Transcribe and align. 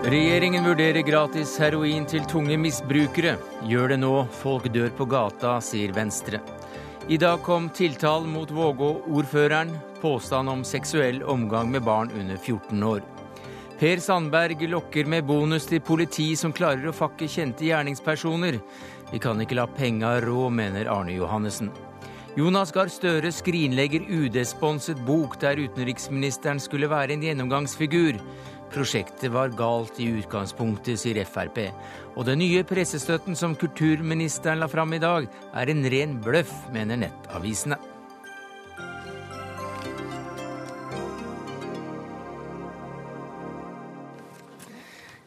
Regjeringen 0.00 0.64
vurderer 0.64 1.02
gratis 1.04 1.58
heroin 1.60 2.06
til 2.08 2.24
tunge 2.24 2.56
misbrukere. 2.56 3.34
Gjør 3.68 3.90
det 3.92 3.98
nå, 4.00 4.12
folk 4.32 4.70
dør 4.72 4.88
på 4.96 5.04
gata, 5.04 5.58
sier 5.60 5.92
Venstre. 5.92 6.40
I 7.12 7.18
dag 7.20 7.42
kom 7.44 7.66
tiltale 7.76 8.24
mot 8.24 8.48
Vågå-ordføreren. 8.48 9.74
Påstand 10.00 10.48
om 10.48 10.62
seksuell 10.64 11.20
omgang 11.20 11.68
med 11.68 11.84
barn 11.84 12.08
under 12.16 12.40
14 12.40 12.80
år. 12.80 13.04
Per 13.76 14.00
Sandberg 14.00 14.64
lokker 14.72 15.04
med 15.04 15.28
bonus 15.28 15.68
til 15.68 15.84
politi 15.84 16.30
som 16.32 16.56
klarer 16.56 16.88
å 16.88 16.96
fakke 16.96 17.28
kjente 17.28 17.68
gjerningspersoner. 17.68 18.56
Vi 19.12 19.20
kan 19.20 19.44
ikke 19.44 19.60
la 19.60 19.68
penga 19.68 20.16
rå, 20.24 20.48
mener 20.48 20.88
Arne 20.88 21.12
Johannessen. 21.12 21.68
Jonas 22.38 22.70
Gahr 22.72 22.88
Støre 22.88 23.32
skrinlegger 23.34 24.04
UD-sponset 24.06 25.00
bok 25.04 25.34
der 25.42 25.58
utenriksministeren 25.60 26.60
skulle 26.62 26.88
være 26.88 27.16
en 27.16 27.24
gjennomgangsfigur. 27.26 28.20
Prosjektet 28.70 29.32
var 29.34 29.50
galt 29.58 29.98
i 29.98 30.06
utgangspunktet, 30.20 31.00
sier 31.02 31.18
Frp. 31.26 31.58
Og 32.14 32.26
den 32.28 32.38
nye 32.38 32.62
pressestøtten 32.66 33.34
som 33.38 33.56
kulturministeren 33.58 34.62
la 34.62 34.70
fram 34.70 34.94
i 34.94 35.02
dag, 35.02 35.26
er 35.54 35.72
en 35.72 35.86
ren 35.90 36.20
bløff, 36.22 36.52
mener 36.74 37.00
nettavisene. 37.00 37.80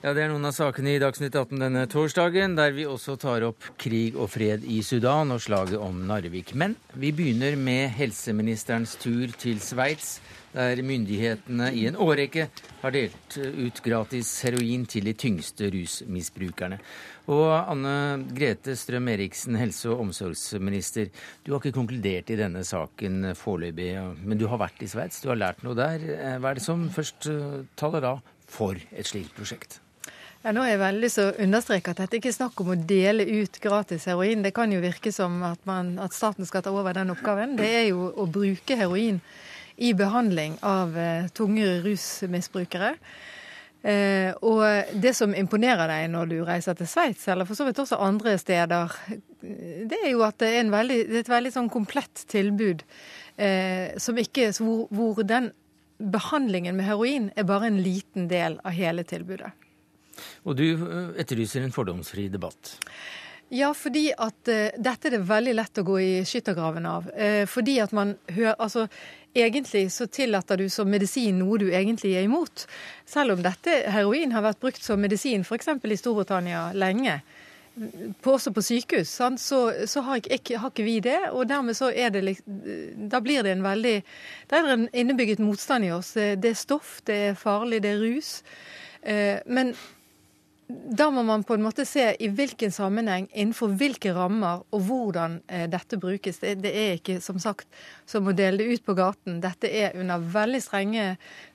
Ja, 0.04 0.12
Det 0.12 0.20
er 0.20 0.32
noen 0.34 0.44
av 0.44 0.52
sakene 0.52 0.98
i 0.98 1.00
Dagsnytt 1.00 1.32
18 1.32 1.62
denne 1.64 1.86
torsdagen, 1.88 2.58
der 2.58 2.74
vi 2.76 2.84
også 2.84 3.14
tar 3.16 3.46
opp 3.48 3.70
krig 3.80 4.18
og 4.20 4.34
fred 4.34 4.66
i 4.68 4.82
Sudan 4.84 5.32
og 5.32 5.40
slaget 5.40 5.80
om 5.80 6.02
Narvik. 6.10 6.52
Men 6.60 6.76
vi 7.00 7.14
begynner 7.16 7.56
med 7.56 7.88
helseministerens 7.96 8.98
tur 9.00 9.32
til 9.40 9.64
Sveits, 9.64 10.18
der 10.54 10.82
myndighetene 10.86 11.72
i 11.74 11.88
en 11.90 11.98
årrekke 11.98 12.48
har 12.84 12.94
delt 12.94 13.38
ut 13.38 13.82
gratis 13.86 14.30
heroin 14.46 14.86
til 14.90 15.10
de 15.10 15.16
tyngste 15.18 15.70
rusmisbrukerne. 15.74 16.80
Og 17.34 17.52
Anne 17.56 18.26
Grete 18.36 18.76
Strøm-Eriksen, 18.78 19.56
helse- 19.58 19.90
og 19.90 20.04
omsorgsminister, 20.06 21.10
du 21.44 21.54
har 21.54 21.62
ikke 21.62 21.78
konkludert 21.80 22.30
i 22.34 22.38
denne 22.40 22.66
saken 22.68 23.32
foreløpig, 23.40 23.94
men 24.22 24.38
du 24.38 24.46
har 24.52 24.62
vært 24.62 24.84
i 24.84 24.90
Sveits, 24.92 25.24
du 25.24 25.32
har 25.32 25.40
lært 25.40 25.64
noe 25.64 25.78
der. 25.78 26.04
Hva 26.38 26.52
er 26.52 26.60
det 26.60 26.66
som 26.66 26.90
først 26.94 27.30
taler 27.80 28.04
da 28.04 28.18
for 28.52 28.78
et 28.92 29.10
slikt 29.10 29.34
prosjekt? 29.38 29.80
Ja, 30.44 30.52
nå 30.52 30.66
er 30.66 30.74
jeg 30.74 30.82
veldig 30.82 31.08
så 31.08 31.30
understreke 31.40 31.94
at 31.94 32.02
dette 32.02 32.18
ikke 32.20 32.28
er 32.34 32.36
snakk 32.36 32.60
om 32.60 32.74
å 32.74 32.76
dele 32.76 33.24
ut 33.24 33.62
gratis 33.64 34.10
heroin. 34.12 34.44
Det 34.44 34.52
kan 34.52 34.74
jo 34.76 34.82
virke 34.84 35.14
som 35.16 35.38
at, 35.48 35.62
man, 35.64 35.94
at 36.04 36.12
staten 36.12 36.44
skal 36.44 36.66
ta 36.66 36.74
over 36.76 36.92
den 36.98 37.14
oppgaven. 37.14 37.56
Det 37.56 37.70
er 37.72 37.86
jo 37.94 38.10
å 38.12 38.28
bruke 38.28 38.76
heroin 38.76 39.22
i 39.78 39.94
behandling 39.98 40.58
av 40.62 40.98
eh, 40.98 41.30
tunge 41.36 41.80
rusmisbrukere. 41.86 42.94
Eh, 43.84 44.30
og 44.48 44.94
det 45.04 45.12
som 45.18 45.34
imponerer 45.36 45.90
deg 45.92 46.06
når 46.14 46.30
du 46.32 46.38
reiser 46.48 46.78
til 46.80 46.88
Sveits, 46.88 47.26
eller 47.28 47.48
for 47.50 47.60
så 47.60 47.68
vidt 47.68 47.82
også 47.84 48.00
andre 48.00 48.38
steder, 48.40 48.94
det 49.42 50.00
er 50.00 50.14
jo 50.14 50.24
at 50.24 50.40
det 50.40 50.54
er, 50.56 50.70
veldig, 50.72 51.02
det 51.10 51.20
er 51.20 51.26
et 51.26 51.34
veldig 51.34 51.52
sånn 51.52 51.74
komplett 51.74 52.24
tilbud 52.32 52.86
eh, 53.36 53.92
som 54.00 54.20
ikke, 54.22 54.54
hvor, 54.64 54.86
hvor 54.94 55.20
den 55.28 55.52
behandlingen 56.00 56.78
med 56.78 56.88
heroin 56.88 57.28
er 57.36 57.48
bare 57.48 57.68
en 57.70 57.82
liten 57.84 58.30
del 58.32 58.58
av 58.64 58.76
hele 58.76 59.04
tilbudet. 59.08 59.52
Og 60.48 60.58
du 60.60 60.66
eh, 60.70 61.12
etterlyser 61.24 61.66
en 61.66 61.76
fordomsfri 61.76 62.30
debatt. 62.32 62.78
Ja, 63.54 63.70
fordi 63.78 64.08
at 64.16 64.50
uh, 64.50 64.72
dette 64.82 65.10
er 65.10 65.14
det 65.14 65.26
veldig 65.30 65.52
lett 65.54 65.78
å 65.78 65.84
gå 65.86 65.98
i 66.02 66.14
skyttergraven 66.26 66.88
av. 66.90 67.10
Uh, 67.14 67.44
fordi 67.50 67.76
at 67.84 67.92
man 67.94 68.16
hører 68.32 68.56
Altså, 68.58 68.88
egentlig 69.34 69.92
så 69.92 70.08
tillater 70.08 70.58
du 70.58 70.70
som 70.70 70.90
medisin 70.90 71.40
noe 71.42 71.58
du 71.62 71.70
egentlig 71.72 72.14
er 72.18 72.28
imot. 72.28 72.66
Selv 73.06 73.36
om 73.36 73.42
dette 73.44 73.84
heroin 73.94 74.34
har 74.36 74.46
vært 74.46 74.62
brukt 74.62 74.84
som 74.84 75.02
medisin 75.02 75.46
f.eks. 75.46 75.72
i 75.84 75.98
Storbritannia 75.98 76.70
lenge. 76.78 77.22
På, 78.22 78.36
også 78.36 78.52
på 78.54 78.62
sykehus, 78.62 79.10
sant? 79.10 79.42
så, 79.42 79.72
så 79.90 80.04
har, 80.06 80.20
ikke, 80.22 80.60
har, 80.62 80.70
ikke, 80.70 80.86
vi 80.86 81.00
det. 81.02 81.18
Og 81.32 81.48
dermed 81.50 81.74
så 81.74 81.90
er 81.90 82.14
det 82.14 82.36
Da 83.10 83.20
blir 83.20 83.42
det 83.42 83.56
en 83.56 83.66
veldig 83.66 83.96
Da 84.50 84.60
er 84.60 84.68
det 84.68 84.76
en 84.78 84.88
innebygget 84.94 85.42
motstand 85.42 85.88
i 85.88 85.92
oss. 85.96 86.14
Det 86.14 86.52
er 86.52 86.60
stoff, 86.60 87.00
det 87.10 87.18
er 87.32 87.40
farlig, 87.40 87.82
det 87.82 87.96
er 87.96 88.06
rus. 88.06 88.36
Men 89.50 89.74
da 90.68 91.10
må 91.12 91.24
man 91.28 91.44
på 91.44 91.58
en 91.58 91.64
måte 91.66 91.84
se 91.86 92.06
i 92.24 92.28
hvilken 92.32 92.72
sammenheng, 92.72 93.26
innenfor 93.34 93.74
hvilke 93.80 94.14
rammer 94.16 94.62
og 94.74 94.86
hvordan 94.88 95.40
eh, 95.52 95.66
dette 95.72 95.98
brukes. 96.00 96.40
Det, 96.40 96.70
er 96.70 96.96
ikke 96.98 97.18
som 97.24 97.40
sagt 97.42 97.68
som 98.10 98.30
å 98.30 98.36
dele 98.36 98.62
det 98.62 98.78
ut 98.78 98.86
på 98.86 98.96
gaten. 98.98 99.42
Dette 99.44 99.68
er 99.68 99.98
under 100.00 100.24
veldig 100.34 100.62
strenge, 100.64 101.08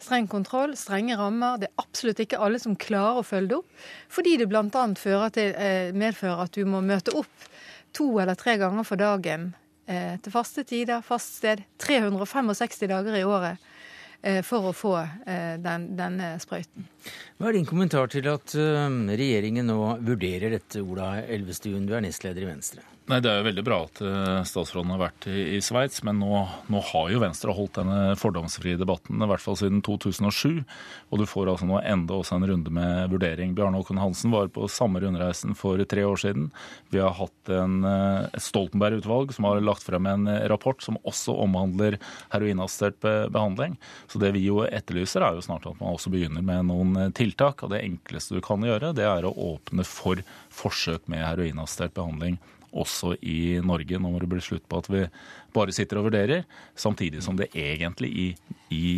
streng 0.02 0.28
kontroll, 0.30 0.76
strenge 0.76 1.16
rammer. 1.18 1.56
Det 1.62 1.70
er 1.70 1.84
absolutt 1.84 2.20
ikke 2.24 2.40
alle 2.44 2.60
som 2.60 2.76
klarer 2.76 3.22
å 3.22 3.26
følge 3.26 3.54
det 3.54 3.60
opp, 3.62 3.86
fordi 4.12 4.36
det 4.42 4.50
bl.a. 4.50 4.66
Eh, 4.68 5.94
medfører 5.96 6.44
at 6.44 6.58
du 6.58 6.68
må 6.68 6.82
møte 6.84 7.16
opp 7.16 7.48
to 7.96 8.10
eller 8.20 8.36
tre 8.36 8.58
ganger 8.60 8.84
for 8.84 9.00
dagen 9.00 9.52
eh, 9.88 10.18
til 10.20 10.34
faste 10.34 10.66
tider, 10.68 11.00
fast 11.06 11.40
sted, 11.40 11.64
365 11.80 12.84
dager 12.92 13.16
i 13.16 13.24
året 13.26 13.64
for 14.42 14.66
å 14.66 14.72
få 14.74 14.96
den, 15.62 15.84
denne 15.94 16.32
sprøyten. 16.42 16.88
Hva 17.38 17.50
er 17.50 17.58
din 17.58 17.68
kommentar 17.68 18.10
til 18.10 18.26
at 18.32 18.54
eh, 18.58 18.86
regjeringen 19.14 19.68
nå 19.70 19.80
vurderer 20.02 20.56
dette, 20.56 20.82
Ola 20.82 21.18
Elvestuen, 21.22 21.86
du 21.86 21.94
er 21.94 22.02
nestleder 22.02 22.42
i 22.42 22.48
Venstre? 22.50 22.86
Nei, 23.08 23.22
Det 23.24 23.30
er 23.30 23.38
jo 23.38 23.46
veldig 23.46 23.62
bra 23.64 23.76
at 23.86 24.00
eh, 24.04 24.40
statsråden 24.44 24.90
har 24.92 25.00
vært 25.00 25.26
i, 25.32 25.60
Sveits, 25.64 26.02
men 26.04 26.18
nå, 26.20 26.42
nå, 26.68 26.80
har 26.90 27.06
jo 27.08 27.22
Venstre 27.22 27.54
holdt 27.56 27.78
denne 27.78 28.16
fordomsfrie 28.20 28.76
debatten, 28.76 29.22
i 29.24 29.28
hvert 29.30 29.40
fall 29.40 29.56
siden 29.56 29.80
2007. 29.86 30.60
Og 31.08 31.22
du 31.22 31.24
får 31.28 31.48
altså 31.48 31.68
nå 31.70 31.78
enda 31.80 32.18
også 32.18 32.36
en 32.36 32.44
runde 32.50 32.72
med 32.74 33.08
vurdering. 33.14 33.54
Bjarne 33.56 33.80
Håkon 33.80 34.02
Hansen 34.02 34.34
var 34.34 34.50
på 34.52 34.68
samme 34.68 35.00
rundreisen 35.00 35.56
for 35.56 35.80
tre 35.88 36.04
år 36.04 36.20
siden. 36.20 36.50
Vi 36.92 37.00
har 37.00 37.16
hatt 37.16 37.54
en, 37.54 37.78
et 37.88 38.44
Stoltenberg-utvalg 38.44 39.32
som 39.32 39.48
har 39.48 39.64
lagt 39.64 39.88
frem 39.88 40.10
en 40.10 40.28
eh, 40.28 40.44
rapport 40.52 40.84
som 40.84 41.00
også 41.08 41.38
omhandler 41.46 41.96
heroinassistert 42.34 43.00
behandling. 43.32 43.78
Så 44.12 44.20
det 44.20 44.34
vi 44.36 44.44
jo 44.50 44.66
etterlyser, 44.66 45.24
er 45.24 45.38
jo 45.38 45.46
snart 45.48 45.64
at 45.70 45.80
man 45.80 45.96
også 45.96 46.12
begynner 46.12 46.44
med 46.44 46.68
noen 46.68 46.97
tiltak. 47.16 47.64
Og 47.64 47.72
det 47.74 47.82
enkleste 47.86 48.38
du 48.38 48.42
kan 48.44 48.64
gjøre, 48.64 48.94
det 48.96 49.06
er 49.08 49.26
å 49.28 49.34
åpne 49.54 49.86
for 49.86 50.22
forsøk 50.54 51.08
med 51.10 51.24
heroinassistert 51.24 51.96
behandling 51.96 52.38
også 52.72 53.14
i 53.24 53.58
Norge. 53.64 53.98
Nå 53.98 54.12
må 54.12 54.20
det 54.22 54.30
bli 54.30 54.42
slutt 54.44 54.66
på 54.68 54.80
at 54.82 54.90
vi 54.92 55.04
bare 55.56 55.74
sitter 55.74 56.00
og 56.00 56.10
vurderer, 56.10 56.44
samtidig 56.78 57.22
som 57.24 57.38
det 57.38 57.50
egentlig 57.56 58.10
i, 58.12 58.26
i 58.74 58.88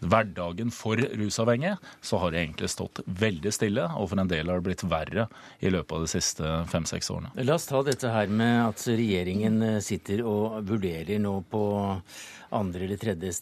hverdagen 0.00 0.70
for 0.74 1.00
rusavhengige 1.18 1.76
så 2.04 2.20
har 2.20 2.32
det 2.32 2.42
egentlig 2.42 2.70
stått 2.72 3.02
veldig 3.06 3.52
stille, 3.54 3.86
og 3.96 4.10
for 4.10 4.22
en 4.22 4.30
del 4.30 4.50
har 4.50 4.60
det 4.60 4.68
blitt 4.68 4.86
verre 4.88 5.26
i 5.60 5.72
løpet 5.72 5.96
av 5.96 6.04
de 6.04 6.10
siste 6.10 6.54
fem-seks 6.72 7.10
årene. 7.14 7.32
La 7.46 7.56
oss 7.56 7.68
ta 7.70 7.82
dette 7.86 8.12
her 8.12 8.30
med 8.30 8.62
at 8.68 8.86
regjeringen 8.90 9.60
eh, 9.64 9.82
sitter 9.84 10.24
og 10.26 10.60
vurderer 10.68 11.20
nå 11.22 11.38
på 11.50 11.62
andre 12.56 12.84
eller 12.86 13.00
tredje 13.00 13.32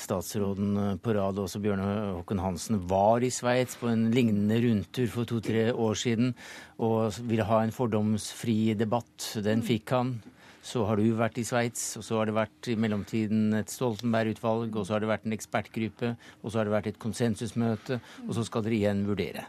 statsråden 0.00 0.76
eh, 0.76 0.96
på 1.02 1.14
rad, 1.16 1.38
også 1.38 1.62
Bjørne 1.62 1.88
Håkon 2.18 2.42
Hansen, 2.42 2.80
var 2.90 3.24
i 3.24 3.32
Sveits 3.34 3.78
på 3.80 3.90
en 3.92 4.08
lignende 4.14 4.60
rundtur 4.64 5.08
for 5.12 5.28
to-tre 5.28 5.70
år 5.70 5.98
siden 5.98 6.34
og 6.80 7.20
ville 7.28 7.46
ha 7.46 7.62
en 7.62 7.74
fordomsfri 7.74 8.74
debatt. 8.78 9.32
Den 9.44 9.64
fikk 9.66 9.94
han. 9.96 10.14
Så 10.62 10.82
har 10.84 11.00
du 11.00 11.06
vært 11.16 11.38
i 11.40 11.44
Sveits, 11.46 11.94
og 11.96 12.04
så 12.04 12.18
har 12.18 12.28
det 12.28 12.36
vært 12.36 12.68
i 12.68 12.76
mellomtiden 12.76 13.54
et 13.56 13.72
Stoltenberg-utvalg, 13.72 14.74
og 14.76 14.84
så 14.84 14.96
har 14.96 15.04
det 15.04 15.08
vært 15.08 15.24
en 15.26 15.36
ekspertgruppe, 15.36 16.12
og 16.42 16.50
så 16.50 16.60
har 16.60 16.68
det 16.68 16.74
vært 16.74 16.90
et 16.92 17.00
konsensusmøte, 17.00 18.00
og 18.26 18.36
så 18.36 18.44
skal 18.44 18.66
dere 18.66 18.76
igjen 18.76 19.06
vurdere. 19.08 19.46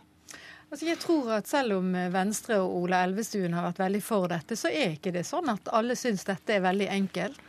Altså 0.71 0.87
jeg 0.87 1.01
tror 1.03 1.33
at 1.35 1.49
Selv 1.51 1.81
om 1.81 1.91
Venstre 2.13 2.61
og 2.63 2.77
Ola 2.85 3.01
Elvestuen 3.03 3.51
har 3.57 3.65
vært 3.67 3.81
veldig 3.83 4.01
for 4.05 4.31
dette, 4.31 4.55
så 4.55 4.71
er 4.71 4.95
ikke 4.95 5.11
det 5.11 5.25
sånn 5.27 5.51
at 5.51 5.67
alle 5.75 5.97
syns 5.99 6.23
dette 6.29 6.55
er 6.55 6.63
veldig 6.63 6.87
enkelt. 6.95 7.41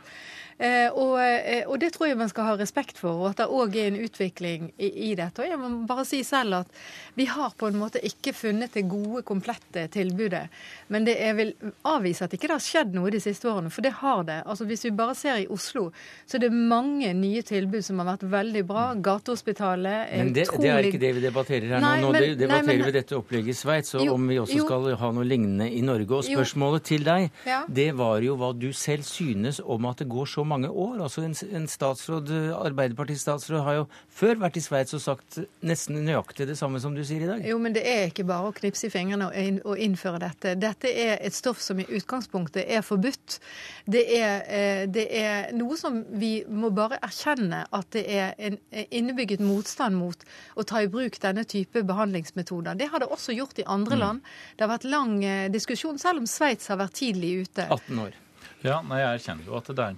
Eh, 0.57 0.89
og, 0.93 1.15
eh, 1.21 1.63
og, 1.65 1.77
det 1.81 1.93
tror 1.95 2.09
jeg 2.09 2.19
man 2.19 2.29
skal 2.31 2.51
ha 2.51 2.55
respekt 2.59 2.99
for, 3.01 3.23
og 3.23 3.31
at 3.31 3.41
det 3.41 3.47
òg 3.49 3.77
er 3.79 3.89
en 3.89 3.99
utvikling 4.05 4.69
i, 4.77 4.89
i, 5.09 5.13
dette. 5.17 5.41
Og 5.41 5.49
jeg 5.49 5.59
må 5.59 5.71
bare 5.89 6.05
si 6.07 6.21
selv 6.25 6.61
at 6.61 6.83
vi 7.17 7.25
har 7.29 7.55
på 7.57 7.69
en 7.69 7.79
måte 7.79 8.01
ikke 8.05 8.35
funnet 8.37 8.75
det 8.77 8.85
gode, 8.89 9.23
komplette 9.25 9.87
tilbudet. 9.93 10.45
Men 10.93 11.07
det 11.07 11.17
er 11.21 11.35
vel 11.37 11.53
avvise 11.89 12.27
at 12.27 12.35
ikke 12.35 12.51
det 12.51 12.57
har 12.57 12.65
skjedd 12.65 12.93
noe 12.97 13.11
de 13.13 13.21
siste 13.23 13.49
årene, 13.49 13.71
for 13.73 13.85
det 13.85 13.95
har 14.01 14.23
det. 14.29 14.39
Altså 14.45 14.67
Hvis 14.69 14.85
vi 14.85 14.93
bare 14.95 15.15
ser 15.17 15.41
i 15.41 15.47
Oslo, 15.51 15.89
så 16.25 16.37
er 16.37 16.45
det 16.45 16.51
mange 16.53 17.11
nye 17.17 17.41
tilbud 17.45 17.83
som 17.85 18.01
har 18.01 18.13
vært 18.13 18.27
veldig 18.31 18.63
bra. 18.69 18.85
Gatehospitalet 18.93 20.13
er 20.13 20.23
men 20.23 20.33
det, 20.35 20.47
utrolig 20.47 20.63
Det 20.63 20.73
er 20.73 20.89
ikke 20.91 21.03
det 21.03 21.13
vi 21.17 21.25
debatterer 21.25 21.75
her 21.75 21.83
nei, 21.83 21.95
nå. 22.01 22.07
Nå 22.07 22.13
men, 22.13 22.27
debatterer 22.37 22.53
nei, 22.53 22.77
men, 22.83 22.85
vi 22.87 22.95
dette 22.99 23.17
opplegget 23.17 23.55
i 23.55 23.57
Sveits, 23.57 23.95
og 23.97 24.05
jo, 24.05 24.17
om 24.17 24.29
vi 24.29 24.39
også 24.41 24.59
jo, 24.59 24.67
skal 24.69 24.89
ha 25.01 25.11
noe 25.17 25.27
lignende 25.27 25.69
i 25.71 25.81
Norge. 25.85 26.21
Og 26.21 26.27
spørsmålet 26.27 26.83
jo, 26.83 26.87
til 26.93 27.07
deg, 27.07 27.29
ja. 27.49 27.63
det 27.81 27.89
var 27.97 28.21
jo 28.25 28.37
hva 28.39 28.53
du 28.57 28.69
selv 28.77 29.07
synes 29.07 29.61
om 29.63 29.89
at 29.89 30.03
det 30.03 30.09
går 30.11 30.29
så 30.29 30.42
så 30.43 30.49
mange 30.49 30.69
år. 30.69 30.99
Altså 31.05 31.23
en, 31.23 31.35
en 31.55 31.67
statsråd, 31.71 32.31
Arbeiderpartistatsråd 32.59 33.63
har 33.63 33.77
jo 33.79 33.85
før 34.11 34.41
vært 34.43 34.59
i 34.59 34.63
Sveits 34.63 34.95
og 34.97 35.03
sagt 35.03 35.39
nesten 35.63 36.01
nøyaktig 36.03 36.47
det 36.49 36.57
samme 36.59 36.81
som 36.83 36.95
du 36.95 37.03
sier 37.07 37.23
i 37.23 37.29
dag. 37.29 37.43
Jo, 37.47 37.59
men 37.63 37.75
det 37.75 37.85
er 37.87 38.09
ikke 38.09 38.25
bare 38.27 38.51
å 38.51 38.55
knipse 38.55 38.87
i 38.89 38.93
fingrene 38.93 39.29
og 39.63 39.79
innføre 39.79 40.21
dette. 40.23 40.55
Dette 40.59 40.91
er 40.91 41.15
et 41.23 41.35
stoff 41.35 41.61
som 41.63 41.79
i 41.79 41.87
utgangspunktet 41.87 42.67
er 42.67 42.83
forbudt. 42.85 43.39
Det 43.87 44.03
er, 44.17 44.43
eh, 44.47 44.83
det 44.91 45.07
er 45.19 45.53
noe 45.55 45.77
som 45.79 46.01
vi 46.19 46.33
må 46.49 46.73
bare 46.75 46.99
erkjenne 47.03 47.63
at 47.71 47.89
det 47.95 48.03
er 48.11 48.33
en 48.37 48.59
innebygget 48.89 49.43
motstand 49.43 49.97
mot 49.99 50.27
å 50.59 50.67
ta 50.67 50.83
i 50.83 50.91
bruk 50.91 51.19
denne 51.23 51.45
type 51.47 51.85
behandlingsmetoder. 51.87 52.77
Det 52.79 52.89
har 52.91 53.03
det 53.03 53.11
også 53.11 53.35
gjort 53.37 53.59
i 53.63 53.67
andre 53.67 53.95
mm. 53.95 54.03
land. 54.03 54.33
Det 54.57 54.67
har 54.67 54.73
vært 54.75 54.89
lang 54.89 55.15
eh, 55.23 55.47
diskusjon, 55.53 56.01
selv 56.01 56.23
om 56.23 56.29
Sveits 56.29 56.71
har 56.71 56.81
vært 56.81 56.99
tidlig 56.99 57.33
ute. 57.47 57.69
18 57.69 58.05
år. 58.07 58.22
Ja, 58.63 58.77
nei, 58.87 59.01
Jeg 59.01 59.17
erkjenner 59.17 59.47
jo 59.49 59.57
at 59.57 59.67
det 59.75 59.83
er 59.83 59.91
en 59.91 59.97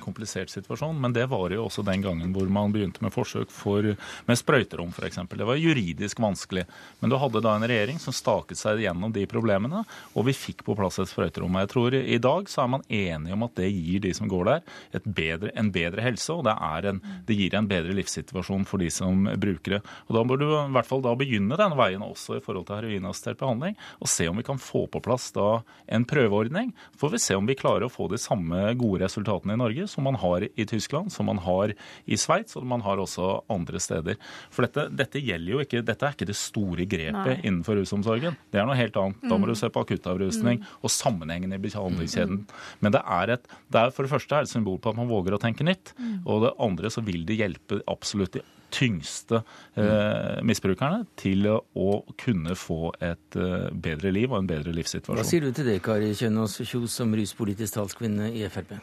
komplisert 0.00 0.48
situasjon, 0.48 0.96
men 0.96 1.12
det 1.12 1.26
var 1.28 1.52
jo 1.52 1.66
også 1.66 1.82
den 1.84 2.00
gangen 2.00 2.30
hvor 2.32 2.48
man 2.48 2.72
begynte 2.72 3.02
med 3.04 3.12
forsøk 3.12 3.50
for, 3.52 3.84
med 4.24 4.38
sprøyterom 4.40 4.94
f.eks. 4.96 5.18
Det 5.28 5.44
var 5.44 5.58
juridisk 5.60 6.22
vanskelig. 6.24 6.64
Men 7.02 7.12
du 7.12 7.18
hadde 7.20 7.42
da 7.44 7.52
en 7.58 7.66
regjering 7.68 8.00
som 8.00 8.16
staket 8.16 8.56
seg 8.56 8.80
gjennom 8.80 9.12
de 9.12 9.26
problemene, 9.28 9.82
og 10.14 10.24
vi 10.30 10.32
fikk 10.32 10.64
på 10.64 10.78
plass 10.78 10.96
et 11.02 11.10
sprøyterom. 11.10 11.58
Jeg 11.60 11.70
tror 11.74 11.98
I 12.00 12.16
dag 12.24 12.48
så 12.48 12.62
er 12.64 12.70
man 12.72 12.86
enige 12.88 13.36
om 13.36 13.44
at 13.44 13.60
det 13.60 13.68
gir 13.68 14.00
de 14.06 14.14
som 14.16 14.32
går 14.32 14.48
der, 14.48 15.04
bedre, 15.04 15.52
en 15.60 15.68
bedre 15.74 16.06
helse, 16.08 16.32
og 16.32 16.48
det, 16.48 16.56
en, 16.88 17.02
det, 17.28 17.36
gir 17.36 17.58
en 17.60 17.68
bedre 17.68 17.98
livssituasjon 18.00 18.64
for 18.70 18.80
de 18.80 18.88
som 18.96 19.28
bruker 19.44 19.76
det. 19.76 19.82
Og 20.08 20.16
Da 20.16 20.24
bør 20.24 20.40
du 20.40 20.46
i 20.48 20.64
hvert 20.78 20.88
fall 20.88 21.04
da 21.04 21.12
begynne 21.20 21.60
denne 21.60 21.76
veien 21.76 22.08
også 22.08 22.38
i 22.38 22.42
forhold 22.48 22.64
til 22.70 22.80
heroinassistert 22.80 23.44
behandling, 23.44 23.76
og 24.00 24.08
se 24.08 24.32
om 24.32 24.40
vi 24.40 24.48
kan 24.48 24.64
få 24.70 24.86
på 24.88 25.04
plass 25.04 25.28
da 25.36 25.50
en 25.84 26.08
prøveordning. 26.08 26.72
Får 26.96 27.12
vi 27.18 27.24
se 27.28 27.36
om 27.36 27.44
vi 27.44 27.60
klarer 27.60 27.89
å 27.89 27.89
få 27.92 28.08
de 28.10 28.18
samme 28.20 28.74
gode 28.80 29.02
resultatene 29.04 29.56
i 29.56 29.60
Norge 29.60 29.86
som 29.90 30.06
man 30.06 30.18
har 30.20 30.46
i 30.48 30.66
Tyskland, 30.68 31.12
som 31.12 31.28
man 31.30 31.40
har 31.44 31.74
i 32.04 32.18
Sveits, 32.20 32.56
og 32.58 32.66
man 32.68 32.84
har 32.84 33.00
også 33.02 33.32
andre 33.52 33.80
steder. 33.82 34.20
For 34.54 34.66
dette, 34.66 34.86
dette, 34.96 35.22
gjelder 35.24 35.54
jo 35.54 35.64
ikke, 35.64 35.82
dette 35.86 36.06
er 36.06 36.16
ikke 36.16 36.28
det 36.30 36.38
store 36.38 36.86
grepet 36.90 37.32
Nei. 37.34 37.40
innenfor 37.42 37.80
rusomsorgen. 37.80 38.38
Det 38.50 38.62
er 38.62 38.68
noe 38.68 38.78
helt 38.78 38.96
annet. 39.00 39.20
Da 39.24 39.34
må 39.36 39.44
mm. 39.44 39.50
du 39.52 39.58
se 39.58 39.72
på 39.72 39.84
akuttavrusning 39.84 40.62
mm. 40.62 40.70
og 40.80 40.94
sammenhengen 40.94 41.56
i 41.56 41.60
behandlingskjeden. 41.62 42.44
Mm. 42.44 42.62
Men 42.84 42.96
det 42.96 43.02
er, 43.18 43.34
et, 43.36 43.52
det 43.70 43.82
er 43.82 43.92
for 43.96 44.06
det 44.06 44.14
første 44.14 44.38
er 44.38 44.48
et 44.48 44.52
symbol 44.52 44.80
på 44.80 44.94
at 44.94 45.00
man 45.00 45.10
våger 45.10 45.36
å 45.36 45.42
tenke 45.42 45.66
nytt. 45.66 45.94
Og 46.24 46.46
det 46.46 46.56
andre 46.62 46.92
så 46.92 47.04
vil 47.04 47.26
det 47.28 47.38
hjelpe 47.40 47.82
absolutt 47.90 48.38
de 48.38 48.44
tyngste 48.72 49.42
eh, 49.76 50.40
misbrukerne 50.46 51.04
til 51.20 51.46
å 51.50 51.90
kunne 52.20 52.56
få 52.58 52.92
et 53.02 53.38
eh, 53.38 53.68
bedre 53.72 54.12
liv 54.14 54.32
og 54.32 54.42
en 54.42 54.50
bedre 54.50 54.74
livssituasjon. 54.76 55.20
Hva 55.20 55.26
sier 55.26 55.44
du 55.44 55.54
til 55.56 55.70
det, 55.70 55.80
Kari 55.84 56.12
Kjønaas 56.16 56.60
Kjos, 56.62 56.96
som 57.00 57.14
ruspolitisk 57.16 57.78
talskvinne 57.78 58.32
i 58.34 58.46
Frp? 58.50 58.76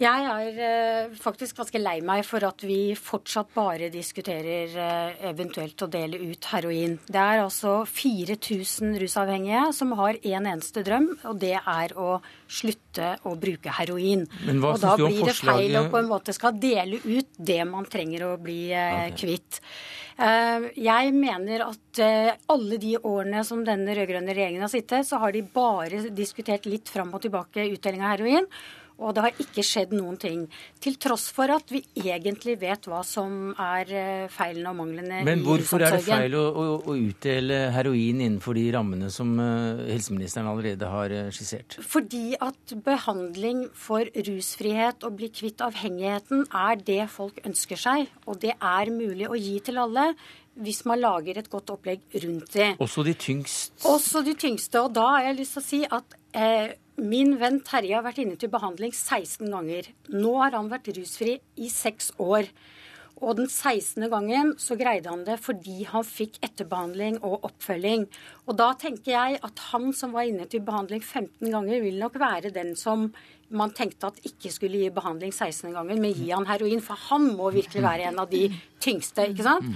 Jeg 0.00 0.24
er 0.24 0.60
eh, 0.64 1.16
faktisk 1.20 1.58
ganske 1.60 1.80
lei 1.80 1.98
meg 2.04 2.22
for 2.24 2.42
at 2.46 2.64
vi 2.64 2.94
fortsatt 2.96 3.52
bare 3.52 3.90
diskuterer 3.92 4.72
eh, 4.72 5.20
eventuelt 5.28 5.84
å 5.84 5.88
dele 5.92 6.18
ut 6.32 6.48
heroin. 6.48 6.96
Det 7.04 7.20
er 7.20 7.42
altså 7.42 7.82
4000 7.84 8.96
rusavhengige 9.02 9.66
som 9.76 9.92
har 10.00 10.16
én 10.22 10.40
en 10.42 10.48
eneste 10.54 10.82
drøm, 10.86 11.10
og 11.28 11.36
det 11.42 11.58
er 11.60 11.92
å 12.00 12.16
slutte 12.48 13.12
å 13.28 13.36
bruke 13.38 13.74
heroin. 13.76 14.24
og 14.48 14.80
da 14.80 14.96
blir 14.96 15.28
det 15.28 15.36
feil 15.36 15.76
å 15.76 15.86
på 15.92 16.00
en 16.00 16.08
måte 16.08 16.32
skal 16.34 16.56
dele 16.56 16.98
ut 17.04 17.36
det 17.36 17.60
man 17.68 17.84
trenger 17.84 18.30
å 18.30 18.36
bli 18.40 18.72
eh, 18.72 19.12
okay. 19.12 19.18
kvitt. 19.20 19.60
Jeg 20.22 21.12
mener 21.16 21.62
at 21.64 21.98
alle 22.52 22.76
de 22.78 22.92
årene 23.00 23.40
som 23.48 23.62
denne 23.64 23.94
rød-grønne 23.96 24.34
regjeringen 24.36 24.62
har 24.62 24.70
sittet, 24.70 25.08
så 25.08 25.18
har 25.18 25.32
de 25.34 25.40
bare 25.42 26.02
diskutert 26.14 26.68
litt 26.68 26.92
fram 26.92 27.10
og 27.16 27.24
tilbake 27.24 27.64
utdeling 27.72 28.04
av 28.04 28.12
heroin. 28.12 28.46
Og 29.02 29.14
det 29.16 29.24
har 29.26 29.42
ikke 29.44 29.64
skjedd 29.66 29.94
noen 29.96 30.18
ting. 30.20 30.44
Til 30.82 30.96
tross 31.02 31.28
for 31.34 31.50
at 31.52 31.72
vi 31.72 31.82
egentlig 31.98 32.56
vet 32.62 32.86
hva 32.90 33.02
som 33.06 33.52
er 33.52 33.92
eh, 33.92 34.26
feilene 34.32 34.72
og 34.72 34.78
manglene 34.78 35.22
Men 35.26 35.44
hvorfor 35.46 35.82
er 35.84 35.96
det 35.96 36.04
feil 36.06 36.36
å, 36.38 36.44
å, 36.48 36.66
å, 36.86 36.96
utdele 36.96 37.60
heroin 37.74 38.22
innenfor 38.22 38.58
de 38.58 38.66
rammene 38.76 39.10
som 39.12 39.34
uh, 39.40 39.82
helseministeren 39.88 40.50
allerede 40.50 40.90
har 40.90 41.14
uh, 41.14 41.30
skissert? 41.34 41.78
Fordi 41.82 42.36
at 42.42 42.76
behandling 42.86 43.66
for 43.74 44.06
rusfrihet 44.28 45.06
og 45.06 45.18
bli 45.20 45.32
kvitt 45.34 45.64
avhengigheten 45.64 46.46
er 46.48 46.78
det 46.82 47.02
folk 47.12 47.42
ønsker 47.46 47.80
seg. 47.80 48.06
Og 48.26 48.38
det 48.42 48.54
er 48.56 48.94
mulig 48.94 49.28
å 49.30 49.38
gi 49.38 49.58
til 49.64 49.82
alle 49.82 50.12
hvis 50.60 50.82
man 50.84 51.00
lager 51.00 51.38
et 51.40 51.48
godt 51.50 51.72
opplegg 51.72 52.02
rundt 52.24 52.52
det. 52.52 52.72
Også 52.82 53.04
de 53.06 53.14
tyngste? 53.16 53.72
Også 53.88 54.22
de 54.24 54.34
tyngste. 54.36 54.82
Og 54.84 54.92
da 54.94 55.06
har 55.14 55.28
jeg 55.30 55.38
lyst 55.40 55.56
til 55.56 55.62
å 55.62 55.66
si 55.66 55.80
at 55.98 56.16
eh, 56.36 56.74
Min 57.00 57.38
venn 57.40 57.62
Terje 57.64 57.96
har 57.96 58.04
vært 58.04 58.20
inne 58.20 58.36
til 58.36 58.50
behandling 58.52 58.92
16 58.92 59.48
ganger. 59.48 59.88
Nå 60.12 60.36
har 60.42 60.56
han 60.58 60.68
vært 60.72 60.90
rusfri 60.96 61.38
i 61.56 61.70
seks 61.72 62.12
år. 62.20 62.50
Og 63.22 63.36
den 63.38 63.46
16. 63.46 64.02
gangen 64.10 64.50
så 64.60 64.74
greide 64.78 65.10
han 65.12 65.22
det 65.24 65.38
fordi 65.40 65.84
han 65.88 66.04
fikk 66.04 66.40
etterbehandling 66.42 67.20
og 67.22 67.46
oppfølging. 67.48 68.08
Og 68.50 68.58
da 68.58 68.72
tenker 68.78 69.14
jeg 69.14 69.38
at 69.46 69.62
han 69.70 69.92
som 69.96 70.12
var 70.16 70.26
inne 70.28 70.48
til 70.50 70.64
behandling 70.66 71.00
15 71.00 71.52
ganger, 71.54 71.80
vil 71.84 72.00
nok 72.02 72.18
være 72.20 72.52
den 72.54 72.74
som 72.76 73.12
man 73.52 73.72
tenkte 73.76 74.08
at 74.08 74.20
ikke 74.26 74.50
skulle 74.52 74.80
gi 74.80 74.92
behandling 74.92 75.32
16 75.32 75.72
gangen, 75.76 76.00
men 76.00 76.16
gi 76.16 76.30
han 76.32 76.48
heroin. 76.48 76.82
For 76.84 76.98
han 77.08 77.30
må 77.38 77.52
virkelig 77.54 77.84
være 77.84 78.10
en 78.10 78.20
av 78.24 78.30
de 78.32 78.48
tyngste, 78.82 79.30
ikke 79.30 79.46
sant? 79.46 79.70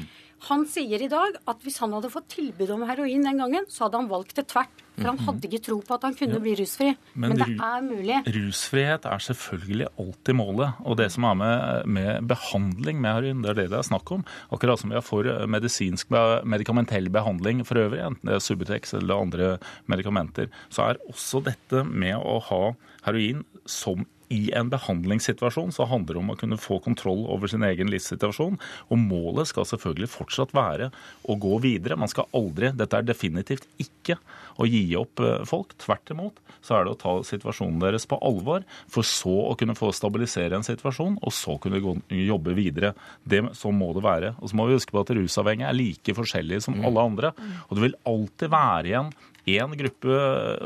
Han 0.46 0.66
sier 0.68 1.02
i 1.02 1.08
dag 1.10 1.38
at 1.48 1.62
hvis 1.64 1.78
han 1.82 1.94
hadde 1.96 2.10
fått 2.12 2.28
tilbud 2.36 2.70
om 2.74 2.84
heroin 2.86 3.24
den 3.24 3.40
gangen, 3.40 3.64
så 3.72 3.86
hadde 3.86 4.02
han 4.02 4.10
valgt 4.10 4.36
det 4.38 4.46
tvert. 4.52 4.82
For 4.96 5.10
han 5.10 5.18
hadde 5.26 5.48
ikke 5.48 5.60
tro 5.66 5.76
på 5.84 5.96
at 5.96 6.06
han 6.06 6.14
kunne 6.16 6.38
ja. 6.38 6.40
bli 6.40 6.54
rusfri. 6.56 6.88
Men, 7.12 7.34
Men, 7.34 7.40
det 7.42 7.64
er 7.66 7.82
mulig. 7.84 8.20
Rusfrihet 8.36 9.08
er 9.10 9.24
selvfølgelig 9.26 9.90
alltid 10.00 10.38
målet. 10.38 10.78
Og 10.88 10.96
det 11.00 11.10
som 11.12 11.26
er 11.28 11.36
med, 11.36 11.90
med 11.98 12.30
behandling 12.30 13.02
med 13.04 13.18
heroin, 13.18 13.42
det 13.44 13.52
er 13.52 13.60
det 13.60 13.68
det 13.74 13.80
er 13.80 13.88
snakk 13.90 14.12
om. 14.16 14.24
Akkurat 14.56 14.80
som 14.80 14.92
vi 14.92 14.96
har 14.96 15.04
for 15.04 15.28
medisinsk 15.52 16.16
medikamentell 16.48 17.10
behandling 17.12 17.60
for 17.68 17.82
øvrig, 17.82 18.00
enten 18.06 18.30
det 18.30 18.38
er 18.38 18.44
Subutex 18.44 18.96
eller 18.96 19.20
andre 19.26 19.52
medikamenter, 19.90 20.48
så 20.72 20.90
er 20.90 21.02
også 21.10 21.44
dette 21.44 21.84
med 21.84 22.16
å 22.16 22.38
ha 22.48 22.62
heroin 23.04 23.44
som 23.68 24.06
i 24.32 24.50
en 24.58 24.70
behandlingssituasjon 24.72 25.72
så 25.74 25.86
handler 25.90 26.16
det 26.16 26.22
om 26.22 26.32
å 26.32 26.38
kunne 26.38 26.58
få 26.60 26.78
kontroll 26.84 27.24
over 27.30 27.50
sin 27.50 27.64
egen 27.66 27.90
livssituasjon. 27.92 28.58
Og 28.90 28.98
målet 29.00 29.50
skal 29.50 29.68
selvfølgelig 29.68 30.10
fortsatt 30.12 30.54
være 30.56 30.90
å 31.26 31.36
gå 31.40 31.60
videre. 31.64 31.98
Man 31.98 32.10
skal 32.12 32.28
aldri 32.36 32.72
Dette 32.76 32.98
er 32.98 33.06
definitivt 33.06 33.68
ikke 33.82 34.18
å 34.60 34.66
gi 34.68 34.82
opp 34.98 35.22
eh, 35.22 35.44
folk. 35.48 35.76
Tvert 35.82 36.12
imot 36.14 36.40
så 36.66 36.78
er 36.78 36.86
det 36.86 36.94
å 36.96 36.98
ta 36.98 37.12
situasjonen 37.26 37.78
deres 37.82 38.08
på 38.10 38.18
alvor, 38.26 38.64
for 38.90 39.06
så 39.06 39.34
å 39.52 39.54
kunne 39.58 39.76
få 39.78 39.92
stabilisere 39.94 40.58
en 40.58 40.66
situasjon, 40.66 41.20
og 41.22 41.34
så 41.34 41.54
kunne 41.62 41.78
jobbe 42.10 42.56
videre. 42.58 42.94
Det, 43.22 43.44
så 43.54 43.70
må 43.74 43.92
det 43.94 44.02
være. 44.06 44.34
Og 44.40 44.50
så 44.50 44.58
må 44.58 44.66
vi 44.66 44.78
huske 44.78 44.94
på 44.94 45.04
at 45.04 45.14
rusavhengige 45.14 45.70
er 45.70 45.78
like 45.78 46.16
forskjellige 46.18 46.66
som 46.66 46.78
mm. 46.80 46.84
alle 46.88 47.08
andre. 47.12 47.32
Og 47.68 47.78
det 47.78 47.86
vil 47.86 47.98
alltid 48.10 48.54
være 48.56 48.90
igjen 48.90 49.14
én 49.46 49.76
gruppe 49.78 50.16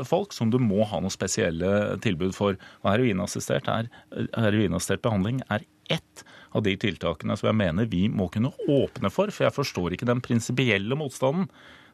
folk 0.09 0.33
som 0.33 0.49
du 0.51 0.57
må 0.61 0.85
ha 0.89 1.01
noen 1.01 1.13
spesielle 1.13 1.99
tilbud 2.01 2.33
for. 2.37 2.57
Og 2.81 2.89
heroinassistert, 2.89 3.69
er, 3.69 3.91
heroinassistert 4.33 5.03
behandling 5.05 5.43
er 5.53 5.65
ett 5.91 6.25
av 6.55 6.65
de 6.65 6.73
tiltakene 6.79 7.37
som 7.37 7.51
jeg 7.51 7.59
mener 7.61 7.89
vi 7.91 8.07
må 8.09 8.27
kunne 8.33 8.53
åpne 8.67 9.11
for. 9.13 9.31
For 9.33 9.47
jeg 9.47 9.55
forstår 9.55 9.95
ikke 9.95 10.09
den 10.09 10.23
prinsipielle 10.23 10.97
motstanden 10.97 11.49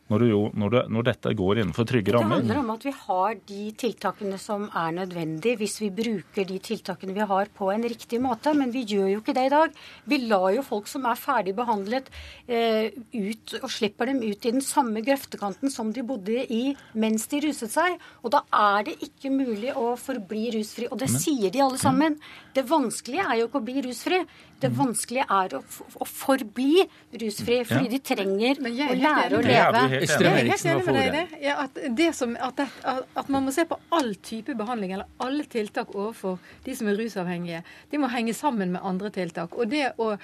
når, 0.08 0.24
jo, 0.30 0.40
når, 0.56 0.72
det, 0.72 0.82
når, 0.96 1.06
dette 1.10 1.34
går 1.36 1.60
innenfor 1.62 1.88
trygge 1.88 2.14
rammer? 2.16 2.40
Det 2.40 2.46
handler 2.46 2.62
om 2.62 2.70
at 2.74 2.86
vi 2.88 2.94
har 2.96 3.34
de 3.50 3.64
tiltakene 3.82 4.40
som 4.40 4.68
er 4.72 4.94
nødvendige 4.96 5.60
hvis 5.60 5.76
vi 5.84 5.90
bruker 5.98 6.48
de 6.48 6.60
tiltakene 6.64 7.16
vi 7.18 7.28
har 7.28 7.52
på 7.58 7.68
en 7.74 7.84
riktig 7.84 8.22
måte. 8.24 8.54
Men 8.56 8.72
vi 8.72 8.86
gjør 8.88 9.10
jo 9.12 9.20
ikke 9.20 9.36
det 9.36 9.48
i 9.50 9.54
dag. 9.54 9.76
Vi 10.08 10.22
lar 10.24 10.48
jo 10.56 10.64
folk 10.66 10.88
som 10.88 11.08
er 11.10 11.20
ferdig 11.20 11.56
behandlet 11.58 12.08
eh, 12.48 12.96
ut 13.12 13.58
og 13.60 13.68
slipper 13.74 14.12
dem 14.14 14.24
ut 14.24 14.48
i 14.48 14.54
den 14.56 14.64
samme 14.64 15.04
grøftekanten 15.04 15.74
som 15.74 15.92
de 15.92 16.06
bodde 16.08 16.46
i 16.56 16.64
mens 16.96 17.28
de 17.32 17.44
ruset 17.50 17.74
seg. 17.74 18.00
Og 18.24 18.32
da 18.38 18.46
er 18.56 18.88
det 18.88 18.98
ikke 19.10 19.34
mulig 19.34 19.76
å 19.76 19.92
forbli 20.00 20.54
rusfri. 20.56 20.88
Og 20.88 21.02
det 21.04 21.12
Men, 21.12 21.24
sier 21.26 21.52
de 21.52 21.66
alle 21.66 21.82
sammen. 21.82 22.16
Det 22.56 22.64
vanskelige 22.70 23.28
er 23.28 23.42
jo 23.42 23.52
ikke 23.52 23.60
å 23.60 23.68
bli 23.68 23.84
rusfri. 23.90 24.24
Det 24.58 24.72
mm. 24.72 24.78
vanskelige 24.78 25.26
er 25.30 25.54
å, 25.58 25.62
å 26.02 26.06
forbli 26.10 26.84
rusfri, 27.22 27.60
fordi 27.68 27.86
ja. 27.86 27.92
de 27.92 28.00
trenger 28.02 28.62
å 28.62 28.96
lære 28.98 29.38
å 29.38 29.42
leve. 29.46 29.84
Jeg 29.94 30.16
er 30.18 30.38
helt 30.50 30.66
enig 30.72 30.86
med 30.88 30.98
deg 30.98 31.04
i 31.04 31.12
det. 31.14 31.24
Ja, 31.44 31.58
at, 31.68 31.78
det 32.00 32.08
som, 32.18 32.34
at, 32.42 32.58
det, 32.58 32.68
at, 32.88 33.30
man 33.34 33.46
må 33.46 33.54
se 33.54 33.68
på 33.70 33.78
all 33.94 34.16
type 34.26 34.56
behandling, 34.58 34.96
eller 34.98 35.10
alle 35.24 35.46
tiltak 35.46 35.94
overfor 35.94 36.40
de 36.66 36.76
som 36.78 36.90
er 36.90 36.98
rusavhengige. 36.98 37.62
De 37.92 38.02
må 38.02 38.10
henge 38.14 38.34
sammen 38.38 38.74
med 38.74 38.86
andre 38.88 39.12
tiltak. 39.14 39.54
Og 39.54 39.70
det 39.70 39.92
å 40.02 40.16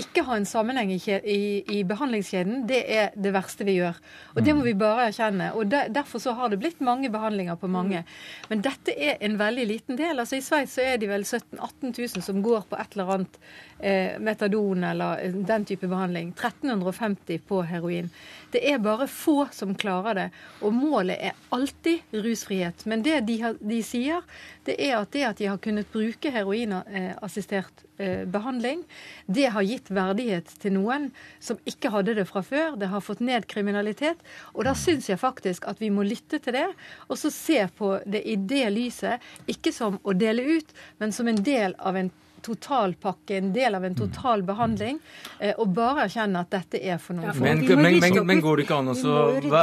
ikke 0.00 0.26
ha 0.26 0.40
en 0.40 0.48
sammenheng 0.48 0.90
i, 0.96 0.98
i, 0.98 1.38
i 1.78 1.84
behandlingskjeden, 1.86 2.66
det 2.68 2.82
er 2.90 3.14
det 3.14 3.32
verste 3.36 3.68
vi 3.68 3.78
gjør. 3.78 4.02
Og 4.34 4.42
det 4.42 4.56
må 4.56 4.64
mm. 4.64 4.68
vi 4.70 4.74
bare 4.82 5.08
erkjenne. 5.12 5.52
Og 5.54 5.70
der, 5.70 5.92
Derfor 5.94 6.20
så 6.20 6.34
har 6.36 6.50
det 6.50 6.58
blitt 6.60 6.82
mange 6.84 7.08
behandlinger 7.12 7.56
på 7.60 7.70
mange. 7.70 8.02
Men 8.50 8.66
dette 8.66 8.92
er 8.92 9.22
en 9.24 9.38
veldig 9.38 9.70
liten 9.70 9.98
del. 10.00 10.18
Altså 10.18 10.40
I 10.40 10.44
Sveits 10.44 10.74
så 10.76 10.84
er 10.84 10.98
de 11.00 11.08
vel 11.08 11.24
17 11.24 11.56
000-18 11.56 12.16
000 12.16 12.22
som 12.22 12.42
går 12.42 12.66
på 12.70 12.76
et 12.80 12.96
eller 12.96 13.12
annet 13.16 13.38
eh, 13.78 14.18
metadon 14.18 14.84
eller 14.84 15.32
den 15.32 15.64
type 15.64 15.88
behandling. 15.88 16.28
1350 16.28 17.38
på 17.38 17.62
heroin. 17.62 18.10
Det 18.50 18.62
er 18.70 18.78
bare 18.78 19.06
få 19.06 19.48
som 19.52 19.74
klarer 19.74 20.14
det. 20.14 20.28
Og 20.60 20.74
målet 20.74 21.18
er 21.20 21.32
alltid 21.48 21.98
rusfrihet. 22.10 22.86
Men 22.86 23.02
det 23.02 23.20
de, 23.28 23.40
har, 23.42 23.56
de 23.60 23.82
sier, 23.84 24.22
det 24.64 24.78
er 24.80 24.96
at 25.00 25.12
det 25.12 25.24
at 25.28 25.40
de 25.40 25.50
har 25.50 25.58
kunnet 25.62 25.90
bruke 25.92 26.30
heroinassistert 26.32 27.84
eh, 27.98 28.24
behandling, 28.24 28.84
det 29.26 29.50
har 29.52 29.66
gitt 29.66 29.90
verdighet 29.90 30.50
til 30.62 30.76
noen 30.78 31.10
som 31.40 31.60
ikke 31.68 31.92
hadde 31.92 32.16
det 32.20 32.28
fra 32.30 32.42
før. 32.46 32.76
Det 32.80 32.90
har 32.92 33.04
fått 33.04 33.24
ned 33.24 33.48
kriminalitet. 33.50 34.22
Og 34.54 34.64
da 34.68 34.76
syns 34.78 35.10
jeg 35.10 35.20
faktisk 35.20 35.66
at 35.68 35.82
vi 35.82 35.90
må 35.92 36.06
lytte 36.06 36.40
til 36.42 36.56
det, 36.56 36.68
og 37.08 37.18
så 37.20 37.32
se 37.34 37.66
på 37.76 37.96
det 38.06 38.22
i 38.24 38.38
det 38.40 38.68
lyset. 38.72 39.22
Ikke 39.50 39.74
som 39.74 39.98
å 40.02 40.14
dele 40.16 40.46
ut, 40.56 40.78
men 41.02 41.12
som 41.12 41.28
en 41.28 41.42
del 41.44 41.76
av 41.78 41.98
en 41.98 42.12
totalpakke, 42.44 43.38
en 43.38 43.52
del 43.54 43.74
av 43.74 43.84
en 43.84 43.96
total 43.98 44.44
behandling, 44.46 45.00
eh, 45.38 45.54
og 45.56 45.72
bare 45.76 46.06
erkjenne 46.06 46.42
at 46.44 46.52
dette 46.52 46.80
er 46.82 47.00
for 47.02 47.18
noen 47.18 47.30
ja, 47.30 47.34
men, 47.40 47.64
men, 47.66 47.98
men, 48.02 48.20
men, 48.28 48.44
går 48.44 48.60
det 48.60 48.66
ikke 48.68 48.80
an 48.82 48.92
å 48.92 48.96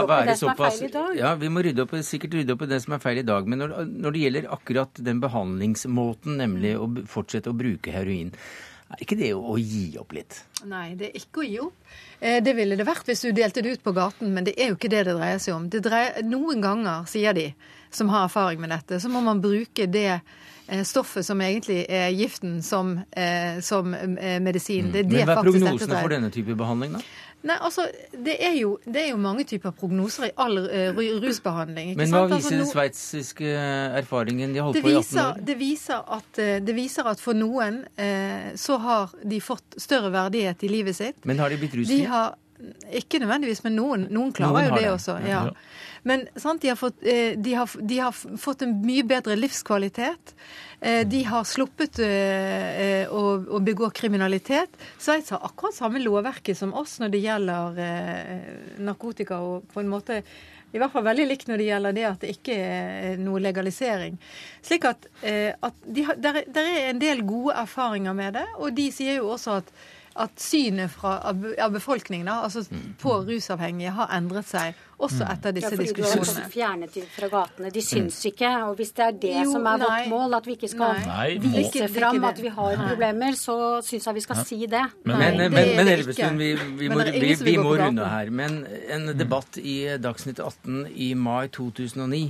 være 0.10 0.38
såpass 0.40 0.82
Ja, 1.18 1.34
vi 1.40 1.52
må 1.54 1.64
rydde 1.66 1.86
opp, 1.86 1.96
sikkert 2.06 2.38
rydde 2.40 2.58
opp 2.58 2.66
i 2.66 2.72
det 2.74 2.82
som 2.84 2.98
er 2.98 3.02
feil 3.04 3.22
i 3.22 3.28
dag. 3.28 3.48
Men 3.50 3.64
når, 3.64 3.80
når 3.88 4.16
det 4.16 4.26
gjelder 4.26 4.52
akkurat 4.58 5.04
den 5.10 5.24
behandlingsmåten, 5.24 6.38
nemlig 6.42 6.76
å 6.80 6.90
fortsette 7.10 7.52
å 7.52 7.58
bruke 7.58 7.94
heroin, 7.94 8.34
er 8.94 9.02
ikke 9.02 9.18
det 9.18 9.32
å 9.34 9.56
gi 9.58 9.96
opp 9.98 10.14
litt? 10.14 10.38
Nei, 10.70 10.94
det 11.00 11.10
er 11.10 11.22
ikke 11.24 11.42
å 11.42 11.48
gi 11.48 11.60
opp. 11.64 11.94
Eh, 12.20 12.40
det 12.46 12.54
ville 12.58 12.78
det 12.78 12.86
vært 12.86 13.08
hvis 13.10 13.24
du 13.26 13.32
delte 13.34 13.64
det 13.66 13.78
ut 13.78 13.86
på 13.86 13.94
gaten, 13.96 14.34
men 14.36 14.46
det 14.46 14.54
er 14.54 14.70
jo 14.70 14.78
ikke 14.78 14.92
det 14.94 15.06
det 15.08 15.16
dreier 15.18 15.42
seg 15.42 15.56
om. 15.56 15.66
Dreier, 15.74 16.20
noen 16.28 16.62
ganger, 16.64 17.08
sier 17.10 17.34
de 17.38 17.50
som 17.94 18.12
har 18.14 18.28
erfaring 18.28 18.62
med 18.62 18.74
dette, 18.74 19.00
så 19.02 19.10
må 19.10 19.22
man 19.26 19.42
bruke 19.42 19.88
det 19.90 20.22
stoffet 20.88 21.26
som 21.26 21.42
egentlig 21.44 21.84
er 21.90 22.10
giften 22.16 22.62
som, 22.64 22.96
eh, 23.12 23.60
som 23.62 23.94
eh, 23.94 24.40
medisin. 24.40 24.92
Det 24.94 25.04
er 25.04 25.04
det 25.04 25.18
Men 25.18 25.28
hva 25.28 25.36
er 25.36 25.48
prognosene 25.48 26.00
for 26.00 26.14
denne 26.14 26.32
type 26.34 26.56
behandling, 26.58 26.98
da? 26.98 27.04
Nei, 27.44 27.58
altså, 27.60 27.90
det 28.16 28.38
er, 28.40 28.54
jo, 28.56 28.78
det 28.86 29.02
er 29.02 29.10
jo 29.10 29.18
mange 29.20 29.44
typer 29.44 29.74
prognoser 29.76 30.30
i 30.30 30.32
all 30.40 30.62
uh, 30.64 31.02
rusbehandling. 31.20 31.90
Men 32.00 32.08
hva 32.08 32.22
sant? 32.22 32.38
viser 32.38 32.38
altså, 32.38 32.60
den 32.62 32.70
sveitsiske 32.70 33.56
erfaringen? 34.00 34.54
De 34.56 34.62
holdt 34.64 34.80
på 34.80 34.94
i 34.94 34.96
18 34.96 35.20
år. 35.26 35.42
Det 35.50 35.58
viser 35.60 36.08
at, 36.18 36.40
det 36.64 36.76
viser 36.78 37.10
at 37.12 37.20
for 37.20 37.36
noen 37.36 37.82
uh, 38.00 38.48
så 38.56 38.80
har 38.86 39.12
de 39.28 39.42
fått 39.44 39.76
større 39.76 40.14
verdighet 40.16 40.64
i 40.64 40.72
livet 40.72 40.96
sitt. 40.96 41.20
Men 41.28 41.44
har 41.44 41.52
de 41.52 41.60
blitt 41.60 41.76
rusfrie? 41.76 42.24
Ikke 42.96 43.20
nødvendigvis, 43.20 43.60
men 43.66 43.76
noen, 43.76 44.08
noen 44.08 44.32
klarer 44.32 44.62
noen 44.62 44.70
jo 44.70 44.78
det, 44.78 44.86
det, 44.86 44.96
også. 44.96 45.20
ja. 45.28 45.48
ja. 45.52 45.92
Men 46.04 46.26
sant, 46.36 46.62
de, 46.62 46.70
har 46.70 46.76
fått, 46.80 47.00
eh, 47.02 47.38
de, 47.40 47.54
har, 47.54 47.70
de, 47.80 48.00
har 48.00 48.12
fått, 48.14 48.62
en 48.66 48.76
mye 48.84 49.06
bedre 49.08 49.38
livskvalitet. 49.40 50.34
Eh, 50.80 51.04
de 51.08 51.24
har 51.28 51.48
sluppet 51.48 52.00
eh, 52.04 53.08
å, 53.08 53.24
å 53.40 53.62
begå 53.64 53.90
kriminalitet. 53.96 54.76
Sveits 55.00 55.32
har 55.32 55.46
akkurat 55.48 55.78
samme 55.78 56.04
lovverket 56.04 56.60
som 56.60 56.76
oss 56.76 56.98
når 57.00 57.14
det 57.14 57.24
gjelder 57.24 57.80
narkotika. 58.84 59.40
og 59.40 59.70
på 59.72 59.84
en 59.84 59.92
måte 59.92 60.20
i 60.74 60.80
hvert 60.82 60.90
fall 60.90 61.06
veldig 61.06 61.26
likt 61.30 61.48
når 61.48 61.62
det 61.62 61.66
gjelder 61.68 61.96
det 61.96 62.06
at 62.10 62.24
det 62.24 62.30
ikke 62.34 62.54
er 62.58 63.20
noe 63.22 63.40
legalisering. 63.40 64.16
Slik 64.66 64.88
at, 64.90 65.06
at 65.22 65.84
de 65.86 66.08
har, 66.08 66.18
der, 66.18 66.40
der, 66.50 66.70
er 66.72 66.88
en 66.90 67.02
del 67.02 67.22
gode 67.30 67.54
erfaringer 67.62 68.16
med 68.18 68.40
det. 68.40 68.48
Og 68.58 68.74
de 68.74 68.88
sier 68.92 69.22
jo 69.22 69.36
også 69.36 69.60
at 69.62 69.70
at 70.14 70.42
synet 70.42 70.92
fra, 70.94 71.16
av 71.26 71.72
befolkningen 71.74 72.28
altså 72.30 72.64
mm. 72.70 72.82
på 73.02 73.16
rusavhengige 73.26 73.94
har 73.98 74.12
endret 74.14 74.46
seg 74.46 74.78
også 75.04 75.22
mm. 75.22 75.32
etter 75.34 75.56
disse. 75.58 75.72
Ja, 75.74 75.80
diskusjonene. 75.84 76.26
du 76.28 76.42
har 76.42 76.52
fjernet 76.54 76.98
dem 76.98 77.08
fra 77.14 77.30
gatene. 77.32 77.72
De 77.74 77.84
syns 77.86 78.20
mm. 78.20 78.30
ikke. 78.32 78.52
Og 78.68 78.76
hvis 78.80 78.94
det 78.98 79.06
er 79.06 79.20
det 79.26 79.36
jo, 79.38 79.46
som 79.54 79.70
er 79.70 79.84
nei. 79.84 79.88
vårt 79.88 80.12
mål, 80.14 80.38
at 80.40 80.50
vi 80.50 80.58
ikke 80.58 80.72
skal 80.72 81.00
nei. 81.08 81.28
vise 81.44 81.88
fram 81.94 82.30
at 82.30 82.42
vi 82.44 82.54
har 82.58 82.76
problemer, 82.82 83.40
så 83.40 83.58
syns 83.86 84.10
jeg 84.10 84.20
vi 84.20 84.26
skal 84.26 84.44
si 84.44 84.60
det. 84.66 84.84
Men, 85.04 85.16
nei, 85.20 85.32
men, 85.38 85.56
men, 85.56 85.74
men 85.80 85.94
Elvestuen, 85.96 86.42
vi, 86.42 86.52
vi, 86.82 86.92
må, 86.92 87.02
vi, 87.14 87.34
vi 87.44 87.58
må 87.62 87.78
runde 87.80 88.12
her. 88.16 88.34
Men 88.34 88.62
en 88.94 89.12
debatt 89.18 89.60
i 89.62 89.80
Dagsnytt 90.02 90.42
18 90.44 90.86
i 90.94 91.14
mai 91.20 91.48
2009 91.54 92.26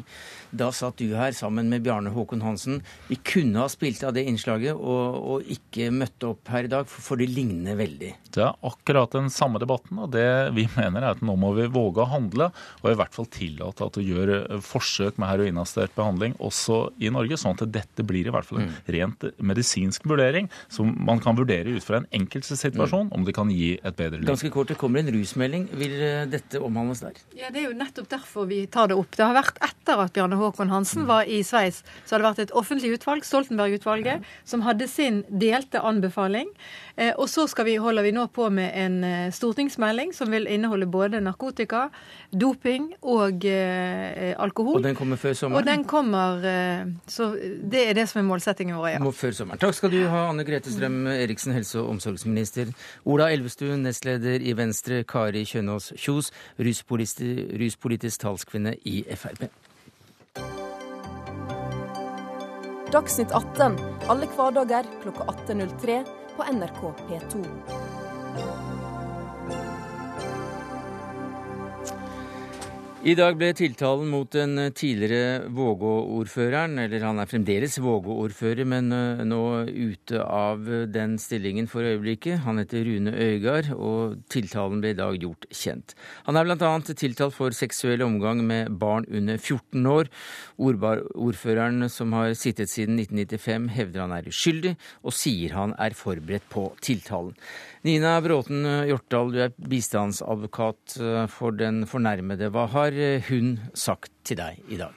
da 0.54 0.70
satt 0.70 1.00
du 1.02 1.16
her 1.18 1.34
sammen 1.34 1.70
med 1.72 1.82
Bjarne 1.82 2.12
Håkon 2.14 2.44
Hansen. 2.46 2.82
Vi 3.08 3.18
kunne 3.26 3.64
ha 3.64 3.70
spilt 3.72 4.04
av 4.06 4.14
det 4.14 4.26
innslaget 4.30 4.78
og, 4.78 5.18
og 5.18 5.54
ikke 5.56 5.90
møtt 5.94 6.26
opp 6.28 6.52
her 6.54 6.68
i 6.68 6.72
dag, 6.72 6.86
for 6.86 7.18
det 7.18 7.32
ligner 7.34 7.78
veldig. 7.80 8.12
Det 8.34 8.44
er 8.46 8.60
akkurat 8.70 9.18
den 9.18 9.32
samme 9.34 9.62
debatten, 9.62 9.98
og 10.04 10.12
det 10.14 10.54
vi 10.54 10.68
mener 10.78 11.02
er 11.02 11.16
at 11.16 11.24
nå 11.26 11.36
må 11.40 11.56
vi 11.58 11.66
våge 11.74 12.04
å 12.04 12.12
handle, 12.12 12.52
og 12.82 12.92
i 12.92 12.98
hvert 13.00 13.16
fall 13.16 13.30
tillate 13.32 13.86
at 13.86 13.98
du 13.98 14.04
gjør 14.04 14.34
eh, 14.40 14.64
forsøk 14.64 15.20
med 15.22 15.32
heroinassistert 15.32 15.96
behandling 15.98 16.36
også 16.44 16.80
i 17.04 17.12
Norge, 17.14 17.40
sånn 17.40 17.58
at 17.58 17.66
dette 17.74 18.06
blir 18.08 18.28
i 18.28 18.34
hvert 18.34 18.48
fall 18.48 18.64
en 18.64 18.70
mm. 18.72 18.80
rent 18.96 19.28
medisinsk 19.44 20.08
vurdering, 20.10 20.50
som 20.72 20.92
man 21.08 21.22
kan 21.24 21.38
vurdere 21.38 21.76
ut 21.76 21.86
fra 21.86 22.02
en 22.02 22.10
enkeltsituasjon, 22.14 22.62
situasjon, 22.64 23.12
om 23.16 23.26
det 23.28 23.36
kan 23.36 23.52
gi 23.54 23.74
et 23.80 23.98
bedre 23.98 24.20
liv. 24.20 24.28
Ganske 24.30 24.52
kort, 24.54 24.72
det 24.72 24.78
kommer 24.80 25.04
en 25.04 25.12
rusmelding. 25.14 25.68
Vil 25.80 25.96
eh, 26.00 26.24
dette 26.30 26.62
omhandles 26.64 27.04
der? 27.04 27.20
Ja, 27.38 27.52
Det 27.54 27.64
er 27.64 27.70
jo 27.70 27.78
nettopp 27.78 28.10
derfor 28.12 28.48
vi 28.50 28.64
tar 28.72 28.92
det 28.92 28.98
opp. 29.00 29.12
Det 29.16 29.26
har 29.26 29.36
vært 29.38 29.60
etter 29.64 30.04
at 30.06 30.14
Bjarne 30.16 30.40
Håkon 30.40 30.72
Hansen 30.74 31.08
var 31.10 31.28
i 31.28 31.42
Sveits, 31.46 31.84
så 32.06 32.16
har 32.16 32.24
det 32.24 32.30
vært 32.30 32.44
et 32.46 32.56
offentlig 32.58 32.94
utvalg, 32.98 33.26
Stoltenberg-utvalget, 33.28 34.26
som 34.48 34.66
hadde 34.68 34.88
sin 34.92 35.24
delte 35.30 35.82
anbefaling. 35.84 36.52
Eh, 36.96 37.14
og 37.18 37.26
så 37.30 37.48
vi, 37.66 37.76
holder 37.82 38.06
vi 38.06 38.12
nå 38.14 38.28
på 38.30 38.50
med 38.54 38.70
en 38.78 38.98
eh, 39.04 39.32
stortingsmelding 39.34 40.12
som 40.14 40.30
vil 40.30 40.46
inneholde 40.46 40.86
både 40.86 41.22
narkotika, 41.26 41.88
doping 42.30 42.92
og 43.02 43.46
eh, 43.50 44.36
alkohol. 44.38 44.78
Og 44.78 44.86
den 44.86 44.96
kommer 44.96 45.18
før 45.18 45.34
sommeren? 45.34 45.64
Og 45.64 45.66
den 45.66 45.86
kommer, 45.90 46.46
Så 47.08 47.32
det 47.72 47.90
er 47.90 47.94
det 47.98 48.08
som 48.10 48.22
er 48.22 48.28
målsettingen 48.28 48.78
vår. 48.78 48.88
ja. 48.94 49.00
Må 49.00 49.12
før 49.12 49.32
sommeren. 49.32 49.60
Takk 49.60 49.74
skal 49.74 49.92
du 49.92 50.04
ha, 50.08 50.28
Anne 50.30 50.46
Grete 50.46 50.72
Strøm 50.72 51.08
Eriksen, 51.08 51.54
helse- 51.54 51.80
og 51.82 51.90
omsorgsminister. 51.90 52.70
Ola 53.06 53.32
Elvestuen, 53.34 53.84
nestleder 53.84 54.42
i 54.42 54.54
Venstre. 54.54 55.04
Kari 55.04 55.46
Kjønaas 55.50 55.94
Kjos, 55.98 56.32
ruspolitisk, 56.60 57.22
ruspolitisk 57.60 58.22
talskvinne 58.22 58.76
i 58.86 59.04
Frp. 59.18 59.48
Dagsnytt 62.94 63.32
18 63.34 63.80
alle 64.12 64.28
hverdager 64.36 64.86
klokka 65.02 65.26
18.03 65.34 66.23
på 66.38 66.44
NRK 66.44 66.94
P2. 67.10 67.46
I 73.04 73.18
dag 73.20 73.36
ble 73.36 73.50
tiltalen 73.52 74.08
mot 74.08 74.30
den 74.32 74.56
tidligere 74.72 75.50
Vågå-ordføreren, 75.52 76.78
eller 76.86 77.04
han 77.04 77.18
er 77.20 77.28
fremdeles 77.28 77.74
Vågå-ordfører, 77.84 78.64
men 78.64 78.94
eh, 78.96 79.24
nå 79.28 79.42
ute 79.68 80.22
av 80.24 80.64
den 80.88 81.18
stillingen 81.20 81.68
for 81.68 81.84
øyeblikket. 81.84 82.46
Han 82.46 82.62
heter 82.62 82.86
Rune 82.88 83.12
Øygard, 83.12 83.74
og 83.76 84.22
tiltalen 84.32 84.80
ble 84.80 84.94
i 84.94 84.98
dag 85.02 85.20
gjort 85.20 85.50
kjent. 85.52 85.98
Han 86.30 86.40
er 86.40 86.48
bl.a. 86.48 86.72
tiltalt 86.94 87.36
for 87.36 87.52
seksuell 87.52 88.06
omgang 88.08 88.40
med 88.48 88.72
barn 88.80 89.04
under 89.12 89.36
14 89.36 89.84
år. 89.98 90.08
Ordføreren, 90.64 91.90
som 91.92 92.16
har 92.16 92.32
sittet 92.40 92.72
siden 92.72 93.04
1995, 93.04 93.68
hevder 93.82 94.06
han 94.06 94.16
er 94.16 94.32
uskyldig, 94.32 94.78
og 95.04 95.20
sier 95.20 95.60
han 95.60 95.76
er 95.76 96.00
forberedt 96.00 96.48
på 96.56 96.70
tiltalen. 96.80 97.36
Nina 97.84 98.16
Bråten 98.24 98.64
Hjortdal, 98.88 99.36
du 99.36 99.42
er 99.44 99.56
bistandsadvokat 99.60 100.94
eh, 101.04 101.26
for 101.28 101.52
den 101.60 101.84
fornærmede. 101.84 102.48
Hva 102.56 102.70
har 102.72 102.93
eh, 102.98 103.30
hun 103.30 103.58
sagt 103.74 104.14
til 104.28 104.40
deg 104.40 104.60
i 104.70 104.80
dag? 104.80 104.94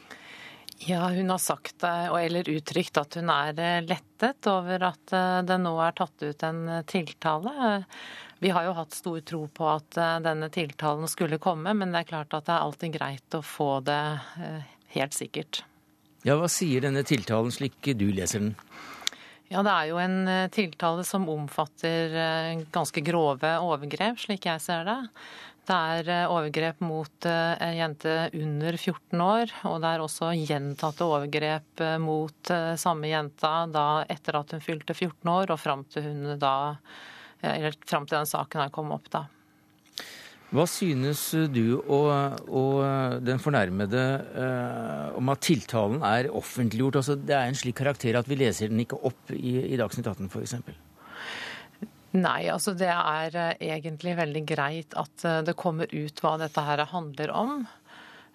Ja, 0.86 1.06
Hun 1.08 1.30
har 1.32 1.40
sagt 1.40 1.82
eller 1.84 2.50
uttrykt 2.52 2.98
at 3.00 3.16
hun 3.16 3.30
er 3.32 3.58
eh, 3.58 3.84
lettet 3.86 4.48
over 4.52 4.88
at 4.90 5.14
det 5.48 5.58
nå 5.62 5.72
er 5.80 5.96
tatt 5.96 6.22
ut 6.22 6.42
en 6.44 6.82
tiltale. 6.86 7.86
Vi 8.44 8.52
har 8.52 8.66
jo 8.66 8.74
hatt 8.76 8.92
stor 8.92 9.20
tro 9.24 9.46
på 9.48 9.68
at 9.72 9.96
denne 10.20 10.50
tiltalen 10.52 11.08
skulle 11.08 11.40
komme, 11.40 11.72
men 11.72 11.92
det 11.92 12.02
er 12.04 12.10
klart 12.10 12.36
at 12.36 12.44
det 12.44 12.52
er 12.52 12.66
alltid 12.66 12.92
greit 12.98 13.36
å 13.38 13.40
få 13.40 13.70
det 13.86 14.02
helt 14.92 15.16
sikkert. 15.16 15.62
Ja, 16.26 16.36
Hva 16.36 16.48
sier 16.52 16.84
denne 16.84 17.04
tiltalen 17.06 17.54
slik 17.54 17.80
du 17.96 18.10
leser 18.12 18.44
den? 18.44 18.54
Ja, 19.48 19.62
Det 19.62 19.70
er 19.70 19.90
jo 19.92 19.98
en 20.02 20.16
eh, 20.26 20.48
tiltale 20.50 21.04
som 21.06 21.28
omfatter 21.30 22.14
eh, 22.18 22.62
ganske 22.74 23.02
grove 23.06 23.52
overgrep, 23.62 24.18
slik 24.18 24.48
jeg 24.48 24.62
ser 24.64 24.86
det. 24.88 24.98
Det 25.66 25.76
er 25.76 26.10
eh, 26.14 26.30
overgrep 26.30 26.82
mot 26.86 27.26
en 27.26 27.76
jente 27.76 28.16
under 28.38 28.78
14 28.78 29.24
år, 29.24 29.54
og 29.66 29.80
det 29.82 29.92
er 29.92 30.04
også 30.04 30.32
gjentatte 30.38 31.06
overgrep 31.06 31.84
mot 32.02 32.52
samme 32.78 33.10
jenta 33.10 33.54
da 33.70 33.86
etter 34.08 34.38
at 34.40 34.54
hun 34.54 34.62
fylte 34.62 34.94
14 34.94 35.32
år 35.32 35.54
og 35.54 35.62
fram 35.62 35.82
til, 35.90 36.36
da, 36.38 36.54
fram 37.42 38.06
til 38.06 38.20
den 38.20 38.30
saken 38.30 38.62
her 38.62 38.74
kom 38.74 38.94
opp. 38.94 39.10
da. 39.10 39.26
Hva 40.54 40.62
synes 40.70 41.22
du 41.50 41.80
og, 41.82 42.38
og 42.46 43.20
den 43.26 43.40
fornærmede 43.42 44.02
eh, 44.38 45.16
om 45.18 45.32
at 45.32 45.42
tiltalen 45.42 46.04
er 46.06 46.30
offentliggjort? 46.30 47.00
Altså, 47.02 47.16
det 47.18 47.34
er 47.34 47.50
en 47.50 47.58
slik 47.58 47.80
karakter 47.80 48.18
at 48.20 48.30
vi 48.30 48.38
leser 48.38 48.70
den 48.70 48.84
ikke 48.84 49.00
opp 49.08 49.34
i, 49.34 49.58
i 49.66 49.78
Dagsnytt 49.80 50.06
18 50.12 50.30
f.eks.? 50.30 50.85
Nei, 52.16 52.46
altså 52.48 52.72
det 52.78 52.88
er 52.88 53.34
eh, 53.36 53.64
egentlig 53.74 54.14
veldig 54.16 54.44
greit 54.48 54.94
at 54.96 55.24
eh, 55.26 55.42
det 55.44 55.56
kommer 55.58 55.90
ut 55.90 56.22
hva 56.22 56.36
dette 56.40 56.62
her 56.64 56.84
handler 56.88 57.32
om. 57.34 57.58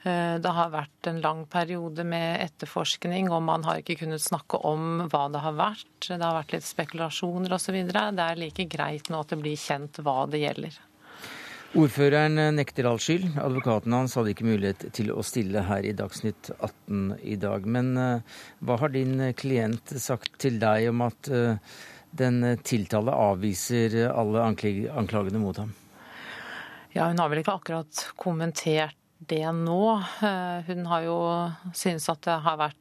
Eh, 0.03 0.37
det 0.43 0.53
har 0.57 0.73
vært 0.73 1.09
en 1.09 1.21
lang 1.23 1.45
periode 1.49 2.05
med 2.05 2.43
etterforskning, 2.43 3.31
og 3.31 3.41
man 3.47 3.65
har 3.65 3.81
ikke 3.81 3.97
kunnet 4.03 4.21
snakke 4.21 4.59
om 4.67 5.07
hva 5.09 5.25
det 5.33 5.41
har 5.41 5.57
vært. 5.57 5.89
Det 6.05 6.21
har 6.21 6.37
vært 6.37 6.53
litt 6.57 6.67
spekulasjoner 6.67 7.57
osv. 7.57 7.79
Det 7.89 8.27
er 8.27 8.41
like 8.41 8.67
greit 8.69 9.09
nå 9.09 9.23
at 9.23 9.33
det 9.33 9.41
blir 9.41 9.57
kjent 9.57 10.01
hva 10.05 10.23
det 10.29 10.43
gjelder. 10.43 10.77
Ordføreren 11.81 12.35
nekter 12.51 12.89
all 12.89 12.99
skyld. 12.99 13.29
Advokaten 13.39 13.95
hans 13.95 14.17
hadde 14.19 14.33
ikke 14.33 14.49
mulighet 14.49 14.89
til 14.93 15.13
å 15.15 15.23
stille 15.23 15.63
her 15.63 15.87
i 15.87 15.95
Dagsnytt 15.95 16.51
18 16.57 17.21
i 17.23 17.37
dag. 17.39 17.63
Men 17.63 17.95
hva 17.95 18.77
har 18.81 18.91
din 18.91 19.29
klient 19.39 19.95
sagt 19.95 20.35
til 20.43 20.59
deg 20.59 20.89
om 20.91 21.05
at 21.07 21.31
den 22.11 22.41
tiltalte 22.67 23.13
avviser 23.15 23.95
alle 24.11 24.43
anklagene 24.43 25.41
mot 25.41 25.57
ham? 25.61 25.73
Ja, 26.91 27.07
Hun 27.07 27.19
har 27.19 27.31
vel 27.31 27.39
ikke 27.41 27.55
akkurat 27.55 28.05
kommentert 28.19 28.97
det 29.17 29.45
nå. 29.53 29.83
Uh, 30.19 30.59
hun 30.67 30.85
har 30.89 31.05
jo 31.05 31.17
syntes 31.77 32.09
at 32.11 32.23
det 32.27 32.39
har 32.43 32.57
vært 32.59 32.77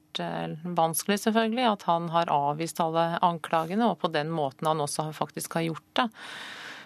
vanskelig, 0.65 1.21
selvfølgelig, 1.23 1.67
at 1.71 1.85
han 1.87 2.09
har 2.11 2.33
avvist 2.35 2.81
alle 2.83 3.05
anklagene, 3.23 3.93
og 3.93 4.01
på 4.03 4.11
den 4.11 4.33
måten 4.35 4.67
han 4.67 4.83
også 4.83 5.13
faktisk 5.15 5.55
har 5.55 5.69
gjort 5.69 5.93
det. 6.01 6.09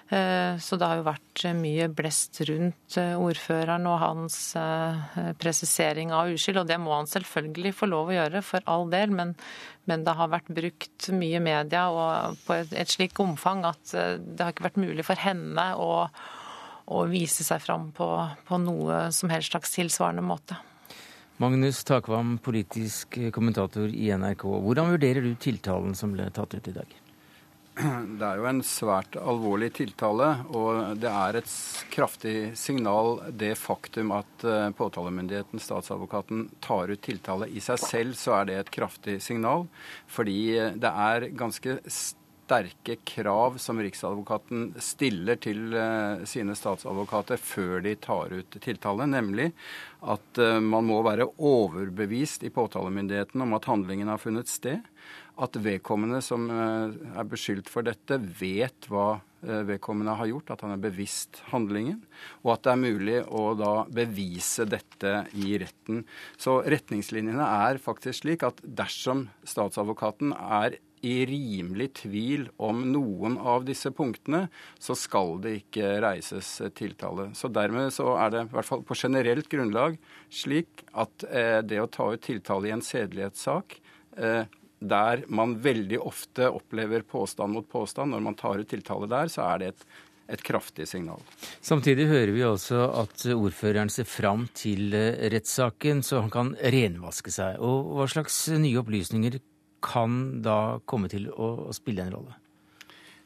Eh, 0.08 0.58
så 0.58 0.76
det 0.76 0.84
har 0.84 0.99
jo 1.00 1.06
vært 1.06 1.42
mye 1.56 1.87
blest 1.96 2.42
rundt 2.44 2.96
eh, 3.00 3.14
ordføreren 3.16 3.87
og 3.88 3.96
hans 4.02 4.37
eh, 4.61 5.30
presisering 5.40 6.12
av 6.12 6.34
uskyld, 6.34 6.61
og 6.61 6.68
det 6.68 6.76
må 6.82 6.92
han 6.92 7.08
selvfølgelig 7.08 7.73
få 7.78 7.88
lov 7.88 8.12
å 8.12 8.16
gjøre, 8.18 8.42
for 8.44 8.66
all 8.68 8.90
del. 8.92 9.14
Men, 9.16 9.32
men 9.88 10.04
det 10.04 10.16
har 10.18 10.32
vært 10.32 10.52
brukt 10.52 11.08
mye 11.16 11.40
media 11.44 11.87
og 11.88 12.37
på 12.44 12.58
et, 12.58 12.75
et 12.76 12.92
slikt 12.92 13.23
omfang 13.25 13.64
at 13.68 13.94
det 13.94 14.42
har 14.42 14.52
ikke 14.52 14.68
vært 14.68 14.82
mulig 14.84 15.06
for 15.08 15.20
henne 15.20 15.70
å, 15.80 16.04
å 16.84 17.06
vise 17.08 17.46
seg 17.46 17.64
fram 17.64 17.88
på, 17.96 18.08
på 18.44 18.61
noe 18.61 19.06
som 19.14 19.32
helst 19.32 19.54
slags 19.54 19.73
tilsvarende 19.78 20.25
måte. 20.25 20.61
Magnus 21.42 21.80
Takvam, 21.82 22.37
politisk 22.38 23.16
kommentator 23.34 23.88
i 23.90 24.12
NRK. 24.14 24.44
Hvordan 24.68 24.92
vurderer 24.92 25.25
du 25.25 25.32
tiltalen 25.34 25.96
som 25.99 26.12
ble 26.14 26.28
tatt 26.30 26.54
ut 26.54 26.70
i 26.70 26.76
dag? 26.76 26.92
Det 28.19 28.23
er 28.23 28.38
jo 28.38 28.47
en 28.47 28.61
svært 28.62 29.16
alvorlig 29.19 29.73
tiltale, 29.75 30.28
og 30.54 30.95
det 31.02 31.11
er 31.11 31.40
et 31.40 31.54
kraftig 31.90 32.37
signal 32.59 33.19
det 33.35 33.54
faktum 33.59 34.12
at 34.14 34.45
eh, 34.47 34.69
påtalemyndigheten, 34.78 35.62
statsadvokaten, 35.62 36.47
tar 36.62 36.93
ut 36.95 37.02
tiltale. 37.02 37.50
I 37.50 37.62
seg 37.64 37.81
selv 37.83 38.19
så 38.19 38.38
er 38.38 38.50
det 38.50 38.61
et 38.61 38.75
kraftig 38.78 39.19
signal, 39.25 39.66
fordi 40.07 40.38
det 40.78 40.93
er 41.09 41.33
ganske 41.35 41.81
sterke 42.45 42.97
krav 43.04 43.59
som 43.59 43.83
Riksadvokaten 43.83 44.75
stiller 44.78 45.38
til 45.43 45.75
eh, 45.75 46.25
sine 46.28 46.54
statsadvokater 46.54 47.40
før 47.40 47.81
de 47.85 47.95
tar 47.97 48.35
ut 48.38 48.59
tiltale, 48.62 49.07
nemlig 49.11 49.50
at 50.04 50.38
eh, 50.38 50.61
man 50.61 50.87
må 50.87 51.02
være 51.02 51.26
overbevist 51.35 52.45
i 52.45 52.52
påtalemyndigheten 52.54 53.43
om 53.43 53.59
at 53.59 53.66
handlingen 53.71 54.12
har 54.12 54.23
funnet 54.23 54.52
sted 54.52 54.85
at 55.43 55.57
vedkommende 55.59 56.21
som 56.23 56.47
eh, 56.53 56.95
er 57.19 57.29
beskyldt 57.29 57.71
for 57.73 57.87
dette, 57.87 58.19
vet 58.38 58.87
hva 58.91 59.19
eh, 59.43 59.64
vedkommende 59.67 60.14
har 60.19 60.31
gjort, 60.31 60.55
at 60.55 60.64
han 60.67 60.76
er 60.76 60.83
bevisst 60.85 61.43
handlingen, 61.50 62.00
og 62.45 62.55
at 62.55 62.64
det 62.67 62.73
er 62.75 62.83
mulig 62.85 63.19
å 63.26 63.45
da 63.59 63.75
bevise 63.91 64.67
dette 64.71 65.25
i 65.35 65.59
retten. 65.62 66.05
Så 66.38 66.61
retningslinjene 66.62 67.50
er 67.67 67.83
faktisk 67.83 68.23
slik 68.23 68.47
at 68.47 68.62
dersom 68.62 69.29
statsadvokaten 69.49 70.37
er 70.38 70.79
i 71.05 71.19
rimelig 71.29 71.91
tvil 72.00 72.47
om 72.64 72.81
noen 72.88 73.37
av 73.37 73.67
disse 73.69 73.91
punktene, 73.93 74.47
så 74.81 74.97
skal 74.97 75.37
det 75.45 75.59
ikke 75.59 75.99
reises 76.05 76.57
tiltale. 76.79 77.29
Så 77.37 77.50
dermed 77.53 77.93
så 77.93 78.14
er 78.23 78.33
det 78.33 78.45
i 78.47 78.53
hvert 78.55 78.71
fall 78.71 78.85
på 78.87 78.97
generelt 78.97 79.50
grunnlag 79.53 79.99
slik 80.33 80.87
at 80.97 81.26
eh, 81.29 81.61
det 81.67 81.83
å 81.83 81.91
ta 81.93 82.09
ut 82.14 82.25
tiltale 82.25 82.71
i 82.71 82.76
en 82.79 82.85
sedelighetssak 82.85 83.76
eh, 84.17 84.45
der 84.81 85.25
man 85.28 85.57
veldig 85.62 86.00
ofte 86.02 86.49
opplever 86.52 87.04
påstand 87.09 87.54
mot 87.57 87.69
påstand, 87.71 88.12
når 88.12 88.25
man 88.25 88.37
tar 88.38 88.61
ut 88.61 88.69
tiltale 88.69 89.09
der, 89.11 89.31
så 89.33 89.47
er 89.47 89.62
det 89.62 89.71
et, 89.73 89.87
et 90.37 90.45
kraftig 90.45 90.87
signal. 90.90 91.23
Samtidig 91.64 92.09
hører 92.11 92.35
vi 92.37 92.45
også 92.47 92.85
at 93.04 93.26
ordføreren 93.35 93.93
ser 93.93 94.09
fram 94.09 94.49
til 94.57 94.95
eh, 94.97 95.26
rettssaken, 95.33 96.04
så 96.04 96.25
han 96.25 96.33
kan 96.35 96.54
renvaske 96.59 97.33
seg. 97.35 97.61
Og 97.64 97.95
hva 97.99 98.09
slags 98.11 98.47
nye 98.61 98.81
opplysninger 98.83 99.40
kan 99.85 100.40
da 100.45 100.81
komme 100.88 101.11
til 101.12 101.28
å, 101.28 101.71
spille 101.76 102.07
en 102.07 102.16
rolle? 102.16 102.40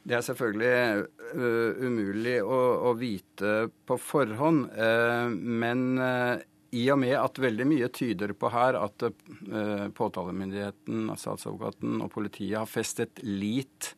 Det 0.08 0.16
er 0.16 0.24
selvfølgelig 0.24 1.04
uh, 1.36 1.80
umulig 1.84 2.38
å, 2.40 2.58
å, 2.88 2.94
vite 2.96 3.68
på 3.86 3.98
forhånd. 4.00 4.70
Uh, 4.72 5.28
men 5.28 5.82
uh, 6.00 6.38
i 6.70 6.84
og 6.92 6.98
med 7.00 7.14
at 7.16 7.40
veldig 7.40 7.66
mye 7.68 7.88
tyder 7.94 8.34
på 8.36 8.50
her 8.52 8.76
at 8.76 9.06
uh, 9.08 9.86
påtalemyndigheten, 9.96 11.08
statsadvokaten 11.16 12.02
og 12.04 12.12
politiet 12.12 12.58
har 12.58 12.68
festet 12.68 13.22
lit 13.24 13.94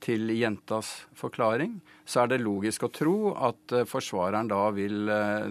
til 0.00 0.30
jentas 0.32 1.06
forklaring, 1.16 1.78
så 2.04 2.22
er 2.22 2.32
det 2.32 2.42
logisk 2.44 2.86
å 2.86 2.92
tro 2.92 3.16
at 3.34 3.76
uh, 3.76 3.84
forsvareren 3.88 4.48
da 4.48 4.62
vil 4.76 5.12
uh, 5.12 5.50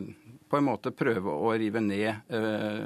på 0.49 0.58
en 0.58 0.67
måte 0.67 0.93
prøve 0.93 1.34
å 1.34 1.54
rive 1.58 1.82
ned 1.82 2.30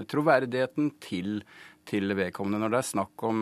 troverdigheten 0.10 0.94
til, 1.04 1.42
til 1.86 2.15
vedkommende. 2.15 2.62
Når 2.63 2.72
det 2.72 2.78
er 2.80 2.88
snakk 2.88 3.26
om 3.28 3.42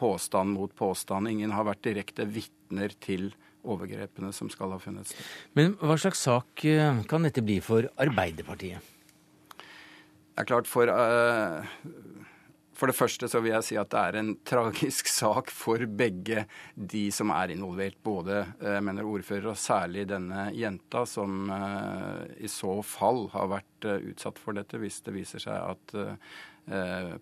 påstand 0.00 0.56
mot 0.56 0.72
påstand. 0.74 1.28
Ingen 1.28 1.52
har 1.52 1.68
vært 1.68 1.84
direkte 1.84 2.24
vitner 2.24 2.96
til 3.04 3.28
overgrepene 3.68 4.32
som 4.36 4.50
skal 4.52 4.74
ha 4.74 4.82
funnet 4.82 5.10
sted. 5.10 5.32
Men 5.58 5.74
hva 5.80 5.98
slags 6.00 6.22
sak 6.26 6.64
eh, 6.68 7.02
kan 7.08 7.26
dette 7.26 7.44
bli 7.44 7.60
for 7.64 7.88
Arbeiderpartiet? 8.00 8.94
Det 10.38 10.44
er 10.44 10.52
klart 10.52 10.68
for, 10.70 10.86
uh, 10.86 11.64
for 12.78 12.86
det 12.86 12.94
første 12.94 13.26
så 13.26 13.40
vil 13.42 13.56
jeg 13.56 13.66
si 13.66 13.78
at 13.80 13.88
det 13.90 13.98
er 13.98 14.18
en 14.20 14.28
tragisk 14.46 15.08
sak 15.20 15.50
for 15.50 15.82
begge 15.98 16.44
de 16.78 17.08
som 17.10 17.32
er 17.34 17.50
involvert. 17.56 17.96
Både 18.06 18.44
uh, 18.60 18.76
mener 18.78 19.08
ordfører 19.08 19.48
og 19.50 19.58
særlig 19.58 20.04
denne 20.12 20.44
jenta, 20.54 21.02
som 21.10 21.50
uh, 21.50 22.22
i 22.38 22.46
så 22.46 22.76
fall 22.86 23.24
har 23.34 23.50
vært 23.56 23.88
utsatt 23.96 24.38
for 24.38 24.54
dette 24.54 24.78
hvis 24.78 25.00
det 25.08 25.16
viser 25.18 25.42
seg 25.42 25.58
at 25.58 25.98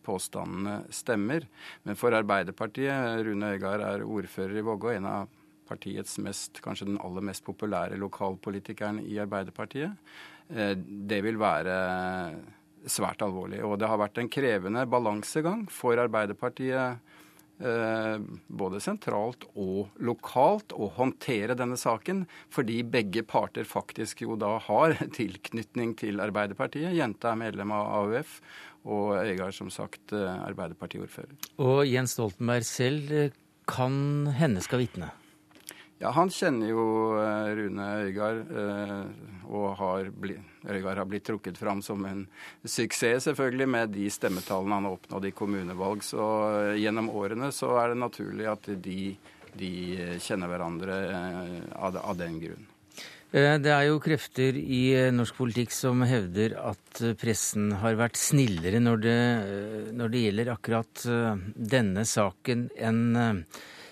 påstandene 0.02 0.88
stemmer. 0.90 1.44
Men 1.86 1.94
for 1.94 2.10
Arbeiderpartiet, 2.18 3.20
Rune 3.22 3.52
Øygard 3.54 3.84
er 3.86 4.02
ordfører 4.02 4.58
i 4.58 4.64
Vågå, 4.66 4.90
en 4.96 5.06
av 5.06 5.35
partiets 5.68 6.18
mest, 6.22 6.62
kanskje 6.64 6.90
den 6.90 7.00
aller 7.04 7.24
mest 7.24 7.44
populære 7.46 7.98
lokalpolitikeren 8.00 9.02
i 9.04 9.18
Arbeiderpartiet. 9.22 9.96
Eh, 10.48 10.74
det 10.76 11.22
vil 11.26 11.40
være 11.40 11.76
svært 12.86 13.22
alvorlig. 13.26 13.62
Og 13.66 13.78
det 13.80 13.90
har 13.90 14.00
vært 14.00 14.20
en 14.22 14.30
krevende 14.32 14.86
balansegang 14.90 15.66
for 15.72 15.98
Arbeiderpartiet. 16.00 17.02
Eh, 17.56 18.16
både 18.52 18.82
sentralt 18.84 19.46
og 19.56 19.94
lokalt 20.04 20.74
å 20.76 20.90
håndtere 20.92 21.56
denne 21.56 21.78
saken, 21.80 22.26
fordi 22.52 22.82
begge 22.84 23.24
parter 23.24 23.64
faktisk 23.64 24.26
jo 24.26 24.36
da 24.36 24.58
har 24.66 24.98
tilknytning 25.18 25.96
til 25.96 26.20
Arbeiderpartiet. 26.20 26.92
Jenta 26.96 27.32
er 27.32 27.40
medlem 27.46 27.72
av 27.72 27.88
AUF, 28.02 28.40
og 28.86 29.16
Øygard 29.22 29.56
som 29.56 29.72
sagt 29.72 30.12
eh, 30.14 30.44
Arbeiderpartiordfører. 30.46 31.32
Og 31.64 31.86
Jens 31.88 32.18
Stoltenberg 32.18 32.68
selv 32.68 33.16
kan 33.66 34.28
henne 34.36 34.60
skal 34.62 34.84
vitne? 34.84 35.10
Ja, 35.98 36.10
Han 36.12 36.28
kjenner 36.28 36.68
jo 36.68 36.82
eh, 37.16 37.54
Rune 37.56 37.86
Øygard, 38.04 38.50
eh, 38.52 39.44
og 39.48 39.78
har 39.78 40.10
blitt, 40.12 40.44
Øygard 40.68 41.00
har 41.00 41.08
blitt 41.08 41.24
trukket 41.24 41.56
fram 41.56 41.80
som 41.84 42.04
en 42.04 42.26
suksess, 42.60 43.24
selvfølgelig, 43.30 43.68
med 43.72 43.94
de 43.94 44.10
stemmetallene 44.12 44.76
han 44.76 44.88
har 44.90 44.96
oppnådd 44.98 45.28
i 45.30 45.32
kommunevalg. 45.36 46.04
Så 46.04 46.26
eh, 46.50 46.76
gjennom 46.82 47.08
årene 47.16 47.48
så 47.54 47.72
er 47.80 47.94
det 47.94 48.00
naturlig 48.02 48.48
at 48.50 48.68
de, 48.84 49.14
de 49.56 49.70
kjenner 50.20 50.52
hverandre 50.52 50.98
av, 51.72 51.96
av 51.96 52.18
den 52.20 52.40
grunn. 52.42 52.72
Det 53.36 53.72
er 53.72 53.88
jo 53.88 53.96
krefter 54.00 54.54
i 54.56 55.10
norsk 55.12 55.34
politikk 55.36 55.72
som 55.74 56.04
hevder 56.06 56.54
at 56.60 57.00
pressen 57.20 57.72
har 57.82 57.96
vært 57.98 58.16
snillere 58.16 58.78
når 58.80 59.00
det, 59.02 59.16
når 59.98 60.12
det 60.12 60.22
gjelder 60.22 60.52
akkurat 60.54 61.02
denne 61.74 62.06
saken 62.08 62.68
enn 62.78 63.02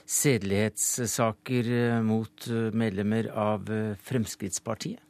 sedelighetssaker 0.04 1.70
eh, 1.72 2.02
mot 2.04 2.46
eh, 2.50 2.70
medlemmer 2.76 3.30
av 3.32 3.70
eh, 3.72 3.96
Fremskrittspartiet? 4.04 5.00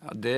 Ja, 0.00 0.14
det, 0.16 0.36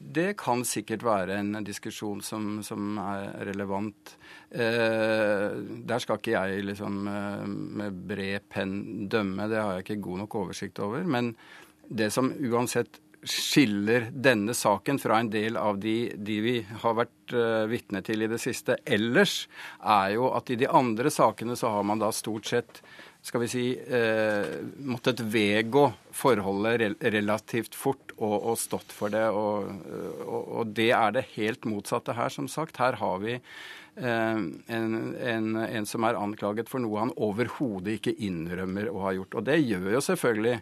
det, 0.00 0.30
kan 0.40 0.62
sikkert 0.64 1.02
være 1.04 1.36
en 1.36 1.58
diskusjon 1.66 2.22
som, 2.24 2.62
som 2.64 2.96
er 3.02 3.34
relevant. 3.50 4.14
Eh, 4.48 5.58
der 5.84 6.00
skal 6.00 6.16
ikke 6.16 6.32
jeg 6.38 6.64
liksom 6.70 7.02
med 7.04 8.00
bred 8.08 8.48
penn 8.48 9.08
dømme, 9.12 9.50
det 9.52 9.60
har 9.60 9.76
jeg 9.76 9.86
ikke 9.86 10.00
god 10.08 10.24
nok 10.24 10.38
oversikt 10.46 10.80
over. 10.80 11.04
Men 11.04 11.34
det 11.90 12.08
som 12.14 12.32
uansett 12.32 13.02
skiller 13.26 14.08
denne 14.12 14.54
saken 14.56 14.98
fra 14.98 15.18
en 15.20 15.28
del 15.32 15.58
av 15.60 15.78
de, 15.82 16.12
de 16.16 16.38
vi 16.40 16.54
har 16.82 16.96
vært 16.96 17.34
uh, 17.36 17.66
vitne 17.68 18.00
til 18.06 18.24
i 18.24 18.30
det 18.30 18.40
siste 18.40 18.78
ellers, 18.88 19.44
er 19.80 20.16
jo 20.16 20.30
at 20.36 20.50
i 20.50 20.58
de 20.60 20.70
andre 20.70 21.12
sakene 21.12 21.56
så 21.58 21.74
har 21.74 21.84
man 21.86 22.00
da 22.00 22.08
stort 22.16 22.48
sett 22.48 22.82
skal 23.22 23.40
vi 23.40 23.48
si, 23.48 23.64
eh, 23.76 24.46
måttet 24.88 25.20
vedgå 25.20 25.82
forholdet 26.16 26.78
rel 26.80 26.94
relativt 27.12 27.74
fort 27.76 28.14
og, 28.16 28.36
og, 28.38 28.54
stått 28.58 28.94
for 28.96 29.12
det. 29.12 29.26
Og, 29.28 29.68
og, 30.24 30.40
og, 30.40 30.70
det 30.76 30.90
er 30.96 31.12
det 31.16 31.26
helt 31.34 31.68
motsatte 31.68 32.16
her, 32.16 32.32
som 32.32 32.48
sagt. 32.48 32.80
Her 32.80 32.96
har 33.00 33.20
vi 33.20 33.34
eh, 33.36 34.40
en, 34.40 34.94
en, 35.20 35.50
en, 35.66 35.88
som 35.88 36.08
er 36.08 36.16
anklaget 36.20 36.72
for 36.72 36.80
noe 36.80 37.04
han 37.04 37.12
overhodet 37.20 37.98
ikke 37.98 38.16
innrømmer 38.24 38.88
å 38.88 39.04
ha 39.04 39.14
gjort. 39.18 39.36
Og 39.36 39.46
det 39.50 39.60
gjør 39.66 39.92
jo 39.98 40.02
selvfølgelig 40.08 40.56